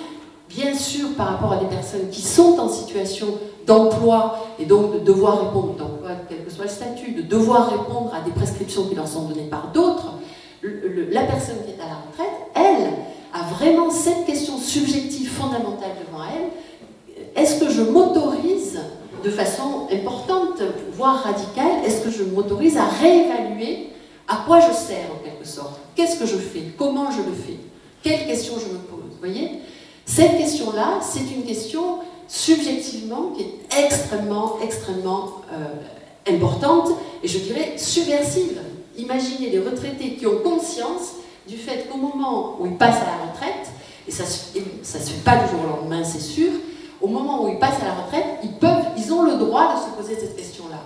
bien 0.50 0.74
sûr, 0.74 1.10
par 1.16 1.28
rapport 1.28 1.54
à 1.54 1.58
des 1.58 1.68
personnes 1.68 2.10
qui 2.12 2.22
sont 2.22 2.58
en 2.60 2.70
situation 2.70 3.28
d'emploi 3.66 4.48
et 4.60 4.66
donc 4.66 4.94
de 4.94 5.00
devoir 5.00 5.46
répondre, 5.46 5.74
d'emploi, 5.74 6.12
quel 6.30 6.44
que 6.44 6.52
soit 6.52 6.66
le 6.66 6.72
statut, 6.72 7.12
de 7.12 7.22
devoir 7.22 7.70
répondre 7.70 8.12
à 8.14 8.22
des 8.22 8.32
prescriptions 8.32 8.88
qui 8.88 8.96
leur 8.96 9.08
sont 9.08 9.28
données 9.28 9.50
par 9.50 9.72
d'autres, 9.74 10.14
la 11.12 11.24
personne 11.24 11.58
qui 11.66 11.72
est 11.72 11.84
à 11.84 11.88
la 11.88 11.96
retraite, 11.96 12.38
elle, 12.56 12.94
a 13.34 13.54
vraiment 13.54 13.90
cette 13.92 14.26
question 14.26 14.58
subjective 14.58 15.30
fondamentale 15.30 15.92
devant 16.06 16.24
elle. 16.24 17.42
Est-ce 17.42 17.60
que 17.60 17.70
je 17.70 17.82
m'autorise 17.82 18.80
de 19.24 19.30
façon 19.30 19.88
importante, 19.92 20.62
voire 20.94 21.24
radicale, 21.24 21.84
est-ce 21.86 22.02
que 22.02 22.12
je 22.12 22.24
m'autorise 22.24 22.78
à 22.78 22.86
réévaluer 22.86 23.90
à 24.28 24.44
quoi 24.46 24.60
je 24.60 24.74
sers 24.74 25.06
en 25.14 25.24
quelque 25.24 25.46
sorte? 25.46 25.80
Qu'est-ce 25.96 26.20
que 26.20 26.26
je 26.26 26.38
fais? 26.38 26.64
Comment 26.78 27.12
je 27.12 27.18
le 27.18 27.36
fais? 27.36 27.58
Quelles 28.04 28.28
questions 28.28 28.56
je 28.56 28.74
me 28.74 28.80
pose? 28.80 29.12
Vous 29.12 29.20
voyez? 29.20 29.60
Cette 30.06 30.38
question-là, 30.38 31.00
c'est 31.02 31.34
une 31.36 31.44
question 31.44 32.00
subjectivement 32.28 33.32
qui 33.36 33.44
est 33.44 33.86
extrêmement, 33.86 34.58
extrêmement 34.64 35.42
euh, 35.52 36.34
importante 36.34 36.90
et 37.24 37.28
je 37.28 37.40
dirais 37.40 37.74
subversive 37.78 38.60
imaginez 38.98 39.50
des 39.50 39.60
retraités 39.60 40.16
qui 40.16 40.26
ont 40.28 40.40
conscience 40.40 41.16
du 41.48 41.58
fait 41.58 41.88
qu'au 41.90 41.98
moment 41.98 42.58
où 42.60 42.66
ils 42.66 42.78
passent 42.78 43.02
à 43.02 43.06
la 43.06 43.32
retraite, 43.32 43.70
et 44.08 44.12
ça 44.12 44.24
ne 44.24 44.30
se 45.02 45.12
fait 45.12 45.24
pas 45.24 45.38
du 45.38 45.52
jour 45.52 45.60
au 45.64 45.82
lendemain, 45.82 46.04
c'est 46.04 46.22
sûr, 46.22 46.50
au 47.02 47.08
moment 47.08 47.46
où 47.46 47.50
ils 47.50 47.60
passent 47.60 47.82
à 47.82 47.86
la 47.86 47.94
retraite, 48.04 48.26
ils, 48.44 48.54
peuvent, 48.54 48.86
ils 48.98 49.14
ont 49.14 49.24
le 49.24 49.36
droit 49.38 49.76
de 49.76 49.80
se 49.80 50.02
poser 50.02 50.20
cette 50.20 50.36
question-là. 50.36 50.82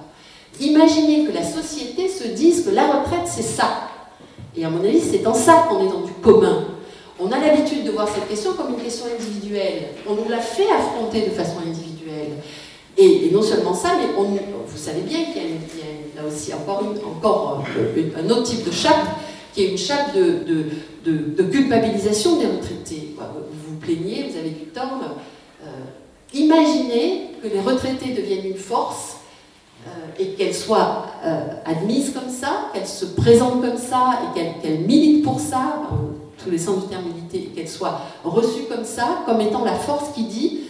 Imaginez 0.59 1.25
que 1.25 1.31
la 1.31 1.43
société 1.43 2.09
se 2.09 2.27
dise 2.27 2.65
que 2.65 2.71
la 2.71 2.87
retraite, 2.87 3.25
c'est 3.25 3.41
ça. 3.41 3.87
Et 4.55 4.65
à 4.65 4.69
mon 4.69 4.83
avis, 4.83 4.99
c'est 4.99 5.19
dans 5.19 5.33
ça 5.33 5.67
qu'on 5.69 5.79
est 5.85 5.89
dans 5.89 6.01
du 6.01 6.11
commun. 6.13 6.65
On 7.19 7.31
a 7.31 7.39
l'habitude 7.39 7.83
de 7.83 7.91
voir 7.91 8.07
cette 8.07 8.27
question 8.27 8.53
comme 8.53 8.73
une 8.73 8.83
question 8.83 9.05
individuelle. 9.05 9.89
On 10.07 10.15
nous 10.15 10.27
l'a 10.27 10.39
fait 10.39 10.69
affronter 10.69 11.21
de 11.21 11.29
façon 11.29 11.57
individuelle. 11.65 12.37
Et, 12.97 13.29
non 13.31 13.41
seulement 13.41 13.73
ça, 13.73 13.91
mais 13.97 14.07
vous 14.15 14.77
savez 14.77 15.01
bien 15.01 15.25
qu'il 15.25 15.35
y, 15.35 15.45
a, 15.45 15.47
là 16.15 16.23
aussi 16.27 16.51
encore, 16.53 17.63
euh, 17.77 18.09
un 18.17 18.29
autre 18.29 18.43
type 18.43 18.65
de 18.65 18.71
chape, 18.71 19.07
qui 19.53 19.63
est 19.63 19.71
une 19.71 19.77
chape 19.77 20.15
de, 20.15 21.43
culpabilisation 21.43 22.37
des 22.37 22.47
retraités. 22.47 23.15
Vous 23.17 23.73
vous 23.73 23.77
plaignez, 23.79 24.29
vous 24.29 24.37
avez 24.37 24.49
du 24.49 24.65
temps. 24.67 25.01
Euh, 25.63 25.67
imaginez 26.33 27.31
que 27.41 27.47
les 27.47 27.59
retraités 27.59 28.13
deviennent 28.13 28.45
une 28.45 28.57
force 28.57 29.17
euh, 29.85 29.89
et 30.19 30.29
qu'elles 30.29 30.55
soient 30.55 31.05
admises 31.65 32.11
comme 32.13 32.29
ça, 32.29 32.69
qu'elles 32.73 32.87
se 32.87 33.05
présentent 33.05 33.61
comme 33.61 33.77
ça 33.77 34.19
et 34.23 34.61
qu'elles 34.61 34.81
militent 34.81 35.23
pour 35.23 35.39
ça, 35.39 35.89
tous 36.41 36.49
les 36.49 36.57
sens 36.57 36.83
du 36.83 36.89
terme 36.89 37.03
militer, 37.05 37.49
et 37.51 37.55
qu'elles 37.55 37.69
soient 37.69 38.01
reçues 38.23 38.65
comme 38.69 38.85
ça, 38.85 39.23
comme 39.25 39.41
étant 39.41 39.65
la 39.65 39.75
force 39.75 40.13
qui 40.13 40.23
dit 40.23 40.61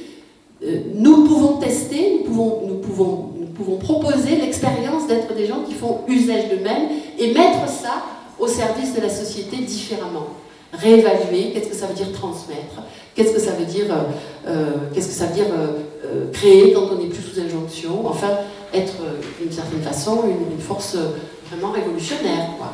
nous 0.93 1.25
pouvons 1.25 1.57
tester, 1.57 2.19
nous 2.19 2.23
pouvons, 2.25 2.61
nous 2.67 2.75
pouvons, 2.75 3.30
pouvons 3.63 3.77
proposer 3.77 4.35
l'expérience 4.37 5.07
d'être 5.07 5.33
des 5.35 5.47
gens 5.47 5.63
qui 5.67 5.73
font 5.73 6.01
usage 6.07 6.49
d'eux-mêmes 6.49 6.89
et 7.17 7.33
mettre 7.33 7.67
ça 7.67 8.03
au 8.39 8.47
service 8.47 8.95
de 8.95 9.01
la 9.01 9.09
société 9.09 9.57
différemment. 9.57 10.27
Réévaluer, 10.73 11.51
qu'est-ce 11.53 11.67
que 11.67 11.75
ça 11.75 11.85
veut 11.85 11.93
dire 11.93 12.11
transmettre, 12.13 12.81
qu'est-ce 13.13 13.33
que 13.33 13.39
ça 13.39 13.51
veut 13.51 13.65
dire, 13.65 13.85
euh, 13.89 14.47
euh, 14.47 14.71
qu'est-ce 14.93 15.07
que 15.07 15.13
ça 15.13 15.25
veut 15.25 15.33
dire 15.33 15.45
créer 16.33 16.73
quand 16.73 16.87
on 16.91 16.95
n'est 16.95 17.07
plus 17.07 17.21
sous 17.21 17.39
injonction, 17.39 18.05
enfin 18.07 18.29
être 18.73 18.93
d'une 19.39 19.51
certaine 19.51 19.81
façon 19.81 20.23
une, 20.25 20.59
force 20.59 20.97
vraiment 21.49 21.71
révolutionnaire. 21.71 22.49
Quoi. 22.57 22.71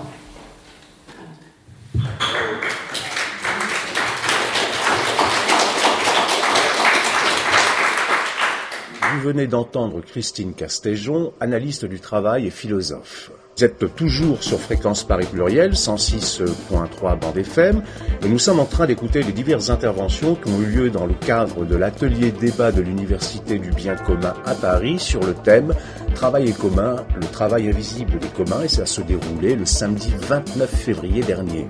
Vous 9.13 9.21
venez 9.21 9.47
d'entendre 9.47 10.01
Christine 10.01 10.53
Castéjon, 10.53 11.31
analyste 11.39 11.85
du 11.85 11.99
travail 11.99 12.47
et 12.47 12.49
philosophe. 12.49 13.31
Vous 13.55 13.63
êtes 13.63 13.95
toujours 13.95 14.43
sur 14.43 14.59
Fréquence 14.59 15.05
Paris 15.05 15.25
Pluriel, 15.31 15.71
106.3 15.71 17.17
bande 17.17 17.37
FM, 17.37 17.81
et 18.21 18.27
nous 18.27 18.37
sommes 18.37 18.59
en 18.59 18.65
train 18.65 18.85
d'écouter 18.85 19.23
les 19.23 19.31
diverses 19.31 19.69
interventions 19.69 20.35
qui 20.35 20.51
ont 20.51 20.61
eu 20.61 20.65
lieu 20.65 20.89
dans 20.89 21.05
le 21.05 21.13
cadre 21.13 21.63
de 21.63 21.75
l'atelier 21.75 22.31
débat 22.31 22.71
de 22.73 22.81
l'Université 22.81 23.59
du 23.59 23.71
bien 23.71 23.95
commun 23.95 24.33
à 24.45 24.53
Paris 24.53 24.99
sur 24.99 25.21
le 25.21 25.33
thème 25.33 25.73
Travail 26.13 26.49
et 26.49 26.53
commun, 26.53 26.97
le 27.15 27.27
travail 27.27 27.69
invisible 27.69 28.19
des 28.19 28.27
communs, 28.27 28.63
et 28.63 28.67
ça 28.67 28.85
se 28.85 29.01
déroulait 29.01 29.55
le 29.55 29.65
samedi 29.65 30.11
29 30.19 30.69
février 30.69 31.23
dernier. 31.23 31.67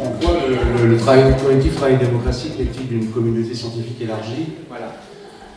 En 0.00 0.10
quoi 0.10 0.34
le, 0.48 0.82
le, 0.82 0.88
le 0.94 0.96
travail 0.96 1.36
collectif, 1.40 1.76
travail 1.76 1.98
démocratique 1.98 2.58
est-il 2.58 2.88
d'une 2.88 3.10
communauté 3.12 3.54
scientifique 3.54 4.00
élargie? 4.00 4.54
Voilà. 4.68 4.92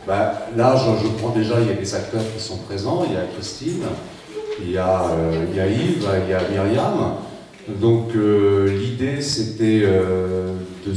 Bah, 0.06 0.46
là, 0.56 0.76
je, 0.76 1.08
prends 1.20 1.30
déjà, 1.30 1.60
il 1.60 1.66
y 1.66 1.70
a 1.70 1.74
des 1.74 1.94
acteurs 1.94 2.22
qui 2.32 2.40
sont 2.40 2.58
présents, 2.58 3.04
il 3.08 3.14
y 3.14 3.16
a 3.16 3.24
Christine, 3.34 3.82
il 4.62 4.70
y 4.70 4.78
a, 4.78 5.02
euh, 5.10 5.46
Yves, 5.52 6.06
il 6.24 6.30
y 6.30 6.32
a 6.32 6.40
Myriam. 6.48 7.14
Donc 7.80 8.14
euh, 8.14 8.68
l'idée, 8.68 9.20
c'était 9.20 9.82
euh, 9.82 10.52
de, 10.86 10.92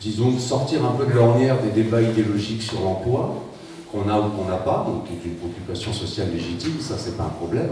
disons, 0.00 0.32
de 0.32 0.40
sortir 0.40 0.84
un 0.84 0.90
peu 0.96 1.06
de 1.06 1.12
l'ornière 1.12 1.58
des 1.62 1.70
débats 1.70 2.02
idéologiques 2.02 2.62
sur 2.62 2.80
l'emploi, 2.80 3.44
qu'on 3.92 4.08
a 4.08 4.18
ou 4.18 4.30
qu'on 4.30 4.50
n'a 4.50 4.56
pas, 4.56 4.84
donc 4.88 5.06
qui 5.06 5.12
est 5.12 5.30
une 5.30 5.36
préoccupation 5.36 5.92
sociale 5.92 6.30
légitime, 6.34 6.80
ça 6.80 6.94
c'est 6.98 7.16
pas 7.16 7.24
un 7.24 7.28
problème, 7.28 7.70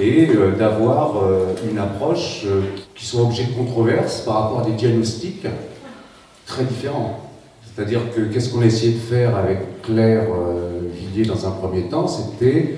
et 0.00 0.28
d'avoir 0.58 1.16
une 1.70 1.78
approche 1.78 2.46
qui 2.94 3.04
soit 3.04 3.22
objet 3.22 3.44
de 3.44 3.52
controverse 3.52 4.22
par 4.22 4.34
rapport 4.34 4.60
à 4.60 4.64
des 4.64 4.72
diagnostics 4.72 5.46
très 6.46 6.64
différents. 6.64 7.20
C'est-à-dire 7.74 8.00
que 8.14 8.22
qu'est-ce 8.22 8.50
qu'on 8.50 8.62
a 8.62 8.66
essayé 8.66 8.92
de 8.92 8.98
faire 8.98 9.36
avec 9.36 9.58
Claire 9.84 10.26
Villiers 10.94 11.26
dans 11.26 11.46
un 11.46 11.50
premier 11.50 11.82
temps, 11.82 12.08
c'était 12.08 12.76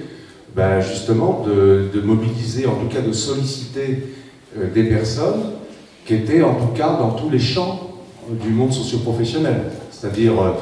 ben, 0.56 0.80
justement 0.80 1.44
de, 1.46 1.90
de, 1.92 2.00
mobiliser, 2.00 2.66
en 2.66 2.76
tout 2.76 2.88
cas 2.88 3.02
de 3.02 3.12
solliciter 3.12 4.14
euh, 4.58 4.72
des 4.72 4.84
personnes 4.84 5.52
qui 6.06 6.14
étaient 6.14 6.42
en 6.42 6.54
tout 6.54 6.72
cas 6.74 6.96
dans 6.96 7.10
tous 7.10 7.28
les 7.28 7.38
champs 7.38 7.90
du 8.30 8.48
monde 8.48 8.72
socio-professionnel. 8.72 9.64
C'est-à-dire, 9.90 10.40
euh, 10.40 10.52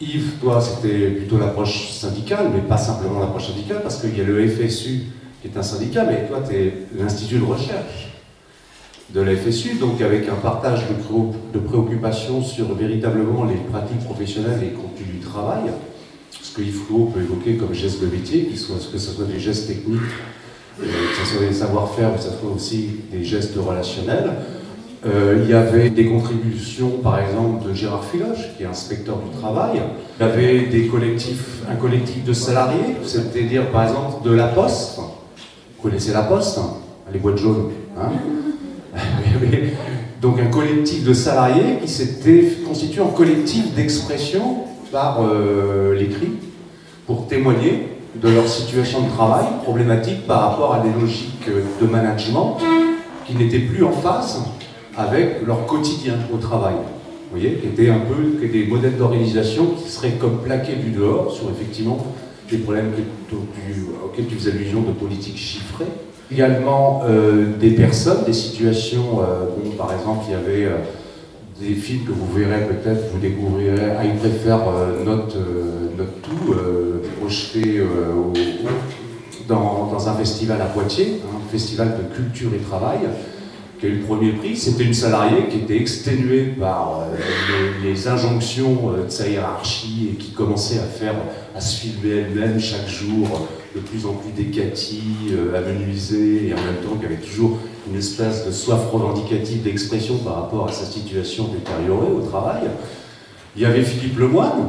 Yves, 0.00 0.38
toi, 0.40 0.60
c'était 0.60 1.08
plutôt 1.08 1.38
l'approche 1.38 1.90
syndicale, 1.90 2.50
mais 2.54 2.62
pas 2.62 2.78
simplement 2.78 3.20
l'approche 3.20 3.48
syndicale, 3.48 3.80
parce 3.82 4.00
qu'il 4.00 4.16
y 4.16 4.20
a 4.22 4.24
le 4.24 4.48
FSU 4.48 5.02
qui 5.42 5.48
est 5.48 5.58
un 5.58 5.62
syndicat, 5.62 6.04
mais 6.04 6.26
toi, 6.26 6.42
tu 6.48 6.56
es 6.56 6.72
l'Institut 6.98 7.38
de 7.38 7.44
recherche 7.44 8.13
de 9.10 9.20
la 9.20 9.36
FSU, 9.36 9.74
donc 9.74 10.00
avec 10.00 10.28
un 10.28 10.34
partage 10.34 10.82
de, 10.88 11.58
de 11.58 11.58
préoccupations 11.58 12.42
sur 12.42 12.74
véritablement 12.74 13.44
les 13.44 13.56
pratiques 13.56 14.04
professionnelles 14.04 14.60
et 14.62 14.66
les 14.66 14.72
contenus 14.72 15.08
du 15.12 15.18
travail 15.18 15.70
ce 16.44 16.54
que 16.54 16.62
Yves 16.62 16.82
peut 17.12 17.20
évoquer 17.20 17.56
comme 17.56 17.74
gestes 17.74 18.00
de 18.00 18.06
métier, 18.06 18.44
que 18.44 18.56
ce 18.56 19.10
soit 19.10 19.24
des 19.24 19.40
gestes 19.40 19.66
techniques, 19.66 20.00
euh, 20.80 20.84
que 20.84 21.26
ce 21.26 21.36
soit 21.36 21.46
des 21.46 21.54
savoir-faire, 21.54 22.14
que 22.14 22.20
ce 22.20 22.28
soit 22.28 22.50
aussi 22.54 22.90
des 23.10 23.24
gestes 23.24 23.56
relationnels. 23.56 24.30
Euh, 25.06 25.40
il 25.42 25.50
y 25.50 25.54
avait 25.54 25.90
des 25.90 26.06
contributions, 26.06 26.98
par 27.02 27.18
exemple, 27.18 27.68
de 27.68 27.74
Gérard 27.74 28.04
Filoche, 28.04 28.56
qui 28.56 28.62
est 28.62 28.66
inspecteur 28.66 29.18
du 29.18 29.36
travail. 29.38 29.82
Il 30.18 30.22
y 30.22 30.28
avait 30.28 30.66
des 30.66 30.86
collectifs, 30.86 31.62
un 31.70 31.76
collectif 31.76 32.24
de 32.24 32.32
salariés, 32.32 32.96
c'est-à-dire, 33.04 33.70
par 33.70 33.88
exemple, 33.88 34.24
de 34.24 34.34
la 34.34 34.46
Poste. 34.46 34.98
Vous 34.98 35.82
connaissez 35.82 36.12
la 36.12 36.22
Poste, 36.22 36.58
hein, 36.58 36.74
les 37.12 37.18
boîtes 37.18 37.38
jaunes 37.38 37.70
hein 37.98 38.10
Donc 40.22 40.40
un 40.40 40.46
collectif 40.46 41.04
de 41.04 41.12
salariés 41.12 41.78
qui 41.82 41.88
s'était 41.88 42.58
constitué 42.66 43.02
en 43.02 43.08
collectif 43.08 43.74
d'expression 43.74 44.64
par 44.90 45.22
euh, 45.22 45.94
l'écrit 45.94 46.32
pour 47.06 47.26
témoigner 47.26 47.88
de 48.14 48.28
leur 48.28 48.48
situation 48.48 49.02
de 49.02 49.10
travail 49.10 49.44
problématique 49.62 50.26
par 50.26 50.50
rapport 50.50 50.74
à 50.74 50.80
des 50.80 50.88
logiques 50.98 51.48
de 51.80 51.86
management 51.86 52.58
qui 53.26 53.34
n'étaient 53.34 53.58
plus 53.58 53.84
en 53.84 53.92
phase 53.92 54.42
avec 54.96 55.44
leur 55.44 55.66
quotidien 55.66 56.14
au 56.32 56.36
travail. 56.36 56.74
Vous 56.74 57.40
voyez, 57.40 57.56
qui 57.56 57.66
étaient 57.66 57.90
un 57.90 57.98
peu 58.00 58.46
des 58.46 58.66
modèles 58.66 58.96
d'organisation 58.96 59.66
qui 59.82 59.90
seraient 59.90 60.12
comme 60.12 60.38
plaqués 60.42 60.76
du 60.76 60.90
dehors 60.90 61.32
sur 61.32 61.50
effectivement 61.50 61.98
des 62.50 62.58
problèmes 62.58 62.92
auxquels 64.04 64.26
tu 64.26 64.36
faisais 64.36 64.52
allusion 64.52 64.82
de 64.82 64.92
politique 64.92 65.36
chiffrée. 65.36 65.86
Également 66.32 67.02
euh, 67.06 67.56
des 67.60 67.70
personnes, 67.70 68.24
des 68.24 68.32
situations, 68.32 69.20
euh, 69.20 69.46
bon, 69.56 69.70
par 69.72 69.92
exemple, 69.92 70.24
il 70.28 70.32
y 70.32 70.34
avait 70.34 70.64
euh, 70.64 70.78
des 71.60 71.74
films 71.74 72.04
que 72.04 72.12
vous 72.12 72.32
verrez 72.32 72.66
peut-être, 72.66 73.12
vous 73.12 73.18
découvrirez, 73.18 73.92
ah, 73.98 74.04
il 74.04 74.16
préfère 74.16 74.68
euh, 74.68 75.04
notre, 75.04 75.36
euh, 75.36 75.90
notre 75.96 76.20
tout, 76.22 76.52
euh, 76.52 77.02
projeté 77.20 77.80
dans, 79.48 79.90
dans, 79.92 80.08
un 80.08 80.14
festival 80.14 80.60
à 80.60 80.66
Poitiers, 80.66 81.20
un 81.24 81.50
festival 81.50 81.96
de 81.98 82.14
culture 82.14 82.50
et 82.54 82.58
travail, 82.58 83.00
qui 83.78 83.86
a 83.86 83.88
eu 83.88 83.98
le 83.98 84.04
premier 84.04 84.32
prix. 84.32 84.56
C'était 84.56 84.84
une 84.84 84.94
salariée 84.94 85.48
qui 85.50 85.58
était 85.58 85.76
exténuée 85.76 86.54
par 86.58 87.02
les, 87.82 87.90
les, 87.90 88.08
injonctions 88.08 88.92
de 89.04 89.10
sa 89.10 89.28
hiérarchie 89.28 90.10
et 90.12 90.16
qui 90.16 90.32
commençait 90.32 90.78
à 90.78 90.84
faire, 90.84 91.14
à 91.54 91.60
se 91.60 91.80
filmer 91.80 92.24
elle-même 92.26 92.58
chaque 92.58 92.88
jour, 92.88 93.48
de 93.74 93.80
plus 93.80 94.06
en 94.06 94.12
plus 94.12 94.30
décatie, 94.30 95.32
amenuisée, 95.54 96.48
et 96.48 96.54
en 96.54 96.56
même 96.56 96.76
temps 96.82 96.96
qui 96.98 97.06
avait 97.06 97.16
toujours 97.16 97.58
une 97.90 97.98
espèce 97.98 98.46
de 98.46 98.52
soif 98.52 98.80
revendicative 98.90 99.62
d'expression 99.62 100.18
par 100.18 100.36
rapport 100.36 100.68
à 100.68 100.72
sa 100.72 100.84
situation 100.84 101.48
détériorée 101.48 102.12
au 102.12 102.20
travail. 102.20 102.62
Il 103.56 103.62
y 103.62 103.64
avait 103.64 103.82
Philippe 103.82 104.18
Lemoine, 104.18 104.68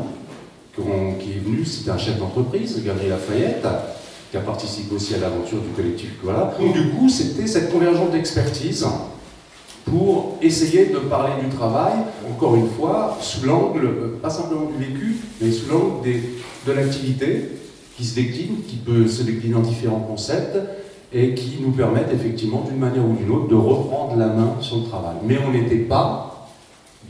qui 0.76 1.32
est 1.32 1.44
venu, 1.44 1.66
c'était 1.66 1.92
un 1.92 1.98
chef 1.98 2.20
d'entreprise, 2.20 2.82
Gabriel 2.84 3.12
Lafayette, 3.12 3.66
qui 4.32 4.38
a 4.38 4.42
participé 4.42 4.96
aussi 4.96 5.16
à 5.16 5.20
l'aventure 5.20 5.60
du 5.60 5.70
collectif. 5.70 6.10
Voilà. 6.24 6.54
Donc 6.60 6.74
du 6.74 6.90
coup, 6.90 7.08
c'était 7.08 7.48
cette 7.48 7.72
convergence 7.72 8.12
d'expertise 8.12 8.86
pour 9.86 10.38
essayer 10.42 10.88
de 10.88 10.98
parler 10.98 11.34
du 11.44 11.56
travail, 11.56 11.94
encore 12.30 12.56
une 12.56 12.70
fois, 12.70 13.18
sous 13.22 13.46
l'angle, 13.46 13.86
euh, 13.86 14.20
pas 14.22 14.32
simplement 14.32 14.66
du 14.66 14.84
vécu, 14.84 15.18
mais 15.40 15.52
sous 15.52 15.70
l'angle 15.72 16.10
de 16.66 16.72
l'activité 16.72 17.52
qui 17.98 18.06
se 18.06 18.16
décline, 18.16 18.58
qui 18.68 18.76
peut 18.76 19.08
se 19.08 19.24
décliner 19.24 19.56
en 19.56 19.62
différents 19.62 20.00
concepts, 20.00 20.58
et 21.14 21.34
qui 21.34 21.60
nous 21.62 21.72
permettent 21.72 22.12
effectivement, 22.14 22.66
d'une 22.68 22.80
manière 22.80 23.06
ou 23.06 23.14
d'une 23.14 23.32
autre, 23.32 23.48
de 23.48 23.56
reprendre 23.56 24.18
la 24.18 24.28
main 24.28 24.56
sur 24.60 24.78
le 24.78 24.84
travail. 24.84 25.16
Mais 25.26 25.38
on 25.48 25.52
n'était 25.52 25.78
pas 25.78 26.50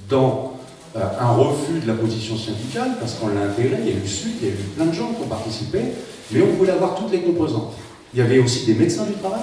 dans 0.09 0.53
euh, 0.95 0.99
un 1.19 1.29
refus 1.29 1.79
de 1.81 1.87
la 1.87 1.93
position 1.93 2.37
syndicale, 2.37 2.91
parce 2.99 3.15
qu'on 3.15 3.27
l'a 3.27 3.41
intégré, 3.41 3.77
il 3.81 3.89
y 3.89 3.93
a 3.93 3.95
eu 3.95 4.07
Sud, 4.07 4.33
il 4.41 4.47
y 4.47 4.51
a 4.51 4.53
eu 4.53 4.57
plein 4.75 4.85
de 4.85 4.93
gens 4.93 5.07
qui 5.07 5.23
ont 5.23 5.27
participé, 5.27 5.79
mais 6.31 6.41
on 6.41 6.55
voulait 6.55 6.73
avoir 6.73 6.95
toutes 6.95 7.11
les 7.11 7.21
composantes. 7.21 7.73
Il 8.13 8.19
y 8.19 8.21
avait 8.21 8.39
aussi 8.39 8.65
des 8.65 8.75
médecins 8.75 9.05
du 9.05 9.13
travail, 9.13 9.41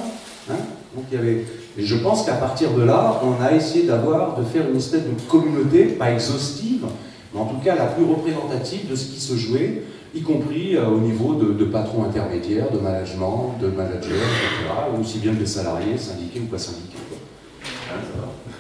hein 0.51 0.57
donc 0.95 1.05
il 1.11 1.17
y 1.17 1.21
avait... 1.21 1.45
Et 1.79 1.85
je 1.85 1.97
pense 1.97 2.27
qu'à 2.27 2.35
partir 2.35 2.71
de 2.73 2.83
là, 2.83 3.23
on 3.25 3.43
a 3.43 3.53
essayé 3.53 3.87
d'avoir, 3.87 4.39
de 4.39 4.45
faire 4.45 4.69
une 4.69 4.77
espèce 4.77 5.05
de 5.05 5.11
communauté, 5.29 5.85
pas 5.85 6.13
exhaustive, 6.13 6.85
mais 7.33 7.41
en 7.41 7.47
tout 7.47 7.59
cas 7.65 7.75
la 7.75 7.87
plus 7.87 8.05
représentative 8.05 8.91
de 8.91 8.95
ce 8.95 9.07
qui 9.07 9.21
se 9.21 9.37
jouait, 9.37 9.83
y 10.15 10.21
compris 10.21 10.77
euh, 10.77 10.89
au 10.89 10.99
niveau 10.99 11.35
de, 11.35 11.53
de, 11.53 11.65
patrons 11.65 12.05
intermédiaires, 12.05 12.71
de 12.71 12.79
management, 12.79 13.57
de 13.61 13.69
managers, 13.69 14.09
etc., 14.09 15.01
aussi 15.01 15.19
bien 15.19 15.35
que 15.35 15.41
de 15.41 15.45
salariés, 15.47 15.97
syndiqués 15.97 16.41
ou 16.41 16.47
pas 16.47 16.59
syndiqués. 16.59 16.99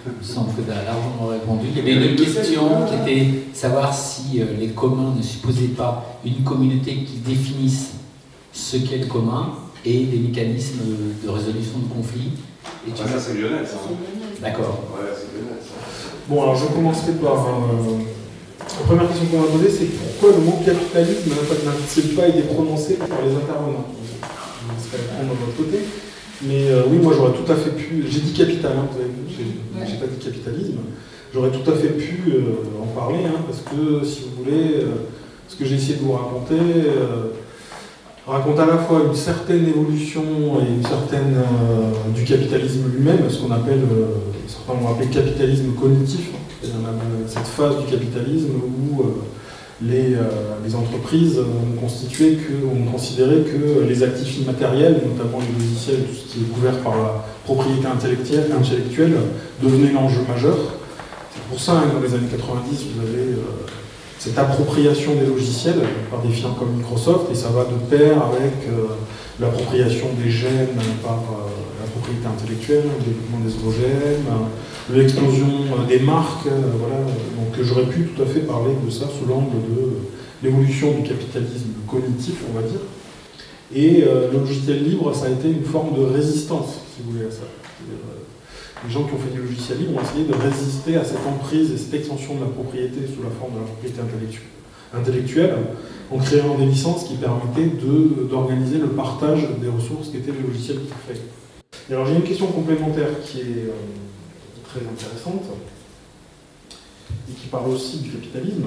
Il 0.04 0.12
me 0.18 0.22
semble 0.22 0.52
que 0.54 0.62
tu 0.62 0.70
as 0.70 0.82
largement 0.84 1.28
répondu. 1.30 1.68
Il 1.70 1.88
y 1.88 1.96
avait 1.96 2.10
une 2.10 2.16
question 2.16 2.62
qui 2.86 3.10
était 3.10 3.28
savoir 3.52 3.94
si 3.94 4.40
euh, 4.40 4.46
les 4.58 4.68
communs 4.68 5.14
ne 5.16 5.22
supposaient 5.22 5.68
pas 5.76 6.18
une 6.24 6.42
communauté 6.42 7.04
qui 7.04 7.18
définisse 7.18 7.92
ce 8.52 8.78
qu'est 8.78 8.98
le 8.98 9.06
commun 9.06 9.50
et 9.84 10.04
des 10.04 10.18
mécanismes 10.18 10.80
de 11.22 11.28
résolution 11.28 11.78
de 11.78 11.94
conflits. 11.94 12.32
Et 12.86 12.90
tu... 12.90 13.02
ah, 13.04 13.08
ça 13.08 13.20
c'est 13.20 13.34
Lionel, 13.34 13.66
ça. 13.66 13.76
Hein. 13.76 13.94
D'accord. 14.40 14.84
Ouais, 14.92 15.08
c'est 15.14 15.38
Lionel, 15.38 15.58
ça. 15.60 15.74
Bon, 16.28 16.42
alors 16.42 16.56
je 16.56 16.66
commencerai 16.66 17.12
par... 17.12 17.46
Euh, 17.46 17.98
la 18.80 18.86
première 18.86 19.08
question 19.08 19.26
qu'on 19.26 19.38
m'a 19.38 19.46
posée, 19.46 19.70
c'est 19.70 19.84
pourquoi 19.84 20.38
le 20.38 20.44
mot 20.44 20.58
capitalisme 20.64 21.30
n'a-t-il 21.30 22.14
pas 22.14 22.28
été 22.28 22.42
prononcé 22.42 22.94
par 22.94 23.18
les 23.24 23.34
intervenants 23.34 23.86
laisserai 24.70 24.98
répondre 25.10 25.34
de 25.34 25.44
votre 25.44 25.56
côté. 25.56 25.78
Mais 26.42 26.70
euh, 26.70 26.82
oui, 26.90 26.98
moi 26.98 27.12
j'aurais 27.16 27.32
tout 27.32 27.50
à 27.50 27.56
fait 27.56 27.70
pu. 27.70 28.04
J'ai 28.08 28.20
dit 28.20 28.32
capital, 28.32 28.72
hein, 28.76 28.86
vous 28.90 28.98
avez 28.98 29.08
vu, 29.08 29.54
j'ai 29.86 29.96
pas 29.96 30.06
dit 30.06 30.24
capitalisme. 30.24 30.78
J'aurais 31.32 31.50
tout 31.50 31.70
à 31.70 31.74
fait 31.74 31.88
pu 31.88 32.24
euh, 32.28 32.82
en 32.82 32.86
parler, 32.98 33.24
hein, 33.24 33.40
parce 33.46 33.60
que 33.60 34.04
si 34.04 34.22
vous 34.22 34.44
voulez, 34.44 34.82
euh, 34.82 35.06
ce 35.48 35.56
que 35.56 35.64
j'ai 35.64 35.76
essayé 35.76 35.96
de 35.96 36.00
vous 36.00 36.12
raconter 36.12 36.56
raconte 38.26 38.58
à 38.58 38.66
la 38.66 38.78
fois 38.78 39.02
une 39.06 39.14
certaine 39.14 39.66
évolution 39.66 40.22
et 40.60 40.76
une 40.76 40.86
certaine 40.86 41.34
du 42.14 42.24
capitalisme 42.24 42.84
lui-même, 42.94 43.28
ce 43.28 43.40
qu'on 43.40 43.50
appelle, 43.50 43.80
certains 44.46 44.80
vont 44.80 44.92
appeler 44.92 45.08
capitalisme 45.08 45.72
cognitif. 45.72 46.30
Hein 46.32 46.38
phase 47.56 47.78
du 47.84 47.90
capitalisme 47.90 48.50
où 48.56 49.02
euh, 49.02 49.04
les, 49.82 50.16
les 50.64 50.74
entreprises 50.76 51.40
ont 51.40 51.80
constitué 51.80 52.36
que, 52.36 52.64
ont 52.64 52.90
considéré 52.90 53.42
que 53.42 53.82
les 53.82 54.02
actifs 54.04 54.38
immatériels, 54.38 55.00
notamment 55.04 55.40
les 55.40 55.60
logiciels, 55.60 56.04
tout 56.06 56.14
ce 56.14 56.32
qui 56.32 56.40
est 56.40 56.54
couvert 56.54 56.78
par 56.78 56.96
la 56.96 57.24
propriété 57.44 57.86
intellectuelle, 57.86 58.52
intellectuelle 58.56 59.14
devenaient 59.60 59.92
l'enjeu 59.92 60.20
majeur. 60.28 60.56
C'est 61.34 61.42
pour 61.50 61.58
ça 61.58 61.82
que 61.82 61.96
dans 61.96 62.00
les 62.00 62.14
années 62.14 62.30
90, 62.30 62.84
vous 62.94 63.00
avez 63.00 63.34
cette 64.20 64.38
appropriation 64.38 65.16
des 65.16 65.26
logiciels 65.26 65.82
par 66.12 66.22
des 66.22 66.28
firmes 66.30 66.54
comme 66.56 66.76
Microsoft, 66.76 67.32
et 67.32 67.34
ça 67.34 67.48
va 67.48 67.64
de 67.64 67.74
pair 67.90 68.22
avec 68.22 68.52
l'appropriation 69.40 70.06
des 70.22 70.30
gènes 70.30 70.78
par 71.02 71.24
propriété 72.02 72.26
intellectuelle, 72.26 72.84
le 72.98 73.04
développement 73.04 73.38
des 73.46 73.54
OGM, 73.54 74.94
l'explosion 74.94 75.46
euh, 75.46 75.86
des 75.86 76.00
marques. 76.00 76.46
Euh, 76.46 76.60
voilà. 76.78 76.96
Donc 76.96 77.54
j'aurais 77.62 77.86
pu 77.86 78.08
tout 78.08 78.22
à 78.22 78.26
fait 78.26 78.40
parler 78.40 78.72
de 78.84 78.90
ça 78.90 79.06
sous 79.06 79.26
l'angle 79.28 79.56
de 79.70 79.92
l'évolution 80.42 80.92
du 80.92 81.08
capitalisme 81.08 81.70
cognitif, 81.86 82.34
on 82.50 82.60
va 82.60 82.66
dire. 82.66 82.80
Et 83.74 84.02
euh, 84.02 84.30
le 84.32 84.40
logiciel 84.40 84.84
libre, 84.84 85.14
ça 85.14 85.26
a 85.26 85.30
été 85.30 85.48
une 85.48 85.64
forme 85.64 85.96
de 85.96 86.04
résistance, 86.04 86.80
si 86.94 87.02
vous 87.02 87.12
voulez, 87.12 87.26
à 87.26 87.30
ça. 87.30 87.46
Les 88.84 88.92
gens 88.92 89.04
qui 89.04 89.14
ont 89.14 89.18
fait 89.18 89.32
du 89.32 89.40
logiciel 89.40 89.78
libre 89.78 89.92
ont 89.96 90.02
essayé 90.02 90.26
de 90.26 90.34
résister 90.34 90.96
à 90.96 91.04
cette 91.04 91.24
emprise 91.26 91.70
et 91.70 91.76
cette 91.76 91.94
extension 91.94 92.34
de 92.34 92.40
la 92.40 92.46
propriété 92.46 93.06
sous 93.06 93.22
la 93.22 93.30
forme 93.30 93.54
de 93.54 93.58
la 93.60 93.66
propriété 93.66 94.00
intellectuelle, 94.92 95.54
en 96.10 96.18
créant 96.18 96.56
des 96.56 96.66
licences 96.66 97.04
qui 97.04 97.14
permettaient 97.14 97.70
d'organiser 98.28 98.78
le 98.78 98.88
partage 98.88 99.46
des 99.60 99.68
ressources 99.68 100.08
qui 100.08 100.16
étaient 100.16 100.32
les 100.32 100.46
logiciels 100.46 100.78
qui 100.78 100.92
fait. 101.06 101.20
Alors 101.90 102.06
j'ai 102.06 102.14
une 102.14 102.22
question 102.22 102.46
complémentaire 102.46 103.08
qui 103.24 103.40
est 103.40 103.72
très 104.64 104.80
intéressante, 104.80 105.44
et 107.28 107.32
qui 107.32 107.48
parle 107.48 107.70
aussi 107.70 107.98
du 107.98 108.10
capitalisme, 108.10 108.64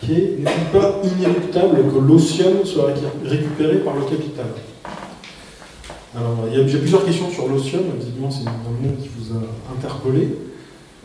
qui 0.00 0.12
est 0.12 0.38
n'est-il 0.38 0.80
pas 0.80 1.00
inéluctable 1.04 1.76
que 1.92 1.98
l'otium 1.98 2.64
soit 2.64 2.92
récupéré 3.24 3.78
par 3.78 3.94
le 3.96 4.02
capital? 4.02 4.46
Alors, 6.16 6.44
il 6.50 6.58
y 6.58 6.60
a, 6.62 6.78
plusieurs 6.78 7.04
questions 7.04 7.30
sur 7.30 7.46
l'otium, 7.46 7.82
visiblement 7.98 8.30
c'est 8.30 8.44
le 8.44 8.88
monde 8.88 8.96
qui 9.02 9.10
vous 9.18 9.36
a 9.36 9.74
interpellé. 9.76 10.36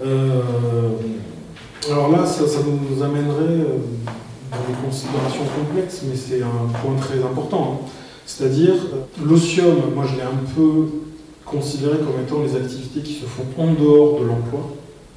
Euh, 0.01 0.41
alors 1.89 2.11
là, 2.11 2.25
ça, 2.25 2.43
nous 2.65 3.03
amènerait 3.03 3.43
euh, 3.43 3.77
dans 4.51 4.67
des 4.67 4.79
considérations 4.85 5.43
complexes, 5.57 6.03
mais 6.07 6.15
c'est 6.15 6.41
un 6.41 6.69
point 6.81 6.95
très 6.95 7.21
important. 7.21 7.81
Hein. 7.83 7.89
C'est-à-dire, 8.37 8.75
l'otium, 9.23 9.75
moi 9.93 10.05
je 10.09 10.15
l'ai 10.15 10.21
un 10.21 10.39
peu 10.55 10.87
considérées 11.45 11.97
comme 11.97 12.21
étant 12.23 12.41
les 12.41 12.55
activités 12.55 13.01
qui 13.01 13.15
se 13.15 13.25
font 13.25 13.43
en 13.57 13.73
dehors 13.73 14.21
de 14.21 14.25
l'emploi 14.25 14.73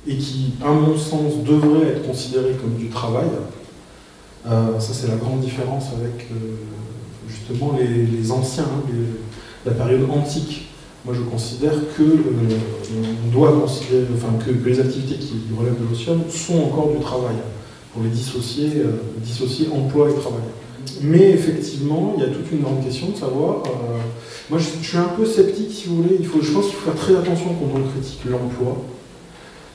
et 0.06 0.16
qui, 0.16 0.54
à 0.62 0.72
mon 0.72 0.98
sens, 0.98 1.34
devraient 1.44 1.90
être 1.90 2.06
considérées 2.06 2.56
comme 2.60 2.74
du 2.74 2.88
travail. 2.88 3.28
Euh, 4.46 4.80
ça, 4.80 4.92
c'est 4.92 5.06
la 5.06 5.14
grande 5.14 5.40
différence 5.40 5.86
avec 5.92 6.26
euh, 6.32 6.56
justement 7.28 7.78
les, 7.78 8.32
anciens, 8.32 8.64
hein, 8.64 8.90
la 9.64 9.72
période 9.72 10.10
antique. 10.10 10.68
Moi, 11.04 11.14
je 11.14 11.22
considère 11.22 11.74
que 11.96 12.02
euh, 12.02 12.58
on 13.26 13.30
doit 13.30 13.52
considérer, 13.52 14.06
les 14.64 14.80
activités 14.80 15.14
qui 15.14 15.36
relèvent 15.56 15.80
de 15.80 15.88
l'otium 15.88 16.22
sont 16.28 16.64
encore 16.64 16.90
du 16.90 17.00
travail 17.00 17.36
pour 17.92 18.02
les 18.02 18.10
dissocier, 18.10 18.82
dissocier 19.18 19.68
emploi 19.72 20.10
et 20.10 20.14
travail. 20.14 20.42
Mais 21.02 21.30
effectivement, 21.30 22.14
il 22.16 22.22
y 22.22 22.26
a 22.26 22.30
toute 22.30 22.50
une 22.52 22.60
grande 22.60 22.84
question 22.84 23.10
de 23.10 23.16
savoir. 23.16 23.62
Euh, 23.66 23.98
moi, 24.50 24.58
je, 24.58 24.86
suis 24.86 24.98
un 24.98 25.08
peu 25.16 25.24
sceptique, 25.24 25.72
si 25.72 25.88
vous 25.88 26.02
voulez. 26.02 26.16
Il 26.20 26.26
faut, 26.26 26.40
je 26.42 26.50
pense 26.50 26.66
qu'il 26.66 26.74
faut 26.74 26.90
faire 26.90 27.00
très 27.00 27.16
attention 27.16 27.54
quand 27.54 27.78
on 27.78 27.82
critique 27.90 28.20
l'emploi. 28.26 28.76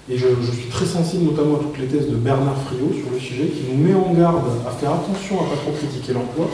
Et 0.09 0.17
je, 0.17 0.25
suis 0.25 0.69
très 0.69 0.85
sensible 0.85 1.25
notamment 1.25 1.57
à 1.57 1.59
toutes 1.59 1.77
les 1.77 1.85
thèses 1.85 2.07
de 2.07 2.15
Bernard 2.15 2.59
Friot 2.63 2.93
sur 2.93 3.11
le 3.11 3.19
sujet, 3.19 3.45
qui 3.45 3.61
nous 3.71 3.83
met 3.83 3.93
en 3.93 4.11
garde 4.13 4.45
à 4.67 4.71
faire 4.71 4.93
attention 4.93 5.39
à 5.39 5.43
ne 5.43 5.49
pas 5.49 5.55
trop 5.57 5.71
critiquer 5.71 6.13
l'emploi. 6.13 6.49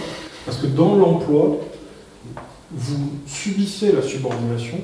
Parce 0.46 0.58
que 0.58 0.68
dans 0.68 0.96
l'emploi, 0.96 1.60
vous 2.72 3.10
subissez 3.26 3.92
la 3.92 4.02
subordination, 4.02 4.78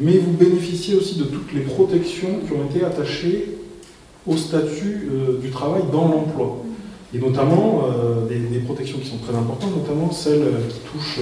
mais 0.00 0.18
vous 0.18 0.32
bénéficiez 0.32 0.94
aussi 0.94 1.18
de 1.18 1.24
toutes 1.24 1.52
les 1.52 1.60
protections 1.60 2.40
qui 2.46 2.52
ont 2.52 2.64
été 2.70 2.84
attachées 2.84 3.58
au 4.26 4.36
statut 4.36 5.08
euh, 5.10 5.38
du 5.38 5.50
travail 5.50 5.82
dans 5.92 6.08
l'emploi 6.08 6.62
et 7.14 7.18
notamment 7.18 7.84
euh, 7.86 8.26
des, 8.26 8.58
protections 8.58 8.98
qui 8.98 9.08
sont 9.08 9.18
très 9.18 9.36
importantes, 9.36 9.76
notamment 9.76 10.10
celles 10.10 10.46
qui 10.68 10.80
touchent 10.90 11.20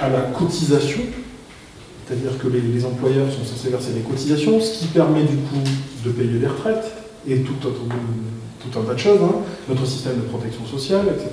à 0.00 0.08
la 0.08 0.20
cotisation, 0.20 1.00
c'est-à-dire 2.06 2.38
que 2.38 2.48
les, 2.48 2.84
employeurs 2.84 3.30
sont 3.30 3.44
censés 3.44 3.68
verser 3.68 3.92
des 3.92 4.00
cotisations, 4.00 4.60
ce 4.60 4.80
qui 4.80 4.86
permet 4.86 5.22
du 5.22 5.36
coup 5.36 5.62
de 6.04 6.10
payer 6.10 6.38
des 6.38 6.46
retraites 6.46 6.92
et 7.28 7.38
tout, 7.40 7.54
un 7.64 8.82
tas 8.82 8.94
de 8.94 8.98
choses, 8.98 9.20
hein, 9.22 9.36
notre 9.68 9.86
système 9.86 10.16
de 10.16 10.22
protection 10.22 10.66
sociale, 10.66 11.06
etc. 11.14 11.30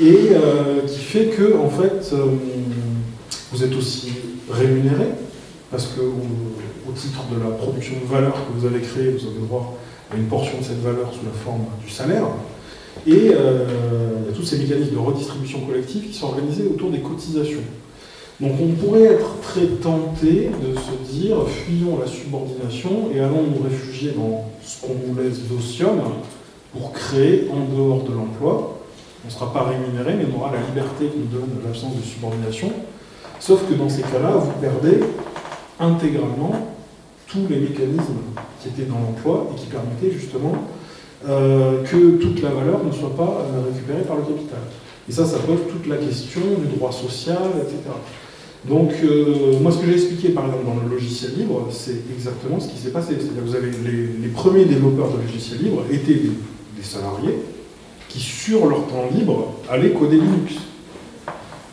Et 0.00 0.30
euh, 0.32 0.86
qui 0.86 0.98
fait 0.98 1.26
que, 1.26 1.56
en 1.56 1.68
fait, 1.68 2.14
euh, 2.14 2.26
vous 3.52 3.62
êtes 3.62 3.74
aussi 3.76 4.12
rémunéré, 4.50 5.08
parce 5.70 5.86
que 5.86 6.00
au, 6.00 6.92
titre 6.96 7.24
de 7.34 7.42
la 7.42 7.50
production 7.50 7.94
de 8.02 8.08
valeur 8.08 8.34
que 8.34 8.58
vous 8.58 8.66
avez 8.66 8.80
créée, 8.80 9.10
vous 9.10 9.26
avez 9.26 9.46
droit 9.46 9.76
une 10.16 10.26
portion 10.26 10.58
de 10.58 10.64
cette 10.64 10.82
valeur 10.82 11.12
sous 11.12 11.24
la 11.24 11.32
forme 11.32 11.64
du 11.84 11.90
salaire. 11.90 12.24
Et 13.06 13.30
euh, 13.32 13.66
il 14.22 14.30
y 14.30 14.32
a 14.32 14.36
tous 14.36 14.44
ces 14.44 14.58
mécanismes 14.58 14.94
de 14.94 14.98
redistribution 14.98 15.60
collective 15.60 16.08
qui 16.08 16.14
sont 16.14 16.28
organisés 16.28 16.64
autour 16.66 16.90
des 16.90 17.00
cotisations. 17.00 17.62
Donc 18.40 18.52
on 18.60 18.72
pourrait 18.72 19.04
être 19.04 19.40
très 19.42 19.66
tenté 19.66 20.50
de 20.50 20.74
se 20.74 21.12
dire 21.12 21.36
fuyons 21.46 21.98
la 22.00 22.06
subordination 22.06 23.10
et 23.14 23.20
allons 23.20 23.44
nous 23.44 23.62
réfugier 23.62 24.12
dans 24.12 24.50
ce 24.62 24.84
qu'on 24.84 24.94
nous 25.06 25.22
laisse 25.22 25.40
d'otium 25.42 26.00
pour 26.72 26.92
créer 26.92 27.48
en 27.52 27.72
dehors 27.74 28.02
de 28.02 28.12
l'emploi. 28.12 28.80
On 29.24 29.28
ne 29.28 29.32
sera 29.32 29.52
pas 29.52 29.62
rémunéré, 29.64 30.14
mais 30.18 30.26
on 30.32 30.40
aura 30.40 30.52
la 30.52 30.60
liberté 30.60 31.06
que 31.06 31.16
nous 31.16 31.26
donne 31.26 31.48
l'absence 31.64 31.96
de 31.96 32.02
subordination. 32.02 32.72
Sauf 33.38 33.68
que 33.68 33.74
dans 33.74 33.88
ces 33.88 34.02
cas-là, 34.02 34.32
vous 34.32 34.52
perdez 34.60 35.00
intégralement 35.78 36.73
tous 37.34 37.52
les 37.52 37.58
mécanismes 37.58 38.22
qui 38.60 38.68
étaient 38.68 38.88
dans 38.88 39.00
l'emploi 39.00 39.50
et 39.52 39.60
qui 39.60 39.66
permettaient 39.66 40.12
justement 40.12 40.54
euh, 41.28 41.82
que 41.82 42.22
toute 42.22 42.40
la 42.42 42.50
valeur 42.50 42.84
ne 42.84 42.92
soit 42.92 43.14
pas 43.16 43.22
euh, 43.42 43.72
récupérée 43.72 44.02
par 44.02 44.16
le 44.16 44.22
capital. 44.22 44.60
Et 45.08 45.12
ça, 45.12 45.26
ça 45.26 45.38
pose 45.38 45.58
toute 45.70 45.86
la 45.86 45.96
question 45.96 46.40
du 46.60 46.76
droit 46.76 46.92
social, 46.92 47.50
etc. 47.60 47.78
Donc, 48.68 48.92
euh, 49.02 49.58
moi, 49.60 49.72
ce 49.72 49.78
que 49.78 49.86
j'ai 49.86 49.94
expliqué, 49.94 50.28
par 50.30 50.46
exemple, 50.46 50.64
dans 50.64 50.76
le 50.82 50.94
logiciel 50.94 51.32
libre, 51.36 51.68
c'est 51.70 52.00
exactement 52.14 52.60
ce 52.60 52.68
qui 52.68 52.78
s'est 52.78 52.90
passé. 52.90 53.14
C'est-à-dire 53.18 53.42
que 53.42 53.48
vous 53.48 53.56
avez 53.56 53.70
les, 54.22 54.28
premiers 54.28 54.64
développeurs 54.64 55.10
de 55.10 55.20
logiciel 55.20 55.62
libre 55.62 55.82
étaient 55.90 56.14
des, 56.14 56.30
des, 56.76 56.82
salariés 56.82 57.38
qui, 58.08 58.20
sur 58.20 58.66
leur 58.66 58.86
temps 58.86 59.08
libre, 59.14 59.54
allaient 59.68 59.90
coder 59.90 60.16
Linux. 60.16 60.54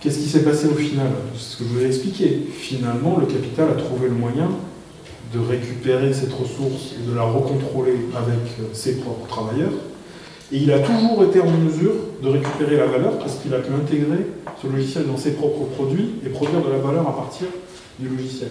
Qu'est-ce 0.02 0.20
qui 0.20 0.28
s'est 0.28 0.44
passé 0.44 0.68
au 0.68 0.76
final? 0.76 1.12
C'est 1.36 1.54
ce 1.54 1.58
que 1.58 1.64
je 1.66 1.70
vous 1.70 1.82
ai 1.84 1.88
expliqué. 1.88 2.42
Finalement, 2.52 3.18
le 3.20 3.28
capital 3.28 3.70
a 3.70 3.76
trouvé 3.76 4.08
le 4.08 4.16
moyen 4.16 4.50
de 5.34 5.40
récupérer 5.40 6.14
cette 6.14 6.34
ressource 6.34 6.96
et 7.00 7.10
de 7.10 7.16
la 7.16 7.24
recontrôler 7.24 7.96
avec 8.16 8.60
euh, 8.60 8.74
ses 8.74 8.98
propres 8.98 9.28
travailleurs. 9.28 9.72
Et 10.52 10.58
il 10.58 10.72
a 10.72 10.80
toujours 10.80 11.24
été 11.24 11.40
en 11.40 11.50
mesure 11.50 11.94
de 12.22 12.28
récupérer 12.28 12.76
la 12.76 12.88
valeur 12.88 13.18
parce 13.18 13.36
qu'il 13.36 13.54
a 13.54 13.60
pu 13.60 13.72
intégrer 13.74 14.28
ce 14.62 14.68
logiciel 14.68 15.08
dans 15.08 15.18
ses 15.18 15.32
propres 15.32 15.66
produits 15.76 16.16
et 16.26 16.30
produire 16.30 16.62
de 16.62 16.70
la 16.70 16.78
valeur 16.78 17.08
à 17.08 17.16
partir 17.16 17.48
du 18.00 18.10
logiciel. 18.10 18.50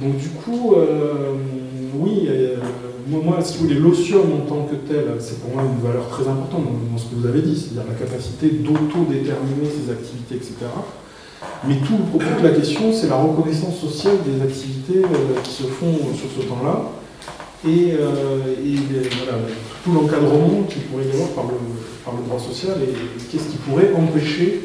Donc 0.00 0.16
du 0.16 0.28
coup, 0.28 0.74
euh, 0.76 1.32
oui, 1.94 2.26
euh, 2.28 2.56
moi, 3.08 3.38
si 3.42 3.58
vous 3.58 3.64
voulez, 3.64 3.78
l'otium 3.78 4.32
en 4.32 4.46
tant 4.46 4.64
que 4.64 4.74
tel, 4.74 5.04
c'est 5.20 5.40
pour 5.40 5.54
moi 5.54 5.62
une 5.62 5.86
valeur 5.86 6.08
très 6.08 6.22
importante 6.22 6.64
dans, 6.64 6.98
ce 6.98 7.04
que 7.04 7.14
vous 7.14 7.26
avez 7.26 7.40
dit, 7.40 7.56
c'est-à-dire 7.56 7.84
la 7.88 7.98
capacité 7.98 8.48
d'auto-déterminer 8.48 9.68
ses 9.70 9.92
activités, 9.92 10.36
etc. 10.36 10.54
Mais 11.66 11.76
tout 11.76 11.96
le 11.98 12.04
propos 12.04 12.40
de 12.40 12.48
la 12.48 12.54
question, 12.54 12.92
c'est 12.92 13.08
la 13.08 13.16
reconnaissance 13.16 13.78
sociale 13.80 14.16
des 14.24 14.42
activités 14.42 14.98
euh, 15.04 15.40
qui 15.42 15.50
se 15.50 15.62
font 15.64 15.94
sur 16.14 16.30
ce 16.36 16.46
temps-là 16.48 16.92
et, 17.66 17.94
euh, 17.98 18.38
voilà, 19.18 19.38
tout 19.82 19.92
l'encadrement 19.92 20.62
qu'il 20.68 20.82
pourrait 20.82 21.06
y 21.06 21.12
avoir 21.12 21.30
par 21.30 21.44
le, 21.44 21.58
par 22.04 22.14
le 22.14 22.26
droit 22.26 22.38
social 22.38 22.76
et 22.82 22.92
qu'est-ce 23.30 23.48
qui 23.48 23.56
pourrait 23.56 23.90
empêcher 23.96 24.62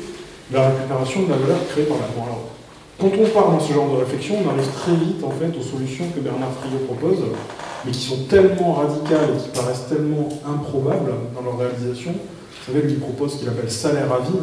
la 0.51 0.69
récupération 0.69 1.23
de 1.23 1.29
la 1.29 1.37
valeur 1.37 1.57
créée 1.69 1.85
par 1.85 1.97
la 1.97 2.07
loi. 2.13 2.51
Quand 2.99 3.07
on 3.07 3.27
parle 3.29 3.57
dans 3.57 3.59
ce 3.59 3.73
genre 3.73 3.89
de 3.91 3.97
réflexion, 4.03 4.35
on 4.45 4.49
arrive 4.49 4.69
très 4.69 4.93
vite 4.93 5.23
en 5.23 5.31
fait 5.31 5.49
aux 5.57 5.63
solutions 5.63 6.05
que 6.13 6.19
Bernard 6.19 6.51
Friot 6.61 6.85
propose, 6.85 7.23
mais 7.83 7.91
qui 7.91 8.01
sont 8.01 8.25
tellement 8.29 8.73
radicales 8.73 9.29
et 9.33 9.41
qui 9.41 9.49
paraissent 9.49 9.87
tellement 9.89 10.29
improbables 10.45 11.11
dans 11.33 11.41
leur 11.41 11.57
réalisation. 11.57 12.11
Vous 12.13 12.73
savez, 12.73 12.85
lui 12.87 12.95
propose 12.95 13.33
ce 13.33 13.37
qu'il 13.39 13.49
appelle 13.49 13.71
salaire 13.71 14.11
à 14.13 14.19
vie, 14.19 14.37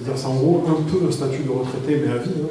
c'est-à-dire 0.00 0.20
c'est 0.20 0.28
en 0.28 0.34
gros 0.34 0.64
un 0.66 0.82
peu 0.90 1.06
un 1.06 1.10
statut 1.10 1.42
de 1.42 1.50
retraité, 1.50 2.02
mais 2.04 2.12
à 2.12 2.18
vie. 2.18 2.30
Hein, 2.42 2.48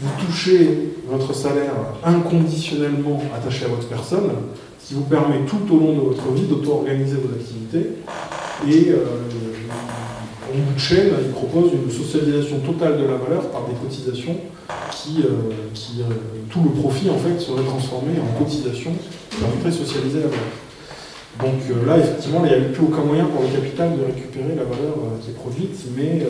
vous, 0.00 0.26
touchez 0.26 0.94
votre 1.08 1.34
salaire 1.34 1.72
inconditionnellement 2.04 3.20
attaché 3.34 3.64
à 3.64 3.68
votre 3.68 3.88
personne, 3.88 4.30
ce 4.80 4.88
qui 4.88 4.94
vous 4.94 5.02
permet 5.02 5.40
tout 5.46 5.74
au 5.74 5.80
long 5.80 5.94
de 5.94 6.00
votre 6.00 6.30
vie 6.32 6.46
d'auto-organiser 6.46 7.16
vos 7.16 7.34
activités. 7.34 7.96
Et 8.68 8.90
euh, 8.90 9.04
en 10.52 10.58
bout 10.58 10.74
de 10.74 10.78
chaîne, 10.78 11.10
il 11.20 11.30
propose 11.30 11.72
une 11.72 11.90
socialisation 11.90 12.58
totale 12.60 12.98
de 12.98 13.04
la 13.04 13.16
valeur 13.16 13.48
par 13.50 13.62
des 13.66 13.74
cotisations 13.74 14.36
qui, 14.92 15.22
euh, 15.22 15.52
qui 15.74 16.00
euh, 16.00 16.14
tout 16.50 16.60
le 16.62 16.70
profit 16.70 17.10
en 17.10 17.18
fait 17.18 17.38
serait 17.40 17.64
transformé 17.64 18.12
en 18.20 18.38
cotisation 18.38 18.92
qui 19.30 19.36
permettrait 19.38 19.70
de 19.70 19.84
socialiser 19.84 20.20
la 20.20 20.28
valeur. 20.28 20.67
Donc 21.40 21.62
euh, 21.70 21.86
là, 21.86 21.98
effectivement, 21.98 22.42
il 22.44 22.50
n'y 22.50 22.56
a 22.56 22.68
plus 22.74 22.82
aucun 22.82 23.04
moyen 23.04 23.26
pour 23.26 23.42
le 23.42 23.48
capital 23.48 23.96
de 23.96 24.04
récupérer 24.04 24.58
la 24.58 24.66
valeur 24.66 24.98
euh, 24.98 25.22
qui 25.22 25.30
est 25.30 25.38
produite, 25.38 25.78
mais 25.96 26.26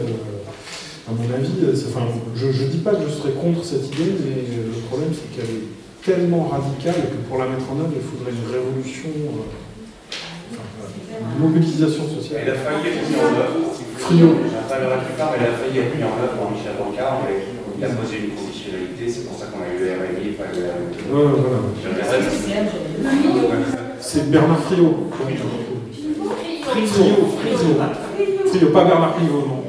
à 1.09 1.13
mon 1.17 1.25
avis, 1.33 1.65
enfin, 1.89 2.05
je 2.37 2.47
ne 2.47 2.69
dis 2.69 2.85
pas 2.85 2.93
que 2.93 3.09
je 3.09 3.13
serais 3.17 3.33
contre 3.33 3.65
cette 3.65 3.89
idée, 3.89 4.13
mais 4.21 4.45
le 4.69 4.81
problème 4.93 5.09
c'est 5.17 5.33
qu'elle 5.33 5.49
est 5.49 5.69
tellement 6.05 6.49
radicale 6.49 7.09
que 7.09 7.17
pour 7.29 7.39
la 7.39 7.49
mettre 7.49 7.65
en 7.73 7.81
œuvre, 7.81 7.97
il 7.97 8.05
faudrait 8.05 8.37
une 8.37 8.53
révolution, 8.53 9.09
une 11.09 11.41
mobilisation 11.41 12.05
sociale. 12.05 12.45
Elle 12.45 12.53
a 12.53 12.61
failli 12.61 12.93
être 12.93 13.09
mise 13.09 13.17
en 13.17 13.33
œuvre. 13.33 13.73
Frio. 13.97 14.37
Elle 14.45 15.45
a 15.49 15.57
failli 15.57 15.79
être 15.81 15.97
mise 15.97 16.05
en 16.05 16.21
œuvre 16.21 16.37
par 16.37 16.53
Michel 16.53 16.77
mais 16.77 17.49
il 17.79 17.85
a 17.85 17.89
posé 17.97 18.29
une 18.29 18.37
conditionnalité, 18.37 19.09
c'est 19.09 19.25
pour 19.25 19.39
ça 19.39 19.47
qu'on 19.47 19.65
a 19.65 19.73
eu 19.73 19.81
le 19.81 19.89
RMI 19.97 20.29
et 20.29 20.37
pas 20.37 20.53
le 20.53 20.69
RMI. 20.69 21.01
Ouais, 21.09 21.33
voilà. 23.49 23.78
C'est 24.11 24.31
Bernard 24.31 24.61
Friot. 24.61 24.95
Friot, 25.13 25.37
Friot. 26.63 27.27
Friot, 28.47 28.71
pas 28.71 28.85
Bernard 28.87 29.17
Friot, 29.17 29.45
non. 29.47 29.65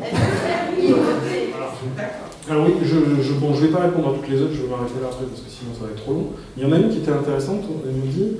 Alors 2.49 2.65
oui, 2.65 2.75
je 2.81 2.95
ne 2.95 3.37
bon, 3.37 3.53
je 3.53 3.65
vais 3.65 3.67
pas 3.67 3.81
répondre 3.81 4.07
à 4.07 4.13
toutes 4.13 4.29
les 4.29 4.41
autres, 4.41 4.53
je 4.53 4.61
vais 4.61 4.69
m'arrêter 4.69 4.93
là 5.01 5.09
après 5.11 5.25
parce 5.25 5.41
que 5.41 5.49
sinon 5.49 5.71
ça 5.77 5.83
va 5.83 5.91
être 5.91 6.01
trop 6.01 6.13
long. 6.13 6.27
Il 6.55 6.63
y 6.63 6.65
en 6.65 6.71
a 6.71 6.77
une 6.77 6.87
qui 6.87 6.99
était 6.99 7.11
intéressante, 7.11 7.63
elle 7.85 7.95
nous 7.95 8.07
dit 8.07 8.37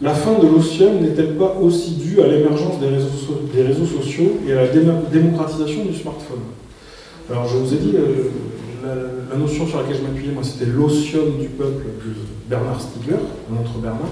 La 0.00 0.12
fin 0.12 0.40
de 0.40 0.48
l'otium 0.48 0.98
n'est-elle 1.00 1.36
pas 1.36 1.54
aussi 1.62 1.92
due 1.92 2.20
à 2.20 2.26
l'émergence 2.26 2.80
des 2.80 2.88
réseaux, 2.88 3.42
des 3.54 3.62
réseaux 3.62 3.86
sociaux 3.86 4.40
et 4.48 4.52
à 4.54 4.56
la 4.56 4.66
démocratisation 4.66 5.84
du 5.84 5.94
smartphone? 5.94 6.42
Alors 7.30 7.46
je 7.46 7.58
vous 7.58 7.72
ai 7.72 7.76
dit, 7.76 7.94
euh, 7.94 8.28
la, 9.30 9.38
notion 9.38 9.68
sur 9.68 9.80
laquelle 9.80 9.98
je 9.98 10.02
m'appuyais, 10.02 10.32
moi, 10.32 10.42
c'était 10.42 10.66
l'otium 10.66 11.38
du 11.38 11.46
peuple 11.46 11.84
de 12.04 12.12
Bernard 12.50 12.80
Stiegler, 12.80 13.22
un 13.52 13.62
autre 13.62 13.78
Bernard, 13.80 14.10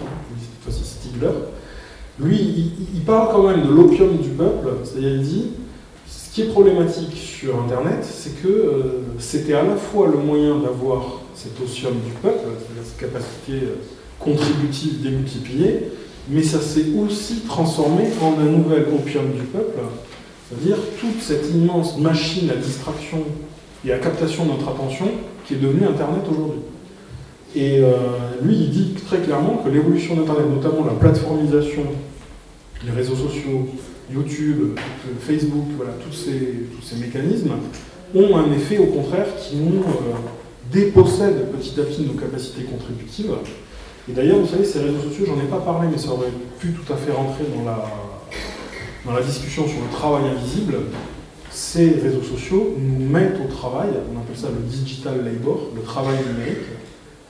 Lui, 2.19 2.73
il, 2.95 3.01
parle 3.01 3.29
quand 3.33 3.49
même 3.49 3.67
de 3.67 3.73
l'opium 3.73 4.19
du 4.19 4.29
peuple, 4.31 4.69
c'est-à-dire 4.85 5.15
il 5.15 5.23
dit 5.23 5.47
ce 6.07 6.35
qui 6.35 6.43
est 6.43 6.53
problématique 6.53 7.17
sur 7.17 7.59
Internet, 7.61 8.05
c'est 8.05 8.43
que 8.43 8.49
euh, 8.49 8.83
c'était 9.19 9.55
à 9.55 9.63
la 9.63 9.77
fois 9.77 10.07
le 10.07 10.19
moyen 10.19 10.59
d'avoir 10.59 11.21
cet 11.35 11.59
otium 11.61 11.95
du 11.95 12.13
peuple, 12.23 12.49
cette 12.85 13.11
capacité 13.11 13.67
euh, 13.67 13.77
contributive 14.19 15.03
démultipliée, 15.03 15.93
mais 16.29 16.43
ça 16.43 16.61
s'est 16.61 16.87
aussi 17.03 17.41
transformé 17.41 18.05
en 18.23 18.39
un 18.39 18.51
nouvel 18.51 18.87
opium 18.95 19.33
du 19.33 19.43
peuple, 19.43 19.81
c'est-à-dire 20.49 20.77
toute 21.01 21.21
cette 21.23 21.51
immense 21.51 21.97
machine 21.99 22.51
à 22.51 22.57
distraction 22.57 23.25
et 23.85 23.93
à 23.93 23.99
captation 23.99 24.45
de 24.45 24.51
notre 24.51 24.69
attention 24.69 25.07
qui 25.47 25.55
est 25.55 25.59
devenue 25.59 25.87
Internet 25.87 26.23
aujourd'hui. 26.31 26.61
Et 27.55 27.81
euh, 27.81 27.91
lui, 28.43 28.55
il 28.55 28.71
dit 28.71 28.95
très 29.07 29.19
clairement 29.19 29.63
que 29.65 29.69
l'évolution 29.69 30.15
d'Internet, 30.17 30.47
notamment 30.49 30.85
la 30.85 30.93
plateformisation, 30.93 31.83
les 32.85 32.93
réseaux 32.93 33.17
sociaux, 33.17 33.69
YouTube, 34.13 34.79
Facebook, 35.21 35.67
voilà, 35.77 35.93
tous 36.05 36.13
ces, 36.13 36.67
tous 36.75 36.83
ces 36.83 36.97
mécanismes, 36.97 37.53
ont 38.15 38.37
un 38.37 38.53
effet 38.53 38.79
au 38.79 38.87
contraire 38.87 39.27
qui 39.37 39.57
nous 39.57 39.81
euh, 39.81 40.15
dépossède 40.73 41.51
petit 41.53 41.81
à 41.81 41.85
petit 41.85 42.03
nos 42.03 42.15
capacités 42.15 42.63
contributives. 42.65 43.33
Et 44.09 44.13
d'ailleurs, 44.13 44.39
vous 44.39 44.47
savez, 44.47 44.65
ces 44.65 44.81
réseaux 44.81 45.01
sociaux, 45.09 45.27
j'en 45.27 45.41
ai 45.41 45.49
pas 45.49 45.59
parlé, 45.59 45.89
mais 45.91 45.99
ça 45.99 46.11
aurait 46.11 46.33
pu 46.59 46.73
tout 46.73 46.93
à 46.93 46.97
fait 46.97 47.13
rentrer 47.13 47.45
dans 47.57 47.65
la, 47.65 47.85
dans 49.05 49.13
la 49.13 49.23
discussion 49.23 49.67
sur 49.67 49.81
le 49.81 49.91
travail 49.93 50.25
invisible 50.37 50.77
ces 51.51 51.91
réseaux 52.03 52.23
sociaux 52.23 52.77
nous 52.79 53.07
mettent 53.07 53.39
au 53.45 53.53
travail, 53.53 53.89
on 54.15 54.21
appelle 54.21 54.37
ça 54.37 54.49
le 54.49 54.63
digital 54.69 55.25
labor, 55.25 55.71
le 55.75 55.83
travail 55.83 56.17
numérique, 56.19 56.65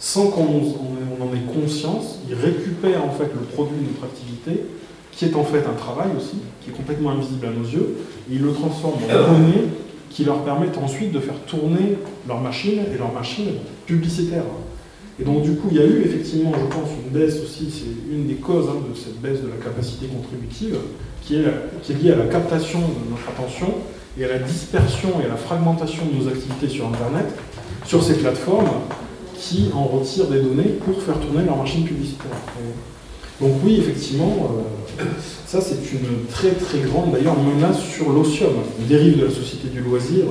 sans 0.00 0.28
qu'on 0.28 0.42
en 0.42 1.34
ait 1.34 1.54
conscience, 1.54 2.18
ils 2.28 2.34
récupèrent 2.34 3.04
en 3.04 3.10
fait 3.10 3.28
le 3.34 3.42
produit 3.52 3.76
de 3.76 3.92
notre 3.92 4.04
activité, 4.04 4.64
qui 5.12 5.26
est 5.26 5.36
en 5.36 5.44
fait 5.44 5.58
un 5.58 5.74
travail 5.74 6.08
aussi, 6.16 6.38
qui 6.62 6.70
est 6.70 6.72
complètement 6.72 7.10
invisible 7.10 7.46
à 7.46 7.50
nos 7.50 7.68
yeux, 7.68 7.96
et 8.30 8.36
ils 8.36 8.42
le 8.42 8.52
transforment 8.52 9.02
en 9.04 9.32
données 9.32 9.64
qui 10.08 10.24
leur 10.24 10.42
permettent 10.42 10.78
ensuite 10.78 11.12
de 11.12 11.20
faire 11.20 11.38
tourner 11.46 11.98
leur 12.26 12.40
machine 12.40 12.80
et 12.92 12.98
leur 12.98 13.12
machine 13.12 13.48
publicitaire. 13.86 14.42
Et 15.20 15.24
donc 15.24 15.42
du 15.42 15.52
coup, 15.52 15.68
il 15.70 15.76
y 15.76 15.80
a 15.80 15.84
eu 15.84 16.02
effectivement, 16.02 16.52
je 16.54 16.74
pense, 16.74 16.88
une 17.04 17.12
baisse 17.12 17.38
aussi, 17.42 17.70
c'est 17.70 18.12
une 18.12 18.26
des 18.26 18.36
causes 18.36 18.68
hein, 18.70 18.80
de 18.90 18.96
cette 18.96 19.20
baisse 19.20 19.42
de 19.42 19.48
la 19.48 19.62
capacité 19.62 20.06
contributive, 20.06 20.78
qui 21.22 21.36
est, 21.36 21.44
qui 21.82 21.92
est 21.92 21.96
liée 21.96 22.12
à 22.12 22.16
la 22.16 22.26
captation 22.26 22.78
de 22.78 23.10
notre 23.10 23.28
attention 23.28 23.74
et 24.18 24.24
à 24.24 24.28
la 24.28 24.38
dispersion 24.38 25.10
et 25.22 25.26
à 25.26 25.28
la 25.28 25.36
fragmentation 25.36 26.04
de 26.06 26.24
nos 26.24 26.28
activités 26.28 26.68
sur 26.68 26.86
Internet, 26.86 27.26
sur 27.84 28.02
ces 28.02 28.14
plateformes 28.14 28.70
qui 29.40 29.70
en 29.74 29.84
retirent 29.84 30.28
des 30.28 30.40
données 30.40 30.78
pour 30.84 31.02
faire 31.02 31.18
tourner 31.18 31.44
leur 31.44 31.56
machine 31.56 31.84
publicitaire. 31.84 32.36
Donc 33.40 33.52
oui, 33.64 33.78
effectivement, 33.78 34.50
euh, 35.00 35.04
ça 35.46 35.60
c'est 35.62 35.80
une 35.92 36.26
très 36.30 36.50
très 36.50 36.80
grande 36.80 37.12
d'ailleurs 37.12 37.38
menace 37.38 37.80
sur 37.80 38.10
l'otium, 38.12 38.52
dérive 38.86 39.18
de 39.18 39.24
la 39.24 39.30
société 39.30 39.68
du 39.68 39.80
loisir. 39.80 40.24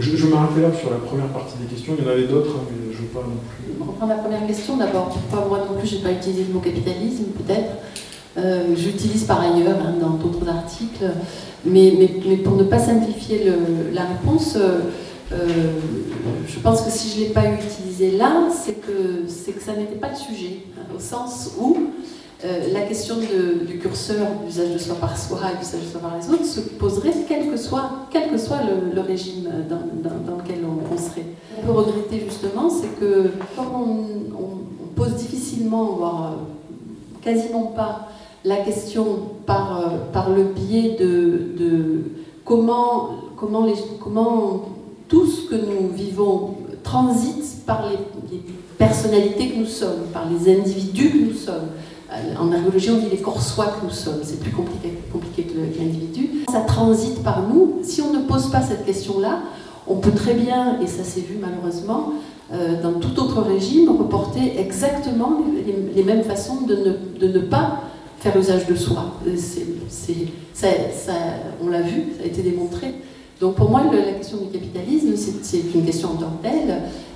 Je, 0.00 0.16
je 0.16 0.26
m'arrêtais 0.26 0.62
là 0.62 0.72
sur 0.72 0.90
la 0.90 0.96
première 0.96 1.26
partie 1.26 1.58
des 1.58 1.66
questions, 1.66 1.94
il 1.98 2.04
y 2.04 2.08
en 2.08 2.10
avait 2.10 2.26
d'autres, 2.26 2.54
hein, 2.56 2.64
mais 2.70 2.94
je 2.94 2.98
ne 2.98 3.02
veux 3.02 3.12
pas 3.12 3.20
non 3.20 3.36
plus. 3.36 3.74
On 3.80 3.84
reprend 3.84 4.06
la 4.06 4.14
première 4.14 4.46
question 4.46 4.76
d'abord. 4.76 5.08
Pas 5.30 5.44
moi 5.46 5.66
non 5.68 5.78
plus, 5.78 5.88
je 5.88 5.96
n'ai 5.96 6.02
pas 6.02 6.12
utilisé 6.12 6.44
le 6.48 6.54
mot 6.54 6.60
capitalisme, 6.60 7.24
peut-être? 7.36 7.72
Euh, 8.38 8.76
j'utilise 8.76 9.24
par 9.24 9.40
ailleurs 9.40 9.78
hein, 9.84 9.94
dans 10.00 10.10
d'autres 10.10 10.48
articles 10.48 11.04
mais, 11.64 11.92
mais, 11.98 12.36
pour 12.36 12.56
ne 12.56 12.62
pas 12.62 12.78
simplifier 12.78 13.52
la 13.92 14.02
réponse, 14.02 14.54
euh, 14.56 14.80
euh, 15.30 15.36
je 16.46 16.58
pense 16.60 16.82
que 16.82 16.90
si 16.90 17.10
je 17.10 17.20
ne 17.20 17.28
l'ai 17.28 17.32
pas 17.34 17.44
utilisé 17.46 18.12
là, 18.12 18.48
c'est 18.50 18.80
que, 18.80 19.26
que 19.26 19.60
ça 19.62 19.74
n'était 19.74 19.96
pas 19.96 20.08
le 20.08 20.16
sujet, 20.16 20.60
hein, 20.76 20.86
au 20.96 20.98
sens 20.98 21.52
où 21.58 21.76
euh, 22.44 22.72
la 22.72 22.82
question 22.82 23.16
du 23.16 23.78
curseur, 23.78 24.26
l'usage 24.44 24.72
de 24.72 24.78
soi 24.78 24.94
par 24.94 25.18
soi 25.18 25.38
et 25.52 25.58
l'usage 25.58 25.82
de 25.82 25.86
soi 25.86 26.00
par 26.00 26.16
les 26.16 26.32
autres, 26.32 26.46
se 26.46 26.60
poserait 26.60 27.12
quel 27.28 27.50
que 27.50 27.56
soit, 27.56 27.90
quel 28.10 28.30
que 28.30 28.38
soit 28.38 28.60
le, 28.94 29.00
régime 29.00 29.50
dans, 29.68 30.36
lequel 30.36 30.64
on, 30.64 30.96
serait. 30.96 31.26
On 31.58 31.66
peut 31.66 31.72
regretter 31.72 32.24
justement, 32.24 32.70
c'est 32.70 32.98
que 32.98 33.32
quand 33.56 33.66
on, 33.74 34.18
pose 34.96 35.14
difficilement, 35.14 35.84
voire 35.84 36.32
quasiment 37.22 37.66
pas, 37.66 38.08
la 38.44 38.56
question 38.56 39.04
par, 39.46 39.80
euh, 39.80 40.12
par 40.12 40.30
le 40.30 40.42
biais 40.42 40.96
de, 40.98 41.54
de 41.56 42.02
comment, 42.44 43.10
comment, 43.36 43.64
les, 43.64 43.74
comment 44.02 44.77
tout 45.08 45.26
ce 45.26 45.48
que 45.48 45.56
nous 45.56 45.88
vivons 45.88 46.56
transite 46.82 47.64
par 47.66 47.88
les, 47.88 47.98
personnalités 48.78 49.48
que 49.48 49.58
nous 49.58 49.66
sommes, 49.66 50.06
par 50.12 50.26
les 50.30 50.52
individus 50.52 51.10
que 51.10 51.18
nous 51.18 51.34
sommes. 51.34 51.68
Euh, 52.12 52.34
en 52.40 52.52
ergologie, 52.52 52.90
on 52.90 52.98
dit 52.98 53.10
les 53.10 53.20
corps 53.20 53.42
soi 53.42 53.66
que 53.66 53.84
nous 53.84 53.92
sommes. 53.92 54.20
C'est 54.22 54.38
plus 54.40 54.52
compliqué, 54.52 54.94
compliqué 55.12 55.42
que 55.42 55.58
l'individu. 55.58 56.44
Ça 56.50 56.60
transite 56.60 57.22
par 57.24 57.42
nous. 57.42 57.80
Si 57.82 58.00
on 58.00 58.12
ne 58.12 58.20
pose 58.20 58.50
pas 58.50 58.62
cette 58.62 58.86
question-là, 58.86 59.40
on 59.88 59.96
peut 59.96 60.12
très 60.12 60.34
bien, 60.34 60.80
et 60.80 60.86
ça 60.86 61.02
s'est 61.02 61.20
vu 61.20 61.38
malheureusement, 61.40 62.12
euh, 62.52 62.80
dans 62.80 62.92
tout 62.92 63.18
autre 63.20 63.42
régime, 63.42 63.90
reporter 63.90 64.58
exactement 64.58 65.40
les, 65.94 66.04
mêmes 66.04 66.22
façons 66.22 66.62
de 66.62 66.76
ne, 66.76 67.18
de 67.18 67.38
ne 67.38 67.40
pas 67.40 67.82
faire 68.20 68.36
usage 68.36 68.66
de 68.66 68.74
soi. 68.74 69.12
on 71.62 71.68
l'a 71.68 71.80
vu, 71.82 72.04
ça 72.16 72.24
a 72.24 72.26
été 72.26 72.42
démontré. 72.42 72.94
Donc 73.40 73.54
pour 73.54 73.70
moi, 73.70 73.82
la 73.92 74.12
question 74.14 74.38
du 74.38 74.48
capitalisme, 74.48 75.14
c'est 75.42 75.58
une 75.72 75.84
question 75.84 76.10
en 76.10 76.16
tant 76.16 76.30
que 76.42 76.48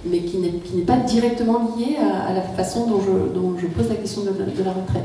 mais 0.04 0.20
qui 0.20 0.38
n'est 0.38 0.82
pas 0.84 0.98
directement 0.98 1.74
liée 1.76 1.96
à, 1.96 2.32
la 2.32 2.42
façon 2.42 2.86
dont 2.86 3.56
je, 3.58 3.66
pose 3.66 3.88
la 3.88 3.96
question 3.96 4.22
de 4.22 4.28
la 4.28 4.72
retraite. 4.72 5.02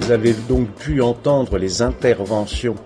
Vous 0.00 0.12
avez 0.12 0.34
donc 0.48 0.68
pu 0.70 1.02
entendre 1.02 1.58
les 1.58 1.82
interventions 1.82 2.76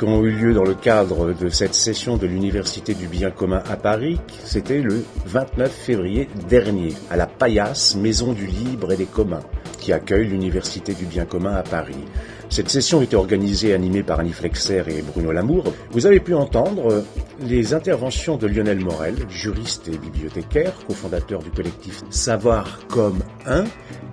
qui 0.00 0.06
ont 0.06 0.24
eu 0.24 0.30
lieu 0.30 0.54
dans 0.54 0.64
le 0.64 0.72
cadre 0.72 1.34
de 1.34 1.50
cette 1.50 1.74
session 1.74 2.16
de 2.16 2.26
l'Université 2.26 2.94
du 2.94 3.06
bien 3.06 3.30
commun 3.30 3.62
à 3.68 3.76
Paris. 3.76 4.18
C'était 4.44 4.80
le 4.80 5.04
29 5.26 5.70
février 5.70 6.26
dernier, 6.48 6.94
à 7.10 7.18
la 7.18 7.26
Paillasse, 7.26 7.96
Maison 7.96 8.32
du 8.32 8.46
Libre 8.46 8.92
et 8.92 8.96
des 8.96 9.04
Communs, 9.04 9.42
qui 9.78 9.92
accueille 9.92 10.26
l'Université 10.26 10.94
du 10.94 11.04
bien 11.04 11.26
commun 11.26 11.52
à 11.52 11.62
Paris. 11.62 12.06
Cette 12.50 12.68
session 12.68 13.00
était 13.00 13.14
organisée 13.14 13.68
et 13.68 13.74
animée 13.74 14.02
par 14.02 14.18
Annie 14.18 14.32
Flexer 14.32 14.82
et 14.88 15.02
Bruno 15.02 15.30
Lamour. 15.30 15.72
Vous 15.92 16.06
avez 16.06 16.18
pu 16.18 16.34
entendre 16.34 17.04
les 17.40 17.74
interventions 17.74 18.36
de 18.36 18.48
Lionel 18.48 18.80
Morel, 18.80 19.14
juriste 19.30 19.86
et 19.86 19.96
bibliothécaire, 19.96 20.72
cofondateur 20.88 21.44
du 21.44 21.50
collectif 21.50 22.02
Savoir 22.10 22.80
comme 22.88 23.20
un, 23.46 23.64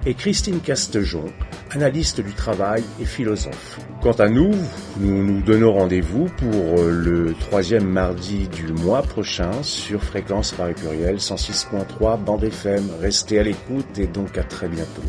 et 0.06 0.14
Christine 0.14 0.60
Castejon, 0.60 1.26
analyste 1.72 2.22
du 2.22 2.32
travail 2.32 2.84
et 3.02 3.06
philosophe. 3.06 3.80
Quant 4.04 4.12
à 4.14 4.30
nous, 4.30 4.52
nous 5.00 5.24
nous 5.24 5.42
donnons 5.42 5.74
rendez-vous 5.74 6.28
pour 6.38 6.84
le 6.84 7.34
troisième 7.40 7.88
mardi 7.88 8.48
du 8.50 8.72
mois 8.72 9.02
prochain 9.02 9.52
sur 9.64 10.04
Fréquence 10.04 10.52
Paris 10.52 10.76
Pluriel 10.76 11.16
106.3 11.16 12.24
Bande 12.24 12.44
FM. 12.44 12.84
Restez 13.02 13.40
à 13.40 13.44
l'écoute 13.44 13.98
et 13.98 14.06
donc 14.06 14.38
à 14.38 14.44
très 14.44 14.68
bientôt. 14.68 15.02